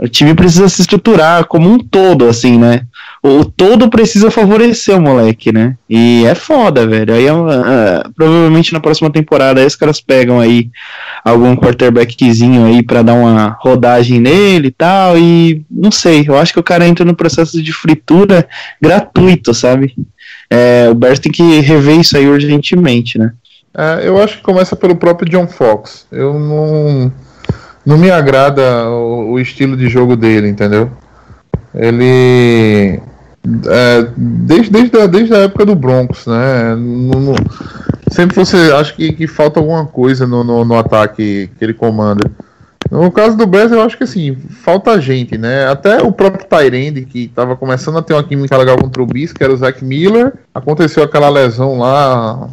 O 0.00 0.08
time 0.08 0.34
precisa 0.34 0.68
se 0.68 0.80
estruturar 0.80 1.44
como 1.46 1.70
um 1.70 1.78
todo, 1.78 2.28
assim, 2.28 2.58
né? 2.58 2.86
o 3.26 3.42
todo 3.42 3.88
precisa 3.88 4.30
favorecer 4.30 4.94
o 4.94 5.00
moleque, 5.00 5.50
né? 5.50 5.78
E 5.88 6.26
é 6.26 6.34
foda, 6.34 6.86
velho. 6.86 7.14
Aí 7.14 7.30
uh, 7.30 8.12
provavelmente 8.14 8.70
na 8.70 8.80
próxima 8.80 9.10
temporada 9.10 9.62
aí 9.62 9.66
os 9.66 9.74
caras 9.74 9.98
pegam 9.98 10.38
aí 10.38 10.70
algum 11.24 11.56
quarterbackzinho 11.56 12.66
aí 12.66 12.82
para 12.82 13.00
dar 13.00 13.14
uma 13.14 13.56
rodagem 13.58 14.20
nele 14.20 14.68
e 14.68 14.70
tal. 14.70 15.16
E 15.16 15.64
não 15.70 15.90
sei, 15.90 16.26
eu 16.28 16.36
acho 16.36 16.52
que 16.52 16.60
o 16.60 16.64
cara 16.64 16.86
entra 16.86 17.02
no 17.02 17.16
processo 17.16 17.62
de 17.62 17.72
fritura 17.72 18.46
gratuito, 18.78 19.54
sabe? 19.54 19.96
É, 20.50 20.88
o 20.90 20.94
Bears 20.94 21.18
tem 21.18 21.32
que 21.32 21.60
rever 21.60 22.00
isso 22.00 22.18
aí 22.18 22.28
urgentemente, 22.28 23.18
né? 23.18 23.32
É, 23.74 24.06
eu 24.06 24.22
acho 24.22 24.36
que 24.36 24.42
começa 24.42 24.76
pelo 24.76 24.96
próprio 24.96 25.30
John 25.30 25.48
Fox. 25.48 26.06
Eu 26.12 26.38
não. 26.38 27.10
Não 27.84 27.98
me 27.98 28.10
agrada 28.10 28.88
o, 28.88 29.32
o 29.32 29.40
estilo 29.40 29.76
de 29.76 29.88
jogo 29.88 30.16
dele, 30.16 30.48
entendeu? 30.48 30.90
Ele. 31.74 33.00
É, 33.68 34.06
desde, 34.16 34.70
desde, 34.70 34.98
a, 34.98 35.06
desde 35.06 35.34
a 35.34 35.38
época 35.38 35.66
do 35.66 35.74
Broncos, 35.74 36.26
né? 36.26 36.74
No, 36.74 37.20
no, 37.20 37.34
sempre 38.10 38.36
você 38.36 38.72
acha 38.72 38.94
que, 38.94 39.12
que 39.12 39.26
falta 39.26 39.60
alguma 39.60 39.84
coisa 39.84 40.26
no, 40.26 40.42
no, 40.42 40.64
no, 40.64 40.78
ataque 40.78 41.50
que 41.58 41.64
ele 41.64 41.74
comanda. 41.74 42.30
No 42.90 43.10
caso 43.10 43.36
do 43.36 43.46
Bears, 43.46 43.72
eu 43.72 43.82
acho 43.82 43.98
que 43.98 44.04
assim, 44.04 44.36
falta 44.62 45.00
gente, 45.00 45.36
né? 45.36 45.66
Até 45.66 46.02
o 46.02 46.12
próprio 46.12 46.46
Tyrande, 46.46 47.04
que 47.04 47.24
estava 47.24 47.56
começando 47.56 47.98
a 47.98 48.02
ter 48.02 48.14
uma 48.14 48.22
química 48.22 48.56
legal 48.56 48.78
contra 48.78 49.02
o 49.02 49.06
Bis, 49.06 49.32
que 49.32 49.42
era 49.42 49.52
o 49.52 49.56
Zach 49.56 49.84
Miller, 49.84 50.32
aconteceu 50.54 51.02
aquela 51.02 51.28
lesão 51.28 51.78
lá, 51.78 52.48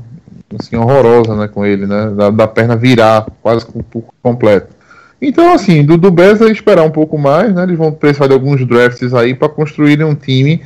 assim, 0.59 0.75
horrorosa, 0.75 1.35
né, 1.35 1.47
com 1.47 1.65
ele, 1.65 1.85
né? 1.85 2.09
Da, 2.09 2.29
da 2.31 2.47
perna 2.47 2.75
virar 2.75 3.27
quase 3.41 3.65
por 3.65 4.03
completo. 4.21 4.80
Então, 5.21 5.53
assim, 5.53 5.85
do, 5.85 5.97
do 5.97 6.09
Bears 6.09 6.41
é 6.41 6.49
esperar 6.49 6.83
um 6.83 6.89
pouco 6.89 7.17
mais, 7.17 7.53
né? 7.53 7.63
Eles 7.63 7.77
vão 7.77 7.91
precisar 7.91 8.25
de 8.25 8.33
alguns 8.33 8.65
drafts 8.65 9.13
aí 9.13 9.35
para 9.35 9.47
construírem 9.47 10.05
um 10.05 10.15
time 10.15 10.61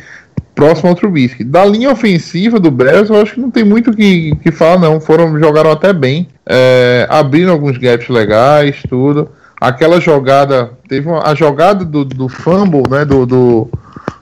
próximo 0.55 0.89
ao 0.89 0.95
Trubisky. 0.95 1.43
Da 1.43 1.65
linha 1.65 1.91
ofensiva 1.91 2.57
do 2.57 2.71
Bears, 2.71 3.09
eu 3.09 3.21
acho 3.21 3.33
que 3.33 3.41
não 3.41 3.51
tem 3.51 3.65
muito 3.65 3.91
que, 3.91 4.33
que 4.41 4.51
falar, 4.51 4.79
não. 4.79 5.01
Foram, 5.01 5.37
jogaram 5.37 5.71
até 5.71 5.91
bem, 5.91 6.29
é, 6.47 7.05
abriram 7.09 7.51
alguns 7.51 7.77
gaps 7.77 8.07
legais, 8.07 8.81
tudo. 8.87 9.29
Aquela 9.59 9.99
jogada, 9.99 10.71
teve 10.87 11.09
uma, 11.09 11.27
a 11.27 11.35
jogada 11.35 11.83
do, 11.83 12.05
do 12.05 12.29
fumble, 12.29 12.83
né? 12.89 13.03
Do, 13.03 13.25
do, 13.25 13.69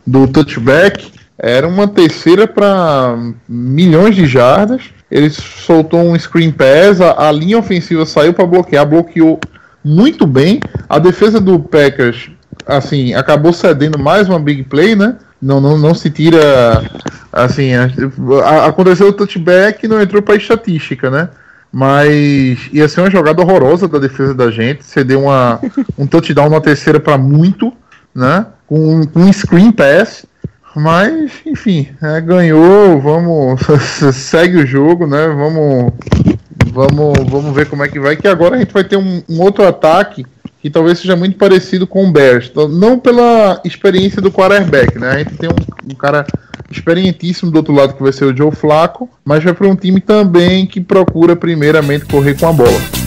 do 0.05 0.27
touchback, 0.27 1.11
era 1.37 1.67
uma 1.67 1.87
terceira 1.87 2.47
para 2.47 3.15
milhões 3.47 4.15
de 4.15 4.25
jardas. 4.25 4.81
Ele 5.11 5.29
soltou 5.29 5.99
um 5.99 6.17
screen 6.17 6.51
pass, 6.51 6.99
a, 6.99 7.27
a 7.27 7.31
linha 7.31 7.59
ofensiva 7.59 8.03
saiu 8.03 8.33
para 8.33 8.47
bloquear, 8.47 8.83
bloqueou 8.83 9.39
muito 9.83 10.25
bem. 10.25 10.59
A 10.87 10.99
defesa 10.99 11.39
do 11.39 11.59
Packers, 11.59 12.29
assim, 12.65 13.13
acabou 13.13 13.51
cedendo 13.51 13.99
mais 13.99 14.29
uma 14.29 14.39
big 14.39 14.63
play, 14.63 14.95
né? 14.95 15.15
Não, 15.41 15.59
não, 15.59 15.77
não 15.77 15.93
se 15.93 16.09
tira. 16.09 16.83
Assim, 17.31 17.73
a, 17.73 18.65
aconteceu 18.65 19.07
o 19.07 19.13
touchback 19.13 19.85
e 19.85 19.89
não 19.89 20.01
entrou 20.01 20.21
para 20.21 20.35
estatística, 20.35 21.09
né? 21.09 21.29
Mas 21.71 22.69
ia 22.71 22.87
ser 22.87 23.01
uma 23.01 23.09
jogada 23.09 23.41
horrorosa 23.41 23.87
da 23.87 23.99
defesa 23.99 24.33
da 24.33 24.49
gente. 24.49 24.85
Ceder 24.85 25.19
uma, 25.19 25.59
um 25.97 26.07
touchdown 26.07 26.49
na 26.49 26.61
terceira 26.61 26.99
para 26.99 27.17
muito, 27.17 27.73
né? 28.15 28.45
Com, 28.67 29.05
com 29.07 29.19
um 29.19 29.33
screen 29.33 29.71
pass. 29.71 30.25
Mas, 30.75 31.31
enfim, 31.45 31.89
é, 32.01 32.21
ganhou. 32.21 33.01
Vamos. 33.01 33.59
segue 34.15 34.57
o 34.59 34.65
jogo, 34.65 35.05
né? 35.05 35.27
Vamos 35.27 35.91
Vamos, 36.71 37.13
vamos 37.29 37.55
ver 37.55 37.67
como 37.67 37.83
é 37.83 37.87
que 37.87 37.99
vai. 37.99 38.15
Que 38.15 38.27
agora 38.27 38.55
a 38.55 38.59
gente 38.59 38.73
vai 38.73 38.83
ter 38.83 38.97
um, 38.97 39.21
um 39.29 39.41
outro 39.41 39.65
ataque 39.67 40.25
que 40.61 40.69
talvez 40.69 40.99
seja 40.99 41.15
muito 41.15 41.37
parecido 41.37 41.85
com 41.85 42.07
o 42.07 42.11
Bears. 42.11 42.47
Então, 42.49 42.69
não 42.69 42.97
pela 42.97 43.59
experiência 43.65 44.21
do 44.21 44.31
quarterback, 44.31 44.97
né? 44.97 45.09
A 45.09 45.17
gente 45.17 45.35
tem 45.35 45.49
um, 45.49 45.91
um, 45.91 45.95
cara 45.95 46.25
experientíssimo 46.71 47.51
do 47.51 47.57
outro 47.57 47.73
lado 47.73 47.93
que 47.93 48.01
vai 48.01 48.13
ser 48.13 48.25
o 48.25 48.35
Joe 48.35 48.51
Flaco, 48.51 49.09
mas 49.25 49.43
vai 49.43 49.53
para 49.53 49.67
um 49.67 49.75
time 49.75 49.99
também 49.99 50.65
que 50.65 50.79
procura 50.79 51.35
primeiramente 51.35 52.05
correr 52.05 52.39
com 52.39 52.47
a 52.47 52.53
bola. 52.53 53.02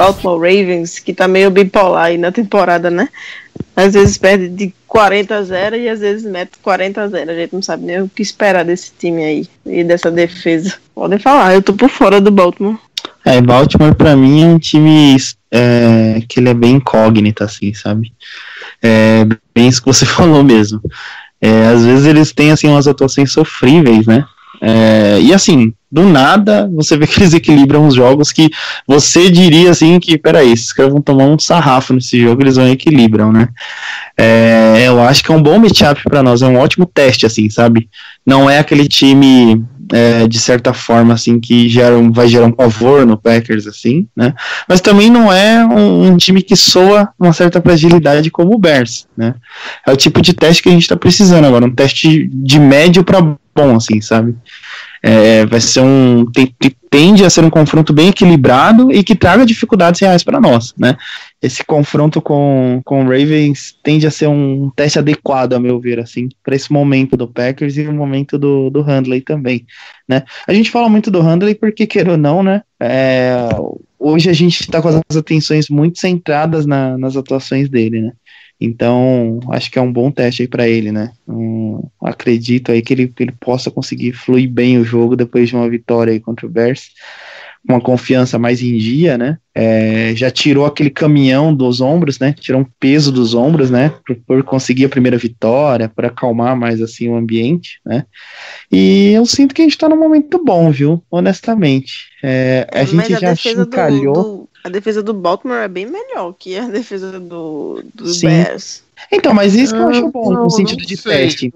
Baltimore 0.00 0.40
Ravens, 0.40 0.98
que 0.98 1.12
tá 1.12 1.28
meio 1.28 1.50
bipolar 1.50 2.06
aí 2.06 2.16
na 2.16 2.32
temporada, 2.32 2.90
né? 2.90 3.08
Às 3.76 3.92
vezes 3.92 4.16
perde 4.16 4.48
de 4.48 4.72
40 4.86 5.34
a 5.36 5.42
0 5.42 5.76
e 5.76 5.88
às 5.90 6.00
vezes 6.00 6.24
mete 6.24 6.52
40 6.62 7.02
a 7.02 7.08
0. 7.08 7.30
A 7.30 7.34
gente 7.34 7.52
não 7.52 7.60
sabe 7.60 7.84
nem 7.84 8.00
o 8.00 8.08
que 8.08 8.22
esperar 8.22 8.64
desse 8.64 8.92
time 8.98 9.22
aí 9.22 9.48
e 9.66 9.84
dessa 9.84 10.10
defesa. 10.10 10.74
Podem 10.94 11.18
falar, 11.18 11.54
eu 11.54 11.60
tô 11.60 11.74
por 11.74 11.90
fora 11.90 12.18
do 12.18 12.30
Baltimore. 12.30 12.78
É, 13.26 13.42
Baltimore 13.42 13.94
para 13.94 14.16
mim 14.16 14.42
é 14.42 14.46
um 14.46 14.58
time 14.58 15.16
é, 15.50 16.22
que 16.26 16.40
ele 16.40 16.48
é 16.48 16.54
bem 16.54 16.76
incógnito, 16.76 17.44
assim, 17.44 17.74
sabe? 17.74 18.10
É 18.82 19.26
bem 19.54 19.68
isso 19.68 19.82
que 19.82 19.92
você 19.92 20.06
falou 20.06 20.42
mesmo. 20.42 20.80
É, 21.42 21.66
às 21.66 21.84
vezes 21.84 22.06
eles 22.06 22.32
têm 22.32 22.52
assim 22.52 22.68
umas 22.68 22.88
atuações 22.88 23.32
sofríveis, 23.32 24.06
né? 24.06 24.24
É, 24.60 25.18
e 25.20 25.32
assim, 25.32 25.72
do 25.90 26.04
nada, 26.04 26.70
você 26.72 26.96
vê 26.96 27.06
que 27.06 27.20
eles 27.20 27.34
equilibram 27.34 27.86
os 27.86 27.94
jogos 27.94 28.30
que 28.30 28.50
você 28.86 29.30
diria 29.30 29.70
assim 29.70 29.98
que, 29.98 30.16
peraí, 30.16 30.52
esses 30.52 30.72
caras 30.72 30.92
vão 30.92 31.00
tomar 31.00 31.24
um 31.24 31.38
sarrafo 31.38 31.92
nesse 31.92 32.20
jogo, 32.20 32.42
eles 32.42 32.56
vão 32.56 32.68
equilibram, 32.68 33.32
né? 33.32 33.48
É, 34.16 34.84
eu 34.86 35.00
acho 35.02 35.24
que 35.24 35.32
é 35.32 35.34
um 35.34 35.42
bom 35.42 35.58
matchup 35.58 36.02
para 36.04 36.22
nós, 36.22 36.42
é 36.42 36.46
um 36.46 36.58
ótimo 36.58 36.86
teste, 36.86 37.26
assim, 37.26 37.50
sabe? 37.50 37.88
Não 38.24 38.48
é 38.48 38.58
aquele 38.58 38.86
time, 38.86 39.64
é, 39.92 40.28
de 40.28 40.38
certa 40.38 40.72
forma, 40.72 41.14
assim, 41.14 41.40
que 41.40 41.68
gera, 41.68 41.96
vai 42.12 42.28
gerar 42.28 42.46
um 42.46 42.52
pavor 42.52 43.04
no 43.04 43.16
Packers, 43.16 43.66
assim, 43.66 44.06
né? 44.14 44.34
Mas 44.68 44.80
também 44.80 45.10
não 45.10 45.32
é 45.32 45.64
um, 45.64 46.08
um 46.08 46.16
time 46.16 46.42
que 46.42 46.54
soa 46.54 47.08
uma 47.18 47.32
certa 47.32 47.60
fragilidade 47.60 48.30
como 48.30 48.54
o 48.54 48.58
Bears, 48.58 49.06
né? 49.16 49.34
É 49.86 49.90
o 49.90 49.96
tipo 49.96 50.20
de 50.20 50.34
teste 50.34 50.62
que 50.62 50.68
a 50.68 50.72
gente 50.72 50.86
tá 50.86 50.96
precisando 50.96 51.46
agora, 51.46 51.64
um 51.64 51.74
teste 51.74 52.28
de 52.32 52.60
médio 52.60 53.02
para 53.02 53.26
bom, 53.54 53.76
assim, 53.76 54.00
sabe? 54.00 54.36
É, 55.02 55.46
vai 55.46 55.60
ser 55.60 55.80
um. 55.80 56.26
Tende 56.90 57.24
a 57.24 57.30
ser 57.30 57.44
um 57.44 57.50
confronto 57.50 57.92
bem 57.92 58.08
equilibrado 58.08 58.90
e 58.92 59.04
que 59.04 59.14
traga 59.14 59.46
dificuldades 59.46 60.00
reais 60.00 60.24
para 60.24 60.40
nós, 60.40 60.74
né? 60.76 60.96
Esse 61.40 61.64
confronto 61.64 62.20
com, 62.20 62.82
com 62.84 63.04
Ravens 63.04 63.76
tende 63.82 64.06
a 64.06 64.10
ser 64.10 64.26
um 64.26 64.70
teste 64.74 64.98
adequado, 64.98 65.52
a 65.52 65.60
meu 65.60 65.78
ver, 65.78 66.00
assim, 66.00 66.28
para 66.42 66.54
esse 66.54 66.72
momento 66.72 67.16
do 67.16 67.28
Packers 67.28 67.76
e 67.76 67.86
o 67.86 67.92
momento 67.92 68.36
do, 68.36 68.70
do 68.70 68.82
Handley 68.82 69.20
também, 69.20 69.64
né? 70.08 70.24
A 70.46 70.52
gente 70.52 70.70
fala 70.70 70.88
muito 70.88 71.10
do 71.10 71.20
Handley 71.20 71.54
porque, 71.54 71.86
queira 71.86 72.12
ou 72.12 72.18
não, 72.18 72.42
né? 72.42 72.62
É, 72.80 73.48
hoje 73.98 74.28
a 74.28 74.32
gente 74.32 74.60
está 74.60 74.82
com 74.82 74.88
as 74.88 75.16
atenções 75.16 75.68
muito 75.68 75.98
centradas 75.98 76.66
na, 76.66 76.98
nas 76.98 77.16
atuações 77.16 77.68
dele, 77.68 78.00
né? 78.00 78.12
Então, 78.60 79.40
acho 79.50 79.70
que 79.70 79.78
é 79.78 79.82
um 79.82 79.92
bom 79.92 80.10
teste 80.10 80.42
aí 80.42 80.48
para 80.48 80.68
ele, 80.68 80.92
né? 80.92 81.12
Um, 81.26 81.82
acredito 82.02 82.70
aí 82.70 82.82
que 82.82 82.92
ele, 82.92 83.08
que 83.08 83.22
ele 83.22 83.32
possa 83.32 83.70
conseguir 83.70 84.12
fluir 84.12 84.50
bem 84.50 84.78
o 84.78 84.84
jogo 84.84 85.16
depois 85.16 85.48
de 85.48 85.56
uma 85.56 85.68
vitória 85.68 86.12
aí 86.12 86.20
contra 86.20 86.46
o 86.46 86.50
Bears, 86.50 86.90
com 87.66 87.72
uma 87.74 87.80
confiança 87.80 88.38
mais 88.38 88.62
em 88.62 88.76
dia, 88.76 89.16
né? 89.16 89.38
É, 89.54 90.12
já 90.14 90.30
tirou 90.30 90.66
aquele 90.66 90.90
caminhão 90.90 91.54
dos 91.54 91.80
ombros, 91.80 92.18
né? 92.18 92.34
Tirou 92.38 92.60
um 92.60 92.66
peso 92.78 93.10
dos 93.10 93.34
ombros, 93.34 93.70
né? 93.70 93.94
Por, 94.06 94.16
por 94.26 94.42
conseguir 94.42 94.84
a 94.84 94.90
primeira 94.90 95.16
vitória, 95.16 95.88
para 95.88 96.08
acalmar 96.08 96.54
mais 96.54 96.82
assim 96.82 97.08
o 97.08 97.16
ambiente, 97.16 97.80
né? 97.84 98.04
E 98.70 99.12
eu 99.12 99.24
sinto 99.24 99.54
que 99.54 99.62
a 99.62 99.64
gente 99.64 99.78
tá 99.78 99.88
num 99.88 99.98
momento 99.98 100.42
bom, 100.44 100.70
viu? 100.70 101.02
Honestamente. 101.10 102.10
É, 102.22 102.66
a 102.70 102.84
gente 102.84 103.18
já 103.18 103.34
chincalhou. 103.34 104.14
Do, 104.14 104.22
do 104.22 104.49
a 104.62 104.68
defesa 104.68 105.02
do 105.02 105.14
Baltimore 105.14 105.58
é 105.58 105.68
bem 105.68 105.86
melhor 105.86 106.34
que 106.38 106.56
a 106.56 106.68
defesa 106.68 107.18
do, 107.18 107.82
do 107.94 108.20
Bears. 108.20 108.82
Então, 109.10 109.32
mas 109.32 109.54
isso 109.54 109.74
que 109.74 109.80
eu 109.80 109.88
acho 109.88 110.08
bom, 110.10 110.32
não, 110.32 110.44
no 110.44 110.50
sentido 110.50 110.84
de 110.84 110.96
sei, 110.96 111.12
teste. 111.12 111.54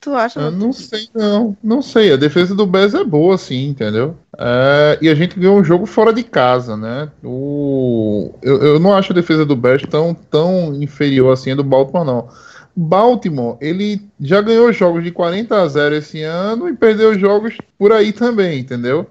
Tu 0.00 0.14
acha? 0.14 0.40
Eu 0.40 0.52
não 0.52 0.72
sei, 0.72 1.08
não. 1.12 1.56
Não 1.62 1.82
sei. 1.82 2.12
A 2.12 2.16
defesa 2.16 2.54
do 2.54 2.66
Bears 2.66 2.94
é 2.94 3.02
boa, 3.02 3.36
sim, 3.36 3.66
entendeu? 3.66 4.16
É, 4.38 4.98
e 5.02 5.08
a 5.08 5.14
gente 5.14 5.38
ganhou 5.38 5.58
um 5.58 5.64
jogo 5.64 5.84
fora 5.84 6.12
de 6.12 6.22
casa, 6.22 6.76
né? 6.76 7.10
O, 7.24 8.32
eu, 8.40 8.62
eu 8.62 8.80
não 8.80 8.94
acho 8.94 9.12
a 9.12 9.14
defesa 9.14 9.44
do 9.44 9.56
Bears 9.56 9.82
tão, 9.90 10.14
tão 10.14 10.74
inferior 10.80 11.32
assim 11.32 11.52
a 11.52 11.56
do 11.56 11.64
Baltimore, 11.64 12.04
não. 12.04 12.28
Baltimore, 12.76 13.56
ele 13.60 14.02
já 14.20 14.40
ganhou 14.42 14.70
jogos 14.70 15.02
de 15.02 15.10
40 15.10 15.56
a 15.56 15.66
0 15.66 15.94
esse 15.96 16.22
ano 16.22 16.68
e 16.68 16.76
perdeu 16.76 17.18
jogos 17.18 17.56
por 17.78 17.90
aí 17.90 18.12
também, 18.12 18.60
entendeu? 18.60 19.08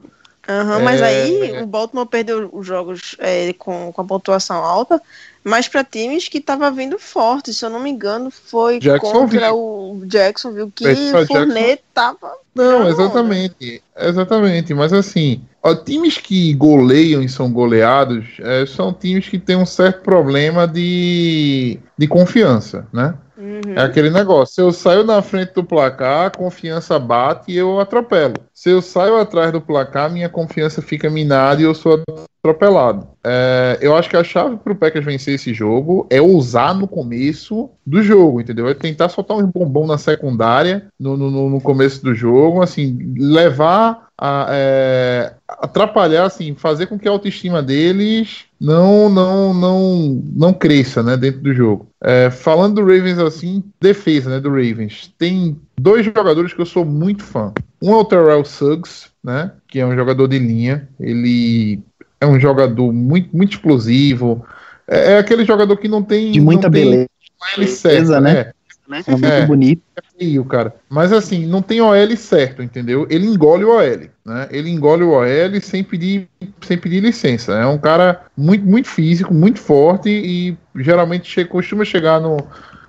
Uhum, 0.47 0.83
mas 0.83 1.01
é... 1.01 1.05
aí 1.05 1.63
o 1.63 1.65
Baltimore 1.65 2.05
perdeu 2.05 2.49
os 2.53 2.65
jogos 2.65 3.15
é, 3.19 3.51
com, 3.53 3.91
com 3.91 4.01
a 4.01 4.05
pontuação 4.05 4.63
alta 4.63 5.01
mas 5.45 5.67
para 5.67 5.83
times 5.83 6.27
que 6.27 6.41
tava 6.41 6.71
vindo 6.71 6.97
forte. 6.97 7.53
Se 7.53 7.63
eu 7.63 7.69
não 7.69 7.79
me 7.79 7.91
engano, 7.91 8.31
foi 8.31 8.79
contra 8.99 9.53
o 9.53 10.01
Jacksonville 10.07 10.71
que 10.73 10.87
Esse 10.87 11.27
Fournette 11.27 11.83
tava. 11.93 12.33
Não, 12.55 12.79
Não, 12.79 12.89
exatamente. 12.89 13.83
Exatamente. 13.95 14.73
Mas 14.73 14.91
assim, 14.91 15.43
ó, 15.61 15.75
times 15.75 16.17
que 16.17 16.51
goleiam 16.55 17.21
e 17.21 17.29
são 17.29 17.51
goleados 17.51 18.25
é, 18.39 18.65
são 18.65 18.91
times 18.91 19.29
que 19.29 19.37
têm 19.37 19.55
um 19.55 19.67
certo 19.67 20.01
problema 20.01 20.67
de, 20.67 21.77
de 21.95 22.07
confiança, 22.07 22.87
né? 22.91 23.13
Uhum. 23.45 23.75
É 23.75 23.81
aquele 23.81 24.09
negócio. 24.09 24.55
Se 24.55 24.61
eu 24.61 24.71
saio 24.71 25.03
na 25.03 25.21
frente 25.21 25.53
do 25.53 25.63
placar, 25.63 26.25
a 26.25 26.29
confiança 26.31 26.97
bate 26.97 27.51
e 27.51 27.57
eu 27.57 27.79
atropelo. 27.79 28.33
Se 28.51 28.71
eu 28.71 28.81
saio 28.81 29.17
atrás 29.17 29.51
do 29.51 29.61
placar, 29.61 30.11
minha 30.11 30.27
confiança 30.27 30.81
fica 30.81 31.09
minada 31.11 31.61
e 31.61 31.65
eu 31.65 31.75
sou 31.75 32.01
atropelado. 32.39 33.07
É, 33.23 33.77
eu 33.81 33.95
acho 33.95 34.09
que 34.09 34.17
a 34.17 34.23
chave 34.23 34.57
para 34.57 34.73
o 34.73 34.75
Packers 34.75 35.05
vencer 35.05 35.35
esse 35.35 35.53
jogo 35.53 36.07
é 36.09 36.19
ousar 36.19 36.73
no 36.73 36.87
começo 36.87 37.69
do 37.85 38.01
jogo, 38.01 38.41
entendeu? 38.41 38.67
É 38.67 38.73
tentar 38.73 39.09
soltar 39.09 39.37
um 39.37 39.45
bombom 39.45 39.85
na 39.85 39.97
secundária 39.97 40.87
no, 40.99 41.15
no, 41.15 41.49
no 41.49 41.61
começo 41.61 42.03
do 42.03 42.15
jogo, 42.15 42.63
assim, 42.63 43.13
levar 43.17 44.07
a 44.17 44.47
é, 44.49 45.33
atrapalhar, 45.47 46.25
assim, 46.25 46.55
fazer 46.55 46.87
com 46.87 46.97
que 46.97 47.07
a 47.07 47.11
autoestima 47.11 47.61
deles 47.61 48.44
não 48.65 49.09
não 49.09 49.53
não 49.53 50.23
não 50.35 50.53
cresça, 50.53 51.03
né, 51.03 51.15
dentro 51.15 51.41
do 51.41 51.53
jogo. 51.53 51.87
É, 52.03 52.29
falando 52.31 52.75
do 52.75 52.81
Ravens 52.81 53.19
assim, 53.19 53.63
defesa, 53.79 54.29
né, 54.29 54.39
do 54.39 54.49
Ravens, 54.49 55.13
tem 55.17 55.59
dois 55.79 56.03
jogadores 56.05 56.51
que 56.51 56.59
eu 56.59 56.65
sou 56.65 56.83
muito 56.83 57.23
fã. 57.23 57.53
Um 57.81 57.93
é 57.93 57.97
o 57.97 58.03
Terrell 58.03 58.43
Suggs, 58.43 59.07
né, 59.23 59.51
que 59.67 59.79
é 59.79 59.85
um 59.85 59.95
jogador 59.95 60.27
de 60.27 60.39
linha. 60.39 60.89
Ele 60.99 61.79
é 62.19 62.25
um 62.25 62.39
jogador 62.39 62.91
muito 62.91 63.35
muito 63.35 63.53
explosivo. 63.53 64.43
É, 64.87 65.13
é 65.13 65.17
aquele 65.19 65.45
jogador 65.45 65.77
que 65.77 65.87
não 65.87 66.01
tem 66.01 66.31
De 66.31 66.41
muita 66.41 66.67
não 66.67 66.71
tem 66.71 67.07
beleza, 67.55 67.67
certo, 67.67 68.19
né? 68.19 68.51
Né? 68.87 69.03
é 69.05 69.11
muito 69.11 69.25
É. 69.25 69.45
bonito. 69.45 69.81
feio, 70.17 70.45
cara. 70.45 70.73
Mas 70.89 71.11
assim, 71.11 71.45
não 71.45 71.61
tem 71.61 71.81
OL 71.81 72.15
certo, 72.17 72.61
entendeu? 72.63 73.05
Ele 73.09 73.25
engole 73.25 73.65
o 73.65 73.69
OL, 73.75 74.09
né? 74.25 74.47
Ele 74.51 74.69
engole 74.69 75.03
o 75.03 75.11
OL 75.11 75.61
sem 75.61 75.83
pedir, 75.83 76.27
sem 76.61 76.77
pedir 76.77 77.01
licença. 77.01 77.53
É 77.53 77.65
um 77.65 77.77
cara 77.77 78.21
muito, 78.37 78.65
muito 78.65 78.87
físico, 78.87 79.33
muito 79.33 79.59
forte 79.59 80.09
e 80.09 80.57
geralmente 80.81 81.29
che 81.29 81.45
costuma 81.45 81.83
chegar 81.83 82.19
no, 82.21 82.37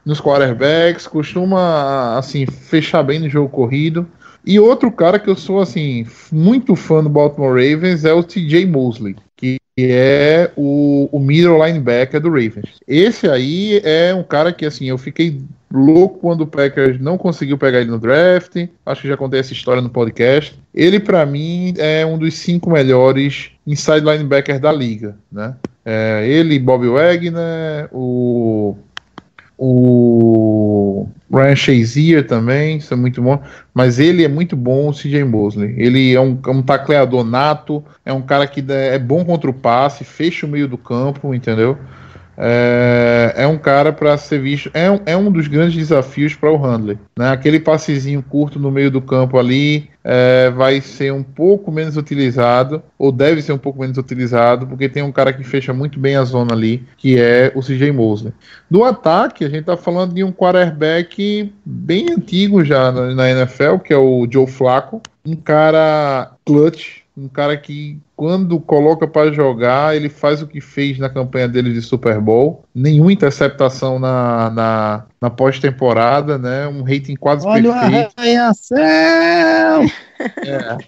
nos 0.05 0.21
quarterbacks, 0.21 1.07
costuma 1.07 2.17
assim 2.19 2.47
fechar 2.47 3.03
bem 3.03 3.19
no 3.19 3.29
jogo 3.29 3.49
corrido. 3.49 4.07
E 4.45 4.61
outro 4.61 4.93
cara 4.93 5.19
que 5.19 5.29
eu 5.29 5.35
sou 5.35 5.61
assim 5.61 6.07
muito 6.31 6.77
fã 6.77 7.03
do 7.03 7.09
Baltimore 7.09 7.51
Ravens 7.55 8.05
é 8.05 8.13
o 8.13 8.23
TJ 8.23 8.65
Mosley, 8.67 9.17
que 9.37 9.57
é 9.79 10.51
o, 10.57 11.09
o 11.13 11.21
middle 11.21 11.65
linebacker 11.65 12.21
do 12.21 12.31
Ravens. 12.31 12.81
Esse 12.89 13.29
aí 13.29 13.81
é 13.85 14.15
um 14.15 14.23
cara 14.23 14.53
que 14.53 14.65
assim 14.65 14.87
eu 14.87 14.97
fiquei 14.97 15.41
louco 15.71 16.19
quando 16.21 16.43
o 16.43 16.47
Packers 16.47 16.99
não 17.01 17.19
conseguiu 17.19 17.59
pegar 17.59 17.81
ele 17.81 17.91
no 17.91 17.99
draft. 17.99 18.57
Acho 18.85 19.03
que 19.03 19.09
já 19.09 19.17
contei 19.17 19.41
essa 19.41 19.53
história 19.53 19.83
no 19.83 19.91
podcast. 19.91 20.59
Ele, 20.75 20.99
pra 20.99 21.27
mim, 21.27 21.75
é 21.77 22.07
um 22.07 22.19
dos 22.19 22.35
cinco 22.35 22.71
melhores 22.71 23.51
inside 23.67 24.01
linebackers 24.01 24.61
da 24.61 24.73
liga, 24.73 25.17
né? 25.31 25.55
É, 25.85 26.27
ele, 26.27 26.59
Bob 26.59 26.89
Wagner, 26.89 27.89
o 27.93 28.77
o 29.59 31.09
Ryan 31.33 31.57
Shazier 31.57 32.27
também, 32.27 32.79
isso 32.79 32.93
é 32.93 32.97
muito 32.97 33.23
bom, 33.23 33.41
mas 33.73 33.99
ele 33.99 34.25
é 34.25 34.29
muito 34.29 34.57
bom, 34.57 34.89
o 34.89 34.93
CJ 34.93 35.25
Mosley. 35.25 35.75
Ele 35.77 36.15
é 36.15 36.21
um, 36.21 36.39
é 36.47 36.51
um 36.51 36.63
tacleador 36.63 37.25
nato, 37.25 37.83
é 38.05 38.13
um 38.13 38.23
cara 38.23 38.47
que 38.47 38.65
é 38.69 38.99
bom 38.99 39.25
contra 39.25 39.51
o 39.51 39.55
passe, 39.55 40.05
fecha 40.05 40.47
o 40.47 40.49
meio 40.49 40.69
do 40.69 40.79
campo, 40.79 41.35
entendeu? 41.35 41.79
É, 42.37 43.35
é 43.37 43.47
um 43.47 43.59
cara 43.59 43.93
para 43.93 44.17
ser 44.19 44.41
visto. 44.41 44.71
É 44.75 44.91
um, 44.91 45.01
é 45.07 45.17
um 45.17 45.31
dos 45.31 45.49
grandes 45.49 45.75
desafios 45.75 46.35
para 46.35 46.51
o 46.51 46.57
Handler. 46.57 46.99
Né? 47.19 47.31
Aquele 47.31 47.61
passezinho 47.61 48.23
curto 48.23 48.59
no 48.59 48.71
meio 48.71 48.91
do 48.91 49.01
campo 49.01 49.39
ali 49.39 49.89
é, 50.05 50.51
vai 50.51 50.81
ser 50.81 51.13
um 51.13 51.23
pouco 51.23 51.73
menos 51.73 51.97
utilizado, 51.97 52.81
ou 52.97 53.11
deve 53.11 53.43
ser 53.43 53.53
um 53.53 53.59
pouco 53.59 53.81
menos 53.81 53.99
utilizado, 53.99 54.65
porque 54.65 54.89
tem 54.89 55.03
um 55.03 55.11
cara 55.11 55.33
que 55.33 55.43
fecha 55.43 55.73
muito 55.73 55.99
bem 55.99 56.15
a 56.15 56.23
zona 56.23 56.55
ali, 56.55 56.85
que 56.97 57.19
é 57.19 57.51
o 57.57 57.61
CJ 57.61 57.91
Mosley. 57.91 58.33
Do 58.71 58.85
ataque, 58.85 59.45
a 59.45 59.49
gente 59.49 59.61
está 59.61 59.77
falando 59.77 60.15
de 60.15 60.23
um 60.23 60.31
quarterback 60.31 61.53
bem 61.65 62.13
antigo 62.13 62.65
já 62.65 62.93
na, 62.93 63.15
na 63.15 63.31
NFL, 63.31 63.79
que 63.79 63.93
é 63.93 63.97
o 63.97 64.29
Joe 64.31 64.47
Flacco. 64.47 65.03
Um 65.27 65.35
cara 65.35 66.31
clutch, 66.45 66.99
um 67.17 67.29
cara 67.29 67.57
que 67.57 67.99
quando 68.15 68.61
coloca 68.61 69.07
para 69.07 69.33
jogar, 69.33 69.97
ele 69.97 70.09
faz 70.11 70.43
o 70.43 70.47
que 70.47 70.61
fez 70.61 70.99
na 70.99 71.09
campanha 71.09 71.49
dele 71.49 71.73
de 71.73 71.81
Super 71.81 72.21
Bowl. 72.21 72.65
Nenhuma 72.75 73.13
interceptação 73.13 73.99
na, 73.99 74.51
na, 74.51 75.05
na 75.21 75.31
pós-temporada, 75.31 76.37
né? 76.37 76.69
Um 76.69 76.83
rating 76.83 77.17
quase 77.17 77.47
Olha 77.47 77.73
perfeito. 77.73 78.13
arranha-céu! 78.17 79.87
É. 80.39 80.79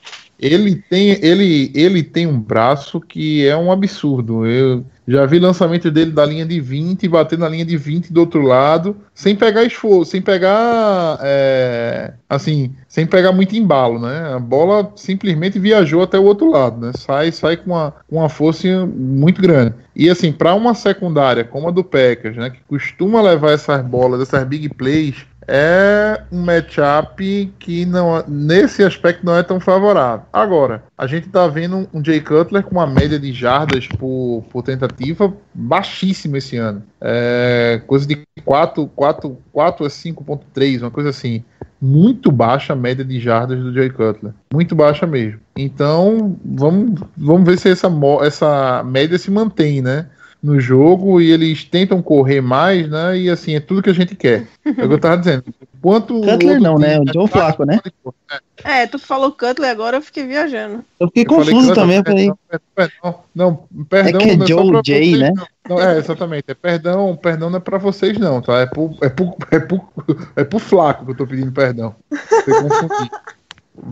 Ele 0.40 0.76
tem, 0.76 1.10
ele, 1.22 1.70
ele 1.74 2.02
tem 2.02 2.26
um 2.26 2.40
braço 2.40 2.98
que 2.98 3.46
é 3.46 3.54
um 3.54 3.70
absurdo. 3.70 4.46
Eu 4.46 4.82
já 5.08 5.24
vi 5.24 5.38
lançamento 5.38 5.90
dele 5.90 6.10
da 6.10 6.26
linha 6.26 6.44
de 6.44 6.60
20 6.60 7.02
e 7.02 7.08
bater 7.08 7.38
na 7.38 7.48
linha 7.48 7.64
de 7.64 7.78
20 7.78 8.12
do 8.12 8.20
outro 8.20 8.42
lado, 8.42 8.94
sem 9.14 9.34
pegar 9.34 9.64
esforço, 9.64 10.10
sem 10.10 10.20
pegar 10.20 11.18
é, 11.22 12.12
assim, 12.28 12.74
sem 12.86 13.06
pegar 13.06 13.32
muito 13.32 13.56
embalo, 13.56 13.98
né? 13.98 14.34
A 14.34 14.38
bola 14.38 14.92
simplesmente 14.96 15.58
viajou 15.58 16.02
até 16.02 16.18
o 16.18 16.24
outro 16.24 16.50
lado, 16.50 16.86
né? 16.86 16.92
Sai, 16.94 17.32
sai 17.32 17.56
com 17.56 17.70
uma, 17.70 17.94
uma 18.10 18.28
força 18.28 18.68
muito 18.86 19.40
grande. 19.40 19.74
E 19.96 20.10
assim, 20.10 20.30
para 20.30 20.54
uma 20.54 20.74
secundária 20.74 21.42
como 21.42 21.68
a 21.68 21.70
do 21.70 21.82
Packers, 21.82 22.36
né, 22.36 22.50
que 22.50 22.60
costuma 22.68 23.22
levar 23.22 23.52
essas 23.52 23.82
bolas, 23.82 24.20
essas 24.20 24.44
big 24.44 24.68
plays, 24.68 25.26
é 25.48 26.22
um 26.30 26.42
matchup 26.42 27.52
que 27.58 27.86
não, 27.86 28.22
nesse 28.28 28.84
aspecto 28.84 29.24
não 29.24 29.34
é 29.34 29.42
tão 29.42 29.58
favorável. 29.58 30.26
Agora, 30.30 30.84
a 30.96 31.06
gente 31.06 31.30
tá 31.30 31.48
vendo 31.48 31.88
um 31.92 32.04
Jay 32.04 32.20
Cutler 32.20 32.62
com 32.62 32.72
uma 32.72 32.86
média 32.86 33.18
de 33.18 33.32
jardas 33.32 33.86
por, 33.86 34.44
por 34.50 34.62
tentativa 34.62 35.32
baixíssima 35.54 36.36
esse 36.36 36.58
ano. 36.58 36.82
É, 37.00 37.80
coisa 37.86 38.06
de 38.06 38.22
4, 38.44 38.86
4, 38.88 39.38
4 39.50 39.86
a 39.86 39.88
5.3, 39.88 40.82
uma 40.82 40.90
coisa 40.90 41.08
assim. 41.08 41.42
Muito 41.80 42.30
baixa 42.30 42.74
a 42.74 42.76
média 42.76 43.04
de 43.04 43.18
jardas 43.18 43.58
do 43.58 43.72
Jay 43.72 43.88
Cutler. 43.88 44.34
Muito 44.52 44.74
baixa 44.74 45.06
mesmo. 45.06 45.40
Então, 45.56 46.36
vamos, 46.44 47.00
vamos 47.16 47.48
ver 47.48 47.58
se 47.58 47.70
essa, 47.70 47.88
essa 48.22 48.82
média 48.84 49.16
se 49.16 49.30
mantém, 49.30 49.80
né? 49.80 50.08
No 50.40 50.60
jogo 50.60 51.20
e 51.20 51.30
eles 51.32 51.64
tentam 51.64 52.00
correr 52.00 52.40
mais, 52.40 52.88
né? 52.88 53.18
E 53.18 53.28
assim, 53.28 53.56
é 53.56 53.60
tudo 53.60 53.82
que 53.82 53.90
a 53.90 53.94
gente 53.94 54.14
quer. 54.14 54.46
É 54.64 54.70
o 54.70 54.74
que 54.74 54.94
eu 54.94 55.00
tava 55.00 55.18
dizendo. 55.18 55.44
Quanto 55.80 56.20
Cutler 56.20 56.60
não, 56.60 56.78
né? 56.78 56.98
O 56.98 57.12
Joe 57.12 57.28
Flacco, 57.28 57.64
né? 57.64 57.80
É, 58.64 58.86
tu 58.86 58.98
falou 58.98 59.32
Cutler 59.32 59.70
agora, 59.70 59.96
eu 59.96 60.02
fiquei 60.02 60.26
viajando. 60.26 60.84
Eu 60.98 61.06
fiquei 61.08 61.22
Eu 61.22 61.26
confuso 61.26 61.74
também, 61.74 61.98
eu 61.98 62.04
falei, 62.04 62.32
perdão, 62.48 62.60
perdão, 62.74 63.20
não, 63.34 63.64
perdão, 63.88 64.20
É 64.20 64.24
que 64.24 64.30
é 64.30 64.36
não 64.36 64.46
só 64.46 64.54
Joe 64.54 64.70
pra 64.70 64.82
J, 64.82 64.94
vocês, 64.94 65.18
né? 65.18 65.32
não. 65.34 65.46
Não, 65.68 65.82
é, 65.82 65.98
exatamente. 65.98 66.44
É 66.48 66.54
perdão, 66.54 67.16
perdão 67.16 67.50
não 67.50 67.58
é 67.58 67.60
pra 67.60 67.78
vocês, 67.78 68.18
não, 68.18 68.40
tá? 68.40 68.60
É 68.60 68.66
pro, 68.66 68.96
é 69.02 69.08
pro, 69.08 69.36
é 69.50 69.58
pro, 69.60 69.80
é 70.36 70.44
pro 70.44 70.58
Flaco 70.58 71.04
que 71.04 71.12
eu 71.12 71.16
tô 71.16 71.26
pedindo 71.26 71.52
perdão. 71.52 71.94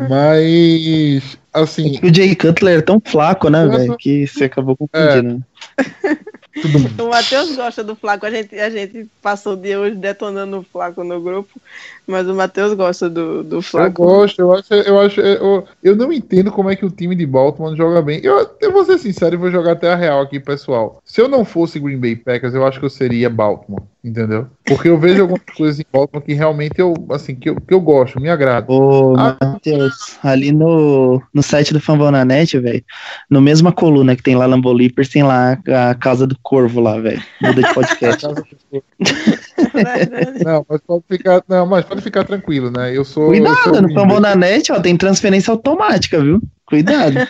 Mas, 0.08 1.38
assim, 1.52 2.00
o 2.02 2.12
Jay 2.12 2.34
Cutler 2.34 2.78
é 2.78 2.82
tão 2.82 3.00
flaco, 3.04 3.48
né, 3.48 3.66
velho, 3.68 3.96
que 3.96 4.26
você 4.26 4.44
acabou 4.44 4.76
confundindo. 4.76 5.44
tudo 5.76 5.86
bem. 6.02 6.26
O 7.00 7.08
Matheus 7.08 7.54
gosta 7.54 7.84
do 7.84 7.94
Flaco. 7.94 8.26
A 8.26 8.30
gente, 8.30 8.58
a 8.58 8.70
gente 8.70 9.10
passou 9.20 9.54
o 9.54 9.56
dia 9.56 9.78
hoje 9.78 9.96
detonando 9.96 10.58
o 10.58 10.62
Flaco 10.62 11.04
no 11.04 11.20
grupo, 11.20 11.60
mas 12.06 12.28
o 12.28 12.34
Matheus 12.34 12.72
gosta 12.74 13.08
do, 13.10 13.42
do 13.42 13.56
Eu 13.56 13.62
Flaco. 13.62 14.04
gosto, 14.04 14.38
eu 14.40 14.52
acho, 14.54 14.72
eu 14.74 15.00
acho, 15.00 15.20
eu, 15.20 15.64
eu 15.82 15.96
não 15.96 16.12
entendo 16.12 16.52
como 16.52 16.70
é 16.70 16.76
que 16.76 16.84
o 16.86 16.90
time 16.90 17.14
de 17.14 17.26
Baltimore 17.26 17.74
joga 17.76 18.00
bem. 18.02 18.20
Eu, 18.22 18.48
eu 18.60 18.72
vou 18.72 18.84
ser 18.84 18.98
sincero 18.98 19.34
e 19.34 19.38
vou 19.38 19.50
jogar 19.50 19.72
até 19.72 19.92
a 19.92 19.96
real 19.96 20.20
aqui, 20.20 20.38
pessoal. 20.40 21.00
Se 21.04 21.20
eu 21.20 21.28
não 21.28 21.44
fosse 21.44 21.78
Green 21.80 21.98
Bay 21.98 22.16
Packers, 22.16 22.54
eu 22.54 22.66
acho 22.66 22.78
que 22.78 22.86
eu 22.86 22.90
seria 22.90 23.28
Baltimore, 23.30 23.82
entendeu? 24.04 24.46
Porque 24.64 24.88
eu 24.88 24.98
vejo 24.98 25.22
algumas 25.22 25.42
coisas 25.56 25.80
em 25.80 25.84
Baltimore 25.92 26.24
que 26.24 26.34
realmente 26.34 26.78
eu, 26.78 26.94
assim, 27.10 27.34
que 27.34 27.50
eu, 27.50 27.56
que 27.60 27.72
eu 27.74 27.80
gosto, 27.80 28.20
me 28.20 28.28
agrada. 28.28 28.70
Ô, 28.70 29.14
Ah. 29.16 29.36
Matheus, 29.40 30.16
ali 30.22 30.52
no, 30.52 31.20
no 31.32 31.42
site 31.42 31.72
do 31.72 31.80
Fambonanet, 31.80 32.58
velho, 32.58 32.84
no 33.30 33.40
mesma 33.40 33.72
coluna 33.72 34.14
que 34.16 34.22
tem 34.22 34.36
lá 34.36 34.46
Lambo 34.46 34.72
Leapers, 34.72 35.08
tem 35.08 35.22
lá 35.22 35.58
a 35.90 35.94
Casa 35.94 36.26
do 36.26 36.36
Corvo 36.42 36.80
lá, 36.80 36.98
velho. 37.00 37.22
Muda 37.40 37.62
de 37.62 37.74
podcast. 37.74 38.26
Verdade. 39.72 40.38
Não, 40.44 40.66
mas 40.68 40.80
pode 40.80 41.04
ficar, 41.08 41.42
não, 41.48 41.66
mas 41.66 41.84
pode 41.84 42.02
ficar 42.02 42.24
tranquilo, 42.24 42.70
né? 42.70 42.96
Eu 42.96 43.04
sou. 43.04 43.34
eu 43.34 43.42
Cuidado, 43.42 43.64
sou 43.64 43.82
no. 43.82 43.94
Fambonanet, 43.94 44.72
ó, 44.72 44.80
tem 44.80 44.96
transferência 44.96 45.50
automática, 45.50 46.20
viu? 46.20 46.40
Cuidado. 46.66 47.16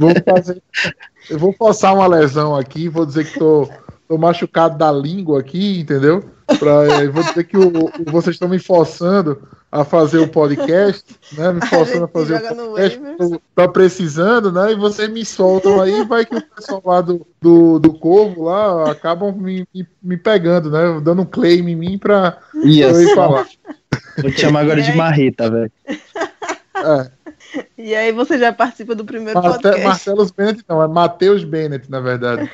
Vou 0.00 0.10
fazer, 0.26 0.60
eu 1.30 1.38
vou 1.38 1.52
forçar 1.52 1.94
uma 1.94 2.08
lesão 2.08 2.56
aqui, 2.56 2.88
vou 2.88 3.06
dizer 3.06 3.24
que 3.24 3.38
tô, 3.38 3.70
tô 4.08 4.18
machucado 4.18 4.76
da 4.76 4.90
língua 4.90 5.38
aqui, 5.38 5.78
entendeu? 5.78 6.28
Pra, 6.58 7.10
vou 7.12 7.22
dizer 7.22 7.44
que 7.44 7.56
o, 7.56 7.68
o, 7.68 8.10
vocês 8.10 8.36
estão 8.36 8.48
me 8.48 8.58
forçando 8.58 9.42
a 9.70 9.84
fazer 9.84 10.18
o 10.18 10.28
podcast, 10.28 11.04
né? 11.32 11.52
Me 11.52 11.66
forçando 11.66 12.02
a, 12.02 12.04
a 12.04 12.08
fazer 12.12 12.34
o 12.34 12.40
podcast. 12.40 13.00
Tá 13.54 13.68
precisando, 13.68 14.50
né? 14.50 14.72
E 14.72 14.74
vocês 14.74 15.08
me 15.08 15.24
soltam 15.24 15.80
aí, 15.80 16.04
vai 16.04 16.24
que 16.24 16.36
o 16.36 16.42
pessoal 16.42 16.82
lá 16.84 17.00
do, 17.00 17.26
do, 17.40 17.78
do 17.78 17.92
Corvo 17.94 18.44
lá 18.44 18.90
acabam 18.90 19.34
me, 19.34 19.66
me, 19.74 19.86
me 20.02 20.16
pegando, 20.16 20.70
né? 20.70 21.00
Dando 21.02 21.22
um 21.22 21.26
claim 21.26 21.68
em 21.68 21.76
mim 21.76 21.98
pra, 21.98 22.38
yes. 22.64 22.96
eu 22.96 23.02
ir 23.02 23.14
falar. 23.14 23.46
Vou 24.18 24.30
te 24.30 24.40
chamar 24.40 24.60
agora 24.60 24.82
de 24.82 24.92
marreta, 24.94 25.50
velho. 25.50 25.72
É. 25.86 27.10
E 27.76 27.94
aí 27.94 28.12
você 28.12 28.38
já 28.38 28.52
participa 28.52 28.94
do 28.94 29.04
primeiro 29.04 29.40
Marte 29.40 29.62
podcast. 29.62 29.86
Marcelo 29.86 30.26
Bennett 30.36 30.64
não, 30.68 30.82
é 30.82 30.88
Matheus 30.88 31.44
Bennett, 31.44 31.90
na 31.90 32.00
verdade. 32.00 32.50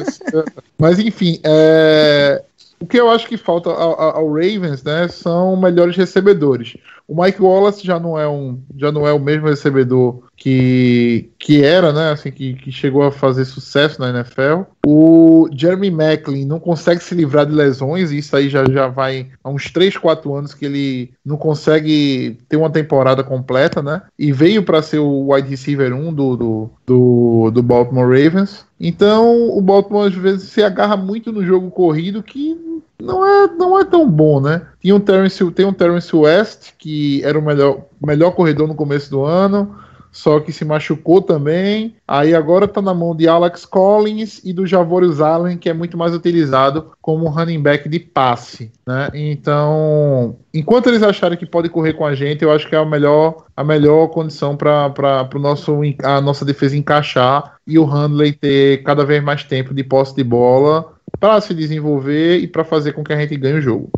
Mas 0.78 0.98
enfim, 0.98 1.38
é... 1.44 2.42
o 2.82 2.86
que 2.86 2.98
eu 2.98 3.08
acho 3.08 3.28
que 3.28 3.36
falta 3.36 3.70
ao, 3.70 4.00
ao, 4.00 4.32
Ravens, 4.32 4.82
né, 4.82 5.06
são 5.06 5.56
melhores 5.56 5.96
recebedores. 5.96 6.76
O 7.06 7.22
Mike 7.22 7.40
Wallace 7.40 7.86
já 7.86 8.00
não 8.00 8.18
é 8.18 8.28
um, 8.28 8.60
já 8.76 8.90
não 8.90 9.06
é 9.06 9.12
o 9.12 9.20
mesmo 9.20 9.46
recebedor 9.46 10.24
que, 10.42 11.30
que 11.38 11.62
era, 11.62 11.92
né? 11.92 12.10
Assim, 12.10 12.32
que, 12.32 12.54
que 12.54 12.72
chegou 12.72 13.04
a 13.04 13.12
fazer 13.12 13.44
sucesso 13.44 14.00
na 14.00 14.10
NFL. 14.10 14.62
O 14.84 15.48
Jeremy 15.54 15.88
Macklin 15.88 16.44
não 16.44 16.58
consegue 16.58 17.00
se 17.00 17.14
livrar 17.14 17.46
de 17.46 17.52
lesões, 17.52 18.10
e 18.10 18.18
isso 18.18 18.34
aí 18.34 18.48
já, 18.48 18.64
já 18.64 18.88
vai 18.88 19.28
há 19.44 19.48
uns 19.48 19.70
3, 19.70 19.96
4 19.96 20.34
anos 20.34 20.52
que 20.52 20.64
ele 20.64 21.12
não 21.24 21.36
consegue 21.36 22.38
ter 22.48 22.56
uma 22.56 22.70
temporada 22.70 23.22
completa, 23.22 23.80
né? 23.80 24.02
E 24.18 24.32
veio 24.32 24.64
para 24.64 24.82
ser 24.82 24.98
o 24.98 25.32
wide 25.32 25.48
receiver 25.48 25.94
1 25.94 26.12
do, 26.12 26.36
do, 26.36 26.70
do, 26.84 27.50
do 27.52 27.62
Baltimore 27.62 28.08
Ravens. 28.08 28.66
Então 28.80 29.48
o 29.56 29.60
Baltimore 29.60 30.08
às 30.08 30.14
vezes 30.14 30.50
se 30.50 30.60
agarra 30.60 30.96
muito 30.96 31.30
no 31.30 31.46
jogo 31.46 31.70
corrido 31.70 32.20
que 32.20 32.58
não 33.00 33.24
é, 33.24 33.46
não 33.46 33.78
é 33.78 33.84
tão 33.84 34.10
bom, 34.10 34.40
né? 34.40 34.62
Tinha 34.80 34.96
um 34.96 35.00
Terence, 35.00 35.48
tem 35.52 35.66
um 35.66 35.72
Terence 35.72 36.14
West, 36.16 36.72
que 36.76 37.22
era 37.22 37.38
o 37.38 37.42
melhor, 37.42 37.82
melhor 38.04 38.32
corredor 38.32 38.66
no 38.66 38.74
começo 38.74 39.08
do 39.08 39.24
ano 39.24 39.80
só 40.12 40.38
que 40.38 40.52
se 40.52 40.64
machucou 40.64 41.22
também. 41.22 41.96
Aí 42.06 42.34
agora 42.34 42.68
tá 42.68 42.82
na 42.82 42.92
mão 42.92 43.16
de 43.16 43.26
Alex 43.26 43.64
Collins 43.64 44.42
e 44.44 44.52
do 44.52 44.66
Javorius 44.66 45.20
Allen, 45.20 45.56
que 45.56 45.70
é 45.70 45.72
muito 45.72 45.96
mais 45.96 46.14
utilizado 46.14 46.92
como 47.00 47.28
running 47.28 47.62
back 47.62 47.88
de 47.88 47.98
passe, 47.98 48.70
né? 48.86 49.08
Então, 49.14 50.36
enquanto 50.52 50.88
eles 50.88 51.02
acharem 51.02 51.38
que 51.38 51.46
pode 51.46 51.70
correr 51.70 51.94
com 51.94 52.04
a 52.04 52.14
gente, 52.14 52.44
eu 52.44 52.52
acho 52.52 52.68
que 52.68 52.76
é 52.76 52.78
a 52.78 52.84
melhor, 52.84 53.46
a 53.56 53.64
melhor 53.64 54.08
condição 54.08 54.54
para 54.54 54.92
nosso 55.40 55.80
a 56.04 56.20
nossa 56.20 56.44
defesa 56.44 56.76
encaixar 56.76 57.56
e 57.66 57.78
o 57.78 57.84
Handley 57.84 58.32
ter 58.32 58.82
cada 58.82 59.04
vez 59.04 59.24
mais 59.24 59.42
tempo 59.42 59.72
de 59.72 59.82
posse 59.82 60.14
de 60.14 60.22
bola 60.22 60.92
para 61.18 61.40
se 61.40 61.54
desenvolver 61.54 62.38
e 62.38 62.46
para 62.46 62.64
fazer 62.64 62.92
com 62.92 63.02
que 63.02 63.12
a 63.12 63.16
gente 63.18 63.36
ganhe 63.36 63.58
o 63.58 63.62
jogo. 63.62 63.90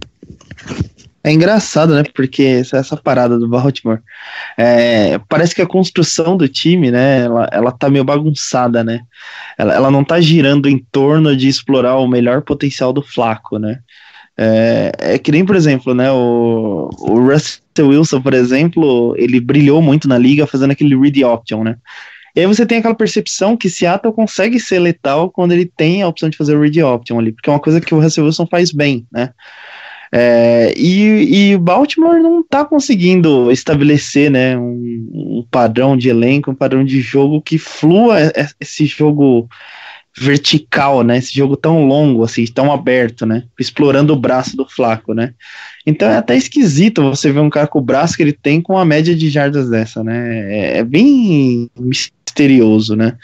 É 1.26 1.32
engraçado, 1.32 1.94
né? 1.94 2.04
Porque 2.14 2.60
essa 2.70 2.96
parada 2.98 3.38
do 3.38 3.48
Baltimore. 3.48 3.98
É, 4.58 5.18
parece 5.26 5.54
que 5.54 5.62
a 5.62 5.66
construção 5.66 6.36
do 6.36 6.46
time, 6.46 6.90
né? 6.90 7.22
Ela, 7.22 7.48
ela 7.50 7.72
tá 7.72 7.88
meio 7.88 8.04
bagunçada, 8.04 8.84
né? 8.84 9.00
Ela, 9.56 9.74
ela 9.74 9.90
não 9.90 10.04
tá 10.04 10.20
girando 10.20 10.68
em 10.68 10.78
torno 10.92 11.34
de 11.34 11.48
explorar 11.48 11.96
o 11.96 12.06
melhor 12.06 12.42
potencial 12.42 12.92
do 12.92 13.00
Flaco, 13.00 13.58
né? 13.58 13.78
É, 14.36 14.92
é 14.98 15.18
que 15.18 15.32
nem, 15.32 15.46
por 15.46 15.56
exemplo, 15.56 15.94
né? 15.94 16.12
O, 16.12 16.90
o 16.98 17.18
Russell 17.18 17.88
Wilson, 17.88 18.20
por 18.20 18.34
exemplo, 18.34 19.14
ele 19.16 19.40
brilhou 19.40 19.80
muito 19.80 20.06
na 20.06 20.18
liga 20.18 20.46
fazendo 20.46 20.72
aquele 20.72 20.94
read 20.94 21.24
option, 21.24 21.64
né? 21.64 21.76
E 22.36 22.40
aí 22.40 22.46
você 22.46 22.66
tem 22.66 22.78
aquela 22.78 22.96
percepção 22.96 23.56
que 23.56 23.70
Seattle 23.70 24.12
consegue 24.12 24.58
ser 24.60 24.80
letal 24.80 25.30
quando 25.30 25.52
ele 25.52 25.64
tem 25.64 26.02
a 26.02 26.08
opção 26.08 26.28
de 26.28 26.36
fazer 26.36 26.54
o 26.56 26.60
read 26.60 26.82
option 26.82 27.18
ali, 27.18 27.32
porque 27.32 27.48
é 27.48 27.52
uma 27.52 27.60
coisa 27.60 27.80
que 27.80 27.94
o 27.94 28.00
Russell 28.00 28.24
Wilson 28.24 28.46
faz 28.50 28.72
bem, 28.72 29.06
né? 29.10 29.30
É, 30.16 30.72
e, 30.76 31.56
o 31.56 31.58
Baltimore 31.58 32.22
não 32.22 32.40
está 32.40 32.64
conseguindo 32.64 33.50
estabelecer 33.50 34.30
né, 34.30 34.56
um, 34.56 35.08
um, 35.12 35.46
padrão 35.50 35.96
de 35.96 36.08
elenco, 36.08 36.52
um 36.52 36.54
padrão 36.54 36.84
de 36.84 37.00
jogo 37.00 37.42
que 37.42 37.58
flua 37.58 38.32
esse 38.60 38.86
jogo 38.86 39.48
vertical, 40.16 41.02
né? 41.02 41.18
Esse 41.18 41.34
jogo 41.34 41.56
tão 41.56 41.84
longo, 41.86 42.22
assim, 42.22 42.44
tão 42.46 42.72
aberto, 42.72 43.26
né? 43.26 43.42
Explorando 43.58 44.12
o 44.12 44.16
braço 44.16 44.56
do 44.56 44.64
Flaco, 44.64 45.12
né? 45.12 45.34
Então 45.84 46.08
é 46.08 46.16
até 46.16 46.36
esquisito 46.36 47.02
você 47.02 47.32
ver 47.32 47.40
um 47.40 47.50
cara 47.50 47.66
com 47.66 47.80
o 47.80 47.84
braço 47.84 48.16
que 48.16 48.22
ele 48.22 48.32
tem 48.32 48.60
com 48.60 48.78
a 48.78 48.84
média 48.84 49.16
de 49.16 49.28
jardas 49.28 49.68
dessa, 49.68 50.04
né? 50.04 50.76
É, 50.76 50.78
é 50.78 50.84
bem 50.84 51.68
misterioso, 51.76 52.94
né? 52.94 53.16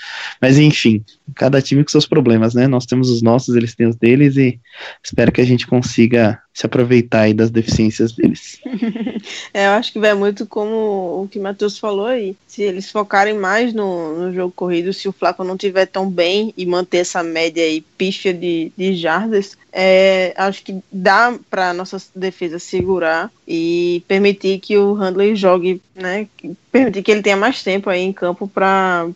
Mas 0.42 0.58
enfim, 0.58 1.04
cada 1.34 1.60
time 1.62 1.82
com 1.82 1.90
seus 1.90 2.06
problemas, 2.06 2.54
né? 2.54 2.66
Nós 2.66 2.86
temos 2.86 3.10
os 3.10 3.22
nossos, 3.22 3.54
eles 3.56 3.74
têm 3.74 3.86
os 3.86 3.96
deles 3.96 4.36
e 4.36 4.60
espero 5.02 5.32
que 5.32 5.40
a 5.40 5.44
gente 5.44 5.66
consiga 5.66 6.40
se 6.52 6.66
aproveitar 6.66 7.22
aí 7.22 7.34
das 7.34 7.50
deficiências 7.50 8.12
deles. 8.12 8.60
é, 9.54 9.66
eu 9.66 9.70
acho 9.70 9.92
que 9.92 9.98
vai 9.98 10.14
muito 10.14 10.46
como 10.46 11.22
o 11.22 11.28
que 11.30 11.38
o 11.38 11.42
Matheus 11.42 11.78
falou 11.78 12.06
aí. 12.06 12.36
Se 12.46 12.62
eles 12.62 12.90
focarem 12.90 13.34
mais 13.34 13.72
no, 13.72 14.18
no 14.18 14.34
jogo 14.34 14.52
corrido, 14.54 14.92
se 14.92 15.08
o 15.08 15.12
Flaco 15.12 15.44
não 15.44 15.56
tiver 15.56 15.86
tão 15.86 16.10
bem 16.10 16.52
e 16.56 16.66
manter 16.66 16.98
essa 16.98 17.22
média 17.22 17.62
aí 17.62 17.80
pífia 17.96 18.34
de, 18.34 18.72
de 18.76 18.94
jardas, 18.94 19.56
é, 19.72 20.34
acho 20.36 20.62
que 20.64 20.82
dá 20.90 21.38
para 21.48 21.72
nossa 21.72 21.96
defesa 22.14 22.58
segurar 22.58 23.30
e 23.46 24.02
permitir 24.08 24.58
que 24.58 24.76
o 24.76 24.94
Handley 24.94 25.36
jogue, 25.36 25.80
né? 25.94 26.26
Permitir 26.72 27.02
que 27.02 27.10
ele 27.10 27.22
tenha 27.22 27.36
mais 27.36 27.62
tempo 27.62 27.88
aí 27.88 28.00
em 28.00 28.12
campo 28.12 28.48
para 28.48 29.06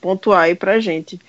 pontuar 0.00 0.42
aí 0.42 0.54
pra 0.54 0.80
gente. 0.80 1.20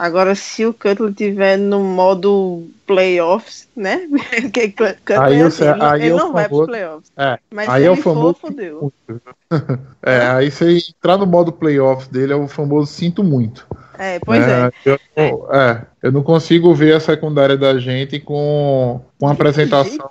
Agora, 0.00 0.34
se 0.34 0.64
o 0.64 0.72
Cutler 0.72 1.12
tiver 1.12 1.58
no 1.58 1.84
modo 1.84 2.66
playoffs, 2.86 3.68
né? 3.76 4.08
Porque 4.40 4.70
Cutler 4.70 5.20
aí, 5.20 5.42
assim, 5.42 5.64
aí 5.78 6.06
ele 6.06 6.14
não 6.14 6.32
vai 6.32 6.48
para 6.48 6.56
os 6.56 6.66
playoffs. 6.66 7.12
É, 7.18 7.38
Mas 7.50 7.68
aí 7.68 7.82
se 7.82 7.86
é 7.86 7.90
o 7.90 7.96
famoso 7.96 8.32
for, 8.40 8.48
fodeu. 8.48 8.90
É, 10.02 10.14
é, 10.16 10.26
aí 10.28 10.50
você 10.50 10.78
entrar 10.78 11.18
no 11.18 11.26
modo 11.26 11.52
playoffs 11.52 12.08
dele 12.08 12.32
é 12.32 12.36
o 12.36 12.48
famoso 12.48 12.90
sinto 12.90 13.22
muito. 13.22 13.66
É, 13.98 14.18
pois 14.20 14.42
é. 14.42 14.70
é. 14.86 15.00
Eu, 15.14 15.54
é, 15.54 15.82
eu 16.02 16.10
não 16.10 16.22
consigo 16.22 16.74
ver 16.74 16.94
a 16.94 17.00
secundária 17.00 17.58
da 17.58 17.78
gente 17.78 18.18
com 18.18 19.02
uma 19.20 19.32
apresentação 19.32 20.08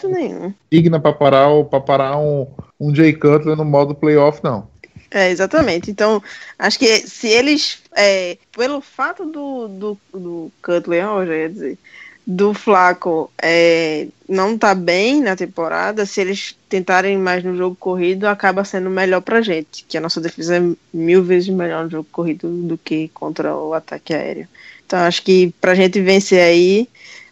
digna 0.72 1.00
para 1.00 1.14
parar, 1.14 1.48
parar 1.84 2.20
um, 2.20 2.46
um 2.80 2.94
Jay 2.94 3.12
Cutler 3.12 3.56
no 3.56 3.66
modo 3.66 3.96
playoff, 3.96 4.40
não. 4.44 4.68
É, 5.12 5.30
exatamente. 5.32 5.90
Então, 5.90 6.22
acho 6.58 6.78
que 6.78 7.08
se 7.08 7.28
eles, 7.28 7.82
é, 7.96 8.38
pelo 8.56 8.80
fato 8.80 9.26
do, 9.26 9.68
do, 9.68 10.02
do 10.14 10.52
Cutler, 10.62 11.04
eu 11.04 11.26
já 11.26 11.36
ia 11.36 11.50
dizer, 11.50 11.80
do 12.26 12.54
Flaco 12.54 13.32
é, 13.42 14.08
não 14.28 14.56
tá 14.56 14.76
bem 14.76 15.20
na 15.22 15.36
temporada, 15.36 16.06
se 16.06 16.22
eles 16.22 16.56
tentarem 16.70 17.18
mais 17.18 17.44
no 17.44 17.56
jogo 17.58 17.76
corrido, 17.76 18.26
acaba 18.28 18.64
sendo 18.64 18.88
melhor 18.90 19.22
pra 19.22 19.42
gente, 19.42 19.84
que 19.88 19.98
a 19.98 20.02
nossa 20.02 20.22
defesa 20.22 20.58
é 20.58 20.76
mil 20.94 21.24
vezes 21.24 21.50
melhor 21.50 21.86
no 21.86 21.90
jogo 21.90 22.08
corrido 22.12 22.48
do 22.48 22.78
que 22.78 23.08
contra 23.10 23.56
o 23.56 23.74
ataque 23.74 24.14
aéreo. 24.14 24.48
Então, 24.86 25.00
acho 25.00 25.24
que 25.24 25.52
pra 25.60 25.74
gente 25.74 26.00
vencer 26.02 26.42
aí, 26.42 26.88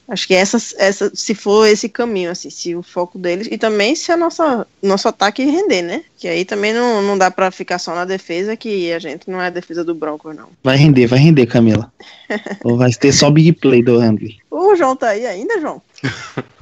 Acho 0.08 0.26
que 0.26 0.34
essa, 0.34 0.58
essa, 0.78 1.12
se 1.14 1.36
for 1.36 1.68
esse 1.68 1.89
caminho, 1.89 2.32
assim, 2.32 2.49
se 2.49 2.74
o 2.74 2.82
foco 2.82 3.20
deles. 3.20 3.47
E 3.51 3.58
também 3.58 3.93
se 3.93 4.12
a 4.12 4.18
nossa 4.18 4.66
nosso 4.82 5.08
ataque 5.08 5.43
render, 5.43 5.82
né? 5.82 6.03
Que 6.18 6.30
aí 6.30 6.45
também 6.45 6.74
não, 6.74 7.01
não 7.01 7.18
dá 7.18 7.30
para 7.30 7.51
ficar 7.51 7.78
só 7.78 7.93
na 7.93 8.05
defesa, 8.05 8.55
que 8.55 8.91
a 8.93 8.99
gente 8.99 9.30
não 9.30 9.41
é 9.41 9.47
a 9.47 9.51
defesa 9.51 9.84
do 9.84 9.93
Broncos, 9.93 10.34
não. 10.34 10.49
Vai 10.64 10.78
render, 10.78 11.08
vai 11.08 11.20
render, 11.20 11.45
Camila. 11.45 11.91
Ou 12.64 12.78
vai 12.78 12.91
ter 12.91 13.12
só 13.12 13.30
big 13.30 13.51
play 13.53 13.84
do 13.84 13.99
Handley. 13.99 14.38
O 14.49 14.76
João 14.76 14.95
tá 14.95 15.10
aí 15.10 15.26
ainda, 15.26 15.60
João? 15.60 15.82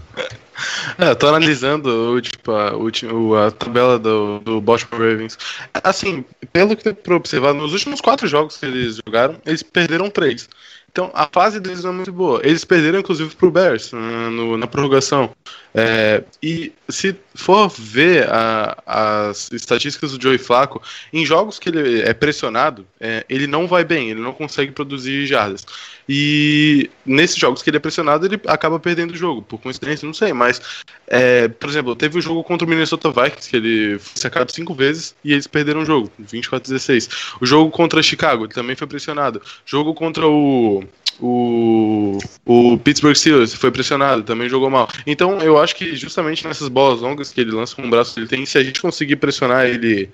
É, 0.98 1.10
eu 1.10 1.16
tô 1.16 1.28
analisando 1.28 2.20
tipo, 2.22 2.52
a, 2.54 3.48
a 3.48 3.52
tabela 3.52 4.00
do, 4.00 4.40
do 4.40 4.62
Baltimore 4.62 5.02
Ravens. 5.02 5.38
Assim, 5.84 6.24
pelo 6.54 6.76
que 6.76 6.84
deu 6.84 6.96
pra 6.96 7.16
observar, 7.16 7.54
nos 7.54 7.74
últimos 7.74 8.00
quatro 8.00 8.28
jogos 8.28 8.58
que 8.58 8.66
eles 8.66 9.00
jogaram, 9.06 9.36
eles 9.46 9.62
perderam 9.62 10.10
três. 10.10 10.48
Então 10.96 11.12
a 11.14 11.28
fase 11.30 11.60
deles 11.60 11.84
não 11.84 11.92
é 11.92 11.94
muito 11.94 12.14
boa. 12.14 12.40
Eles 12.42 12.64
perderam, 12.64 13.00
inclusive, 13.00 13.36
pro 13.36 13.52
Bears 13.52 13.92
na, 13.92 14.30
no, 14.30 14.58
na 14.58 14.66
prorrogação. 14.66 15.30
É, 15.78 16.24
e 16.42 16.72
se 16.88 17.14
for 17.34 17.68
ver 17.68 18.30
a, 18.30 18.78
as 18.86 19.52
estatísticas 19.52 20.14
do 20.14 20.22
Joey 20.22 20.38
Flacco, 20.38 20.82
em 21.12 21.26
jogos 21.26 21.60
que 21.60 21.68
ele 21.68 22.02
é 22.02 22.14
pressionado, 22.14 22.88
é, 22.98 23.26
ele 23.28 23.46
não 23.46 23.68
vai 23.68 23.84
bem, 23.84 24.10
ele 24.10 24.22
não 24.22 24.32
consegue 24.32 24.72
produzir 24.72 25.26
jardas. 25.26 25.66
E 26.08 26.90
nesses 27.06 27.36
jogos 27.36 27.62
que 27.62 27.70
ele 27.70 27.76
é 27.76 27.80
pressionado, 27.80 28.26
ele 28.26 28.40
acaba 28.48 28.80
perdendo 28.80 29.12
o 29.12 29.18
jogo, 29.18 29.42
por 29.42 29.60
coincidência, 29.60 30.06
não 30.06 30.14
sei, 30.14 30.32
mas, 30.32 30.62
é, 31.08 31.50
por 31.50 31.70
exemplo, 31.70 31.94
teve 31.94 32.20
o 32.20 32.22
jogo 32.22 32.42
contra 32.42 32.66
o 32.66 32.70
Minnesota 32.70 33.12
Vikings, 33.12 33.50
que 33.50 33.58
ele 33.58 34.00
foi 34.00 34.22
sacado 34.22 34.54
cinco 34.54 34.74
vezes 34.74 35.14
e 35.26 35.34
eles 35.34 35.46
perderam 35.46 35.82
o 35.82 35.86
jogo, 35.86 36.10
24 36.18 36.72
16. 36.72 37.10
O 37.42 37.46
jogo 37.46 37.70
contra 37.70 38.02
Chicago, 38.02 38.46
ele 38.46 38.54
também 38.54 38.78
foi 38.78 38.88
pressionado. 38.88 39.42
Jogo 39.66 39.94
contra 39.94 40.26
o 40.26 40.86
o, 41.20 42.18
o 42.46 42.78
Pittsburgh 42.78 43.16
Steelers 43.16 43.54
foi 43.54 43.72
pressionado, 43.72 44.24
também 44.24 44.50
jogou 44.50 44.70
mal. 44.70 44.90
Então 45.06 45.40
eu 45.42 45.58
acho 45.58 45.76
que 45.76 45.96
justamente 45.96 46.46
nessas 46.46 46.68
bolas 46.68 47.02
longas 47.02 47.32
que 47.32 47.42
ele 47.42 47.52
lança 47.52 47.76
com 47.76 47.86
o 47.86 47.90
braço 47.90 48.20
ele 48.20 48.28
tem, 48.28 48.46
se 48.46 48.58
a 48.58 48.64
gente 48.64 48.82
conseguir 48.82 49.16
pressionar 49.18 49.66
ele 49.66 50.10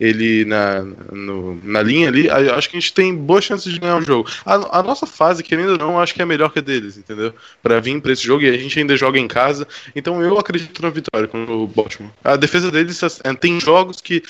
ele 0.00 0.44
na, 0.44 0.82
no- 0.82 1.60
na 1.64 1.82
linha 1.82 2.08
ali, 2.08 2.30
acho 2.30 2.70
que 2.70 2.76
a 2.76 2.80
gente 2.80 2.92
tem 2.94 3.14
boas 3.14 3.44
chances 3.44 3.72
de 3.72 3.78
ganhar 3.80 3.96
o 3.96 4.02
jogo. 4.02 4.28
A, 4.44 4.78
a 4.78 4.82
nossa 4.82 5.06
fase, 5.06 5.42
querendo 5.42 5.72
ou 5.72 5.78
não, 5.78 6.00
acho 6.00 6.14
que 6.14 6.22
é 6.22 6.24
melhor 6.24 6.52
que 6.52 6.60
a 6.60 6.62
deles, 6.62 6.96
entendeu? 6.96 7.34
Pra 7.62 7.80
vir 7.80 8.00
pra 8.00 8.12
esse 8.12 8.22
jogo 8.24 8.42
e 8.44 8.48
a 8.48 8.56
gente 8.56 8.78
ainda 8.78 8.96
joga 8.96 9.18
em 9.18 9.26
casa. 9.28 9.66
Então 9.94 10.22
eu 10.22 10.38
acredito 10.38 10.80
na 10.82 10.90
vitória 10.90 11.26
com 11.26 11.44
o 11.44 11.66
Baltimore. 11.66 12.12
A 12.22 12.36
defesa 12.36 12.70
deles 12.70 13.00
é, 13.02 13.34
tem 13.34 13.58
jogos 13.60 14.00
que 14.00 14.22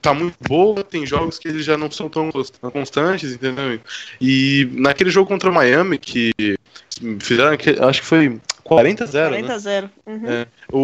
tá 0.00 0.12
muito 0.12 0.36
boa, 0.46 0.84
tem 0.84 1.06
jogos 1.06 1.38
que 1.38 1.48
eles 1.48 1.64
já 1.64 1.76
não 1.76 1.90
são 1.90 2.08
tão 2.08 2.30
const- 2.30 2.58
constantes, 2.60 3.32
entendeu? 3.32 3.80
E 4.20 4.68
naquele 4.72 5.10
jogo 5.10 5.28
contra 5.28 5.50
o 5.50 5.54
Miami, 5.54 5.98
que 5.98 6.32
fizeram, 7.20 7.56
acho 7.88 8.00
que 8.00 8.06
foi 8.06 8.40
40-0, 8.64 9.30
né? 9.30 9.42
40 9.42 9.52
a 9.52 9.58
0. 9.58 9.90
Uhum. 10.06 10.22
É. 10.26 10.46
O, 10.70 10.78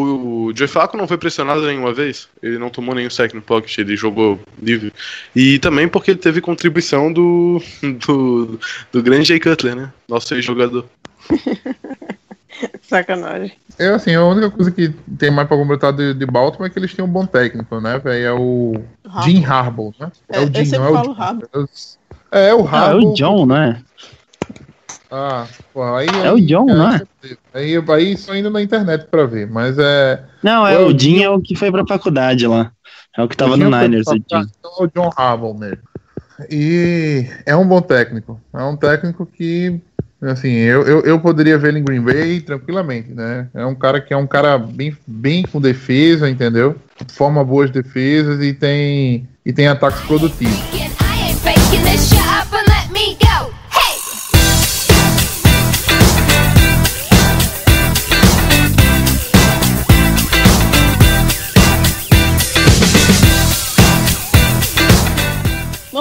o 0.47 0.57
Joe 0.57 0.67
Flacco 0.67 0.97
não 0.97 1.07
foi 1.07 1.19
pressionado 1.19 1.67
nenhuma 1.67 1.93
vez, 1.93 2.29
ele 2.43 2.59
não 2.59 2.71
tomou 2.71 2.95
nenhum 2.95 3.11
sack 3.11 3.35
no 3.35 3.43
pocket, 3.43 3.77
ele 3.79 3.97
jogou 3.97 4.41
livre. 4.63 4.93
E 5.37 5.59
também 5.59 5.87
porque 5.87 6.13
ele 6.13 6.19
teve 6.21 6.41
contribuição 6.41 7.13
do, 7.13 7.61
do, 8.07 8.59
do 8.93 9.03
grande 9.03 9.29
Jay 9.29 9.41
Cutler, 9.41 9.77
né? 9.77 9.93
Nosso 10.09 10.35
ex-jogador. 10.35 10.87
Sacanagem. 12.83 13.53
É 13.79 13.89
assim, 13.89 14.15
a 14.15 14.25
única 14.25 14.51
coisa 14.51 14.71
que 14.71 14.91
tem 15.19 15.31
mais 15.31 15.49
pra 15.49 15.57
completar 15.57 15.93
de, 15.93 16.15
de 16.15 16.25
Baltimore 16.27 16.67
é 16.67 16.71
que 16.71 16.79
eles 16.79 16.95
têm 16.95 17.05
um 17.05 17.09
bom 17.09 17.27
técnico, 17.27 17.81
né, 17.81 17.99
velho? 17.99 18.25
É 18.27 18.33
o 18.33 18.85
Harbaugh. 19.05 19.23
Jim 19.25 19.45
Harbaugh, 19.45 19.95
né? 19.99 20.13
É, 20.31 20.43
eu 20.45 20.47
sempre 20.65 20.79
não 20.79 20.87
é 20.87 20.91
o 21.01 21.05
Jim. 21.05 21.15
Harbaugh. 21.19 21.69
É, 22.31 22.49
é 22.51 22.55
o 22.55 22.61
Ah, 22.61 22.71
é 22.71 22.77
Harbaugh. 22.77 23.11
o 23.11 23.15
John, 23.15 23.47
não 23.47 23.57
é? 23.57 23.83
Ah, 25.17 25.47
pô, 25.73 25.81
aí, 25.95 26.09
É 26.25 26.33
o 26.33 26.41
John, 26.41 26.67
não 26.67 26.93
é? 26.93 27.01
Aí, 27.55 27.77
aí 27.89 28.17
só 28.17 28.35
indo 28.35 28.51
na 28.51 28.61
internet 28.61 29.07
pra 29.09 29.25
ver, 29.27 29.49
mas 29.49 29.77
é. 29.79 30.21
Não, 30.43 30.67
é 30.67 30.77
o 30.77 30.89
o 30.89 30.99
Jim 30.99 31.23
é 31.23 31.31
o 31.31 31.41
que 31.41 31.55
foi 31.55 31.71
pra 31.71 31.87
faculdade 31.87 32.45
lá. 32.49 32.73
É 33.17 33.23
o 33.23 33.29
que 33.29 33.37
tava 33.37 33.57
no 33.57 33.71
Niners, 33.71 34.05
pra- 34.05 34.15
o 34.15 34.17
Jim. 34.17 34.51
Então 34.59 34.73
é 34.81 34.83
o 34.83 34.87
John 34.89 35.11
Harbaugh 35.17 35.55
mesmo. 35.55 35.79
E 36.51 37.29
é 37.47 37.55
um 37.55 37.65
bom 37.65 37.81
técnico. 37.81 38.41
É 38.53 38.65
um 38.65 38.77
técnico 38.77 39.25
que, 39.25 39.81
assim, 40.21 40.51
eu, 40.51 40.83
eu, 40.83 41.01
eu 41.03 41.21
poderia 41.21 41.57
ver 41.57 41.69
ele 41.69 41.79
em 41.79 41.85
Green 41.85 42.01
Bay 42.03 42.41
tranquilamente, 42.41 43.11
né? 43.13 43.47
É 43.55 43.65
um 43.65 43.75
cara 43.77 44.01
que 44.01 44.13
é 44.13 44.17
um 44.17 44.27
cara 44.27 44.59
bem, 44.59 44.97
bem 45.07 45.45
com 45.45 45.61
defesa, 45.61 46.29
entendeu? 46.29 46.75
Forma 47.13 47.45
boas 47.45 47.71
defesas 47.71 48.43
e 48.43 48.53
tem, 48.53 49.29
e 49.47 49.53
tem 49.53 49.69
ataques 49.69 50.01
produtivos. 50.01 50.59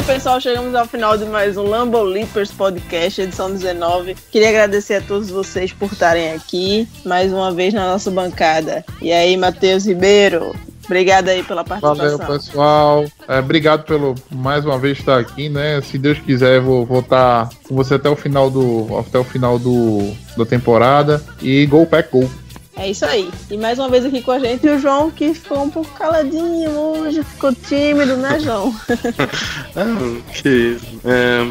Pessoal, 0.06 0.40
chegamos 0.42 0.76
ao 0.76 0.86
final 0.86 1.18
de 1.18 1.24
mais 1.24 1.56
um 1.56 1.64
Lambo 1.64 2.02
Leapers 2.04 2.52
Podcast, 2.52 3.22
edição 3.22 3.50
19. 3.50 4.16
Queria 4.30 4.50
agradecer 4.50 4.96
a 4.96 5.02
todos 5.02 5.30
vocês 5.30 5.72
por 5.72 5.92
estarem 5.92 6.34
aqui 6.34 6.88
mais 7.06 7.32
uma 7.32 7.54
vez 7.54 7.74
na 7.74 7.88
nossa 7.88 8.12
bancada. 8.12 8.84
E 9.02 9.14
aí, 9.14 9.38
Matheus 9.38 9.86
Ribeiro, 9.86 10.54
obrigado 10.84 11.30
aí 11.30 11.42
pela 11.42 11.64
participação. 11.64 12.18
Valeu, 12.18 12.38
pessoal. 12.38 13.06
É, 13.30 13.40
obrigado 13.40 13.86
pelo 13.86 14.14
mais 14.30 14.66
uma 14.66 14.78
vez 14.78 15.00
estar 15.00 15.18
aqui, 15.20 15.48
né? 15.48 15.80
Se 15.82 15.98
Deus 15.98 16.20
quiser, 16.20 16.60
vou 16.60 17.00
estar 17.00 17.50
com 17.66 17.74
você 17.74 17.94
até 17.94 18.10
o 18.10 18.16
final 18.16 18.50
do 18.50 18.98
até 18.98 19.18
o 19.18 19.24
final 19.24 19.58
do 19.58 20.14
da 20.36 20.46
temporada 20.46 21.24
e 21.42 21.66
Go 21.66 21.86
Pack 21.86 22.10
Go. 22.12 22.30
É 22.76 22.90
isso 22.90 23.06
aí. 23.06 23.30
E 23.52 23.58
mais 23.58 23.78
uma 23.78 23.90
vez 23.90 24.06
aqui 24.06 24.22
com 24.22 24.32
a 24.32 24.40
gente 24.40 24.68
o 24.68 24.80
João, 24.80 25.12
que 25.12 25.34
ficou 25.34 25.64
um 25.64 25.70
pouco 25.70 25.92
caladinho 25.92 26.72
hoje, 26.72 27.24
ficou 27.24 27.54
tímido, 27.54 28.18
né, 28.18 28.40
João? 28.40 28.76
Ah, 29.76 30.22
que. 30.34 30.78
É, 31.06 31.46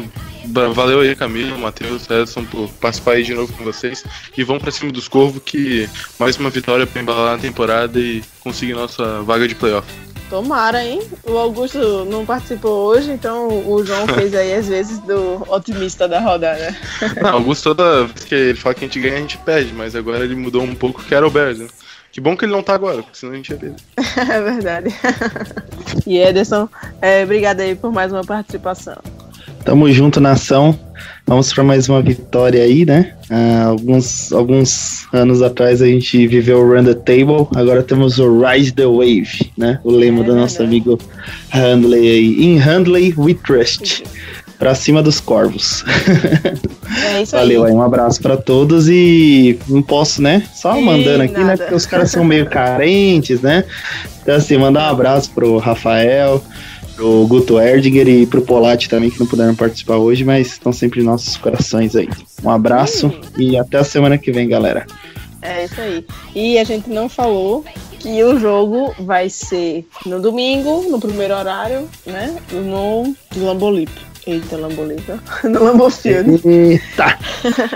valeu 0.73 0.99
aí, 0.99 1.15
Camilo, 1.15 1.57
Matheus, 1.57 2.09
Edson, 2.09 2.43
por 2.45 2.69
participar 2.73 3.13
aí 3.13 3.23
de 3.23 3.33
novo 3.33 3.53
com 3.53 3.63
vocês. 3.63 4.03
E 4.37 4.43
vamos 4.43 4.61
pra 4.61 4.71
cima 4.71 4.91
dos 4.91 5.07
Corvos, 5.07 5.41
que 5.43 5.89
mais 6.19 6.37
uma 6.37 6.49
vitória 6.49 6.85
pra 6.85 7.01
embalar 7.01 7.37
na 7.37 7.41
temporada 7.41 7.99
e 7.99 8.21
conseguir 8.41 8.73
nossa 8.73 9.21
vaga 9.21 9.47
de 9.47 9.55
playoff. 9.55 9.87
Tomara, 10.29 10.83
hein? 10.83 11.01
O 11.23 11.37
Augusto 11.37 12.05
não 12.05 12.25
participou 12.25 12.87
hoje, 12.87 13.11
então 13.11 13.47
o 13.67 13.85
João 13.85 14.07
fez 14.07 14.33
aí 14.33 14.53
as 14.53 14.67
vezes 14.67 14.99
do 14.99 15.43
otimista 15.51 16.07
da 16.07 16.19
rodada. 16.19 16.75
Não, 17.21 17.33
Augusto, 17.33 17.75
toda 17.75 18.05
vez 18.05 18.25
que 18.25 18.35
ele 18.35 18.57
fala 18.57 18.75
que 18.75 18.85
a 18.85 18.87
gente 18.87 18.99
ganha, 18.99 19.15
a 19.15 19.21
gente 19.21 19.37
perde, 19.39 19.73
mas 19.73 19.95
agora 19.95 20.23
ele 20.23 20.35
mudou 20.35 20.63
um 20.63 20.75
pouco 20.75 21.03
que 21.03 21.13
era 21.13 21.25
o 21.25 21.31
Bears, 21.31 21.59
né? 21.59 21.67
Que 22.11 22.21
bom 22.21 22.37
que 22.37 22.45
ele 22.45 22.51
não 22.51 22.61
tá 22.61 22.75
agora, 22.75 23.01
porque 23.01 23.17
senão 23.17 23.33
a 23.33 23.35
gente 23.35 23.49
ia 23.49 23.57
perder. 23.57 23.79
É 24.17 24.41
verdade. 24.41 24.89
E 26.05 26.17
Ederson, 26.17 26.67
é, 27.01 27.23
obrigado 27.23 27.61
aí 27.61 27.75
por 27.75 27.91
mais 27.91 28.11
uma 28.11 28.23
participação. 28.23 28.97
Tamo 29.65 29.89
junto, 29.91 30.19
nação. 30.19 30.77
Vamos 31.25 31.53
para 31.53 31.63
mais 31.63 31.87
uma 31.87 32.01
vitória 32.01 32.61
aí, 32.63 32.85
né? 32.85 33.13
Ah, 33.29 33.67
alguns, 33.67 34.31
alguns 34.33 35.07
anos 35.13 35.41
atrás 35.41 35.81
a 35.81 35.85
gente 35.87 36.27
viveu 36.27 36.59
o 36.59 36.73
Run 36.75 36.83
the 36.83 36.93
Table, 36.93 37.47
agora 37.55 37.81
temos 37.81 38.19
o 38.19 38.41
Rise 38.41 38.73
the 38.73 38.85
Wave, 38.85 39.51
né? 39.57 39.79
O 39.85 39.91
lema 39.91 40.19
É 40.21 40.23
do 40.25 40.35
nosso 40.35 40.57
verdade. 40.57 40.75
amigo 40.77 40.99
Handley 41.49 42.09
aí. 42.09 42.43
In 42.43 42.57
Handley 42.57 43.13
we 43.17 43.33
trust. 43.33 44.03
Pra 44.59 44.75
cima 44.75 45.01
dos 45.01 45.19
corvos. 45.19 45.83
É 47.11 47.21
isso 47.21 47.31
Valeu 47.35 47.63
aí. 47.63 47.71
aí, 47.71 47.75
um 47.75 47.81
abraço 47.81 48.21
pra 48.21 48.37
todos 48.37 48.87
e 48.87 49.57
não 49.67 49.81
posso, 49.81 50.21
né? 50.21 50.43
Só 50.53 50.77
Ih, 50.77 50.81
mandando 50.83 51.23
aqui, 51.23 51.33
né? 51.33 51.39
nada. 51.43 51.57
Porque 51.57 51.75
os 51.75 51.85
caras 51.85 52.11
são 52.11 52.23
meio 52.23 52.45
carentes, 52.45 53.41
né? 53.41 53.63
Então, 54.21 54.35
assim, 54.35 54.57
mandar 54.57 54.87
um 54.87 54.91
abraço 54.91 55.31
pro 55.31 55.57
Rafael, 55.57 56.41
pro 56.95 57.25
Guto 57.27 57.59
Erdinger 57.59 58.07
e 58.07 58.25
pro 58.25 58.41
Polati 58.41 58.89
também, 58.89 59.09
que 59.09 59.19
não 59.19 59.27
puderam 59.27 59.55
participar 59.55 59.97
hoje, 59.97 60.23
mas 60.23 60.47
estão 60.47 60.71
sempre 60.71 61.01
em 61.01 61.03
nossos 61.03 61.37
corações 61.37 61.95
aí. 61.95 62.09
Um 62.43 62.49
abraço 62.49 63.09
Sim. 63.09 63.21
e 63.37 63.57
até 63.57 63.77
a 63.77 63.83
semana 63.83 64.17
que 64.17 64.31
vem, 64.31 64.47
galera. 64.47 64.85
É 65.41 65.65
isso 65.65 65.79
aí. 65.79 66.05
E 66.33 66.57
a 66.57 66.63
gente 66.63 66.89
não 66.89 67.09
falou 67.09 67.65
que 67.99 68.23
o 68.23 68.39
jogo 68.39 68.93
vai 68.99 69.29
ser 69.29 69.85
no 70.05 70.21
domingo, 70.21 70.89
no 70.89 70.99
primeiro 70.99 71.35
horário, 71.35 71.89
né? 72.05 72.37
No 72.51 73.15
Lambolip. 73.35 73.91
Eita, 74.25 74.57
Lambolip. 74.57 75.03
ó. 75.09 75.17
No 75.47 75.63
Lambofield. 75.63 76.41
Eita! 76.47 77.17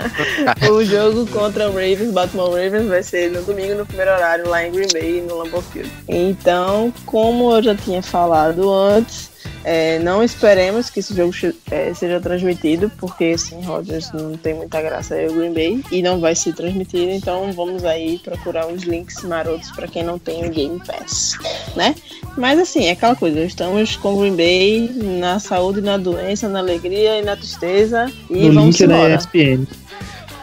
o 0.72 0.82
jogo 0.84 1.26
contra 1.26 1.68
o 1.68 1.72
Ravens, 1.72 2.10
Baltimore 2.12 2.50
Ravens, 2.50 2.88
vai 2.88 3.02
ser 3.02 3.30
no 3.30 3.42
domingo, 3.42 3.74
no 3.74 3.86
primeiro 3.86 4.12
horário, 4.12 4.48
lá 4.48 4.64
em 4.66 4.72
Green 4.72 4.88
Bay, 4.92 5.20
no 5.20 5.36
Lambeau 5.36 5.62
Field. 5.62 5.90
Então, 6.08 6.92
como 7.04 7.54
eu 7.54 7.62
já 7.62 7.74
tinha 7.74 8.02
falado 8.02 8.72
antes, 8.72 9.30
é, 9.64 9.98
não 9.98 10.22
esperemos 10.22 10.88
que 10.88 11.00
esse 11.00 11.14
jogo 11.14 11.32
é, 11.70 11.92
seja 11.92 12.20
transmitido, 12.20 12.90
porque 12.98 13.32
assim, 13.34 13.60
Rodgers 13.62 14.12
não 14.12 14.36
tem 14.36 14.54
muita 14.54 14.80
graça 14.80 15.14
aí 15.14 15.28
o 15.28 15.34
Green 15.34 15.52
Bay 15.52 15.84
e 15.90 16.02
não 16.02 16.20
vai 16.20 16.34
ser 16.34 16.54
transmitido, 16.54 17.10
então 17.10 17.52
vamos 17.52 17.84
aí 17.84 18.18
procurar 18.18 18.66
os 18.66 18.82
links 18.82 19.22
marotos 19.24 19.70
para 19.72 19.88
quem 19.88 20.02
não 20.02 20.18
tem 20.18 20.46
o 20.46 20.50
Game 20.50 20.80
Pass, 20.86 21.36
né? 21.76 21.94
Mas 22.36 22.58
assim, 22.58 22.86
é 22.86 22.92
aquela 22.92 23.16
coisa, 23.16 23.40
estamos 23.40 23.96
com 23.96 24.14
o 24.14 24.20
Green 24.20 24.36
Bay 24.36 24.90
na 25.18 25.38
saúde, 25.38 25.80
na 25.80 25.96
doença, 25.96 26.48
na 26.48 26.60
alegria 26.60 27.18
e 27.18 27.24
na 27.24 27.36
tristeza 27.36 28.10
e 28.30 28.48
no 28.48 28.54
vamos 28.54 28.78
link 28.78 28.86
da 28.86 28.94
embora. 28.96 29.14
ESPN. 29.14 29.66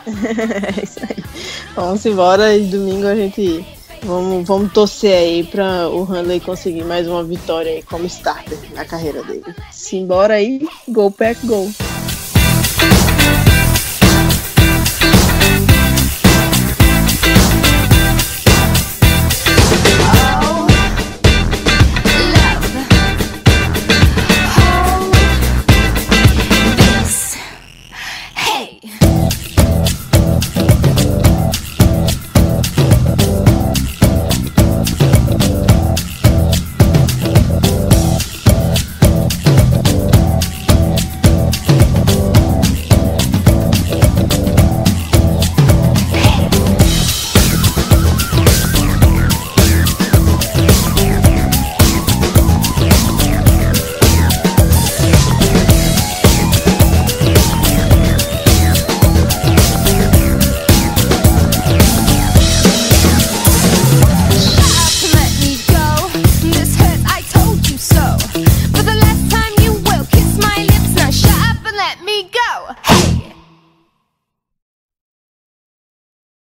É 0.06 0.84
isso 0.84 1.00
aí. 1.00 1.24
Vamos 1.76 2.06
embora 2.06 2.56
e 2.56 2.68
domingo 2.68 3.08
a 3.08 3.16
gente 3.16 3.66
vamos, 4.06 4.48
vamos 4.48 4.72
torcer 4.72 5.14
aí 5.14 5.44
para 5.44 5.90
o 5.90 6.04
Handley 6.04 6.40
conseguir 6.40 6.84
mais 6.84 7.08
uma 7.08 7.24
vitória 7.24 7.72
aí 7.72 7.84
como 7.84 8.06
starter 8.06 8.58
na 8.74 8.86
carreira 8.86 9.24
dele. 9.24 9.44
Simbora 9.72 10.36
aí, 10.36 10.68
go 10.88 11.12
pack 11.12 11.46
go. 11.46 11.70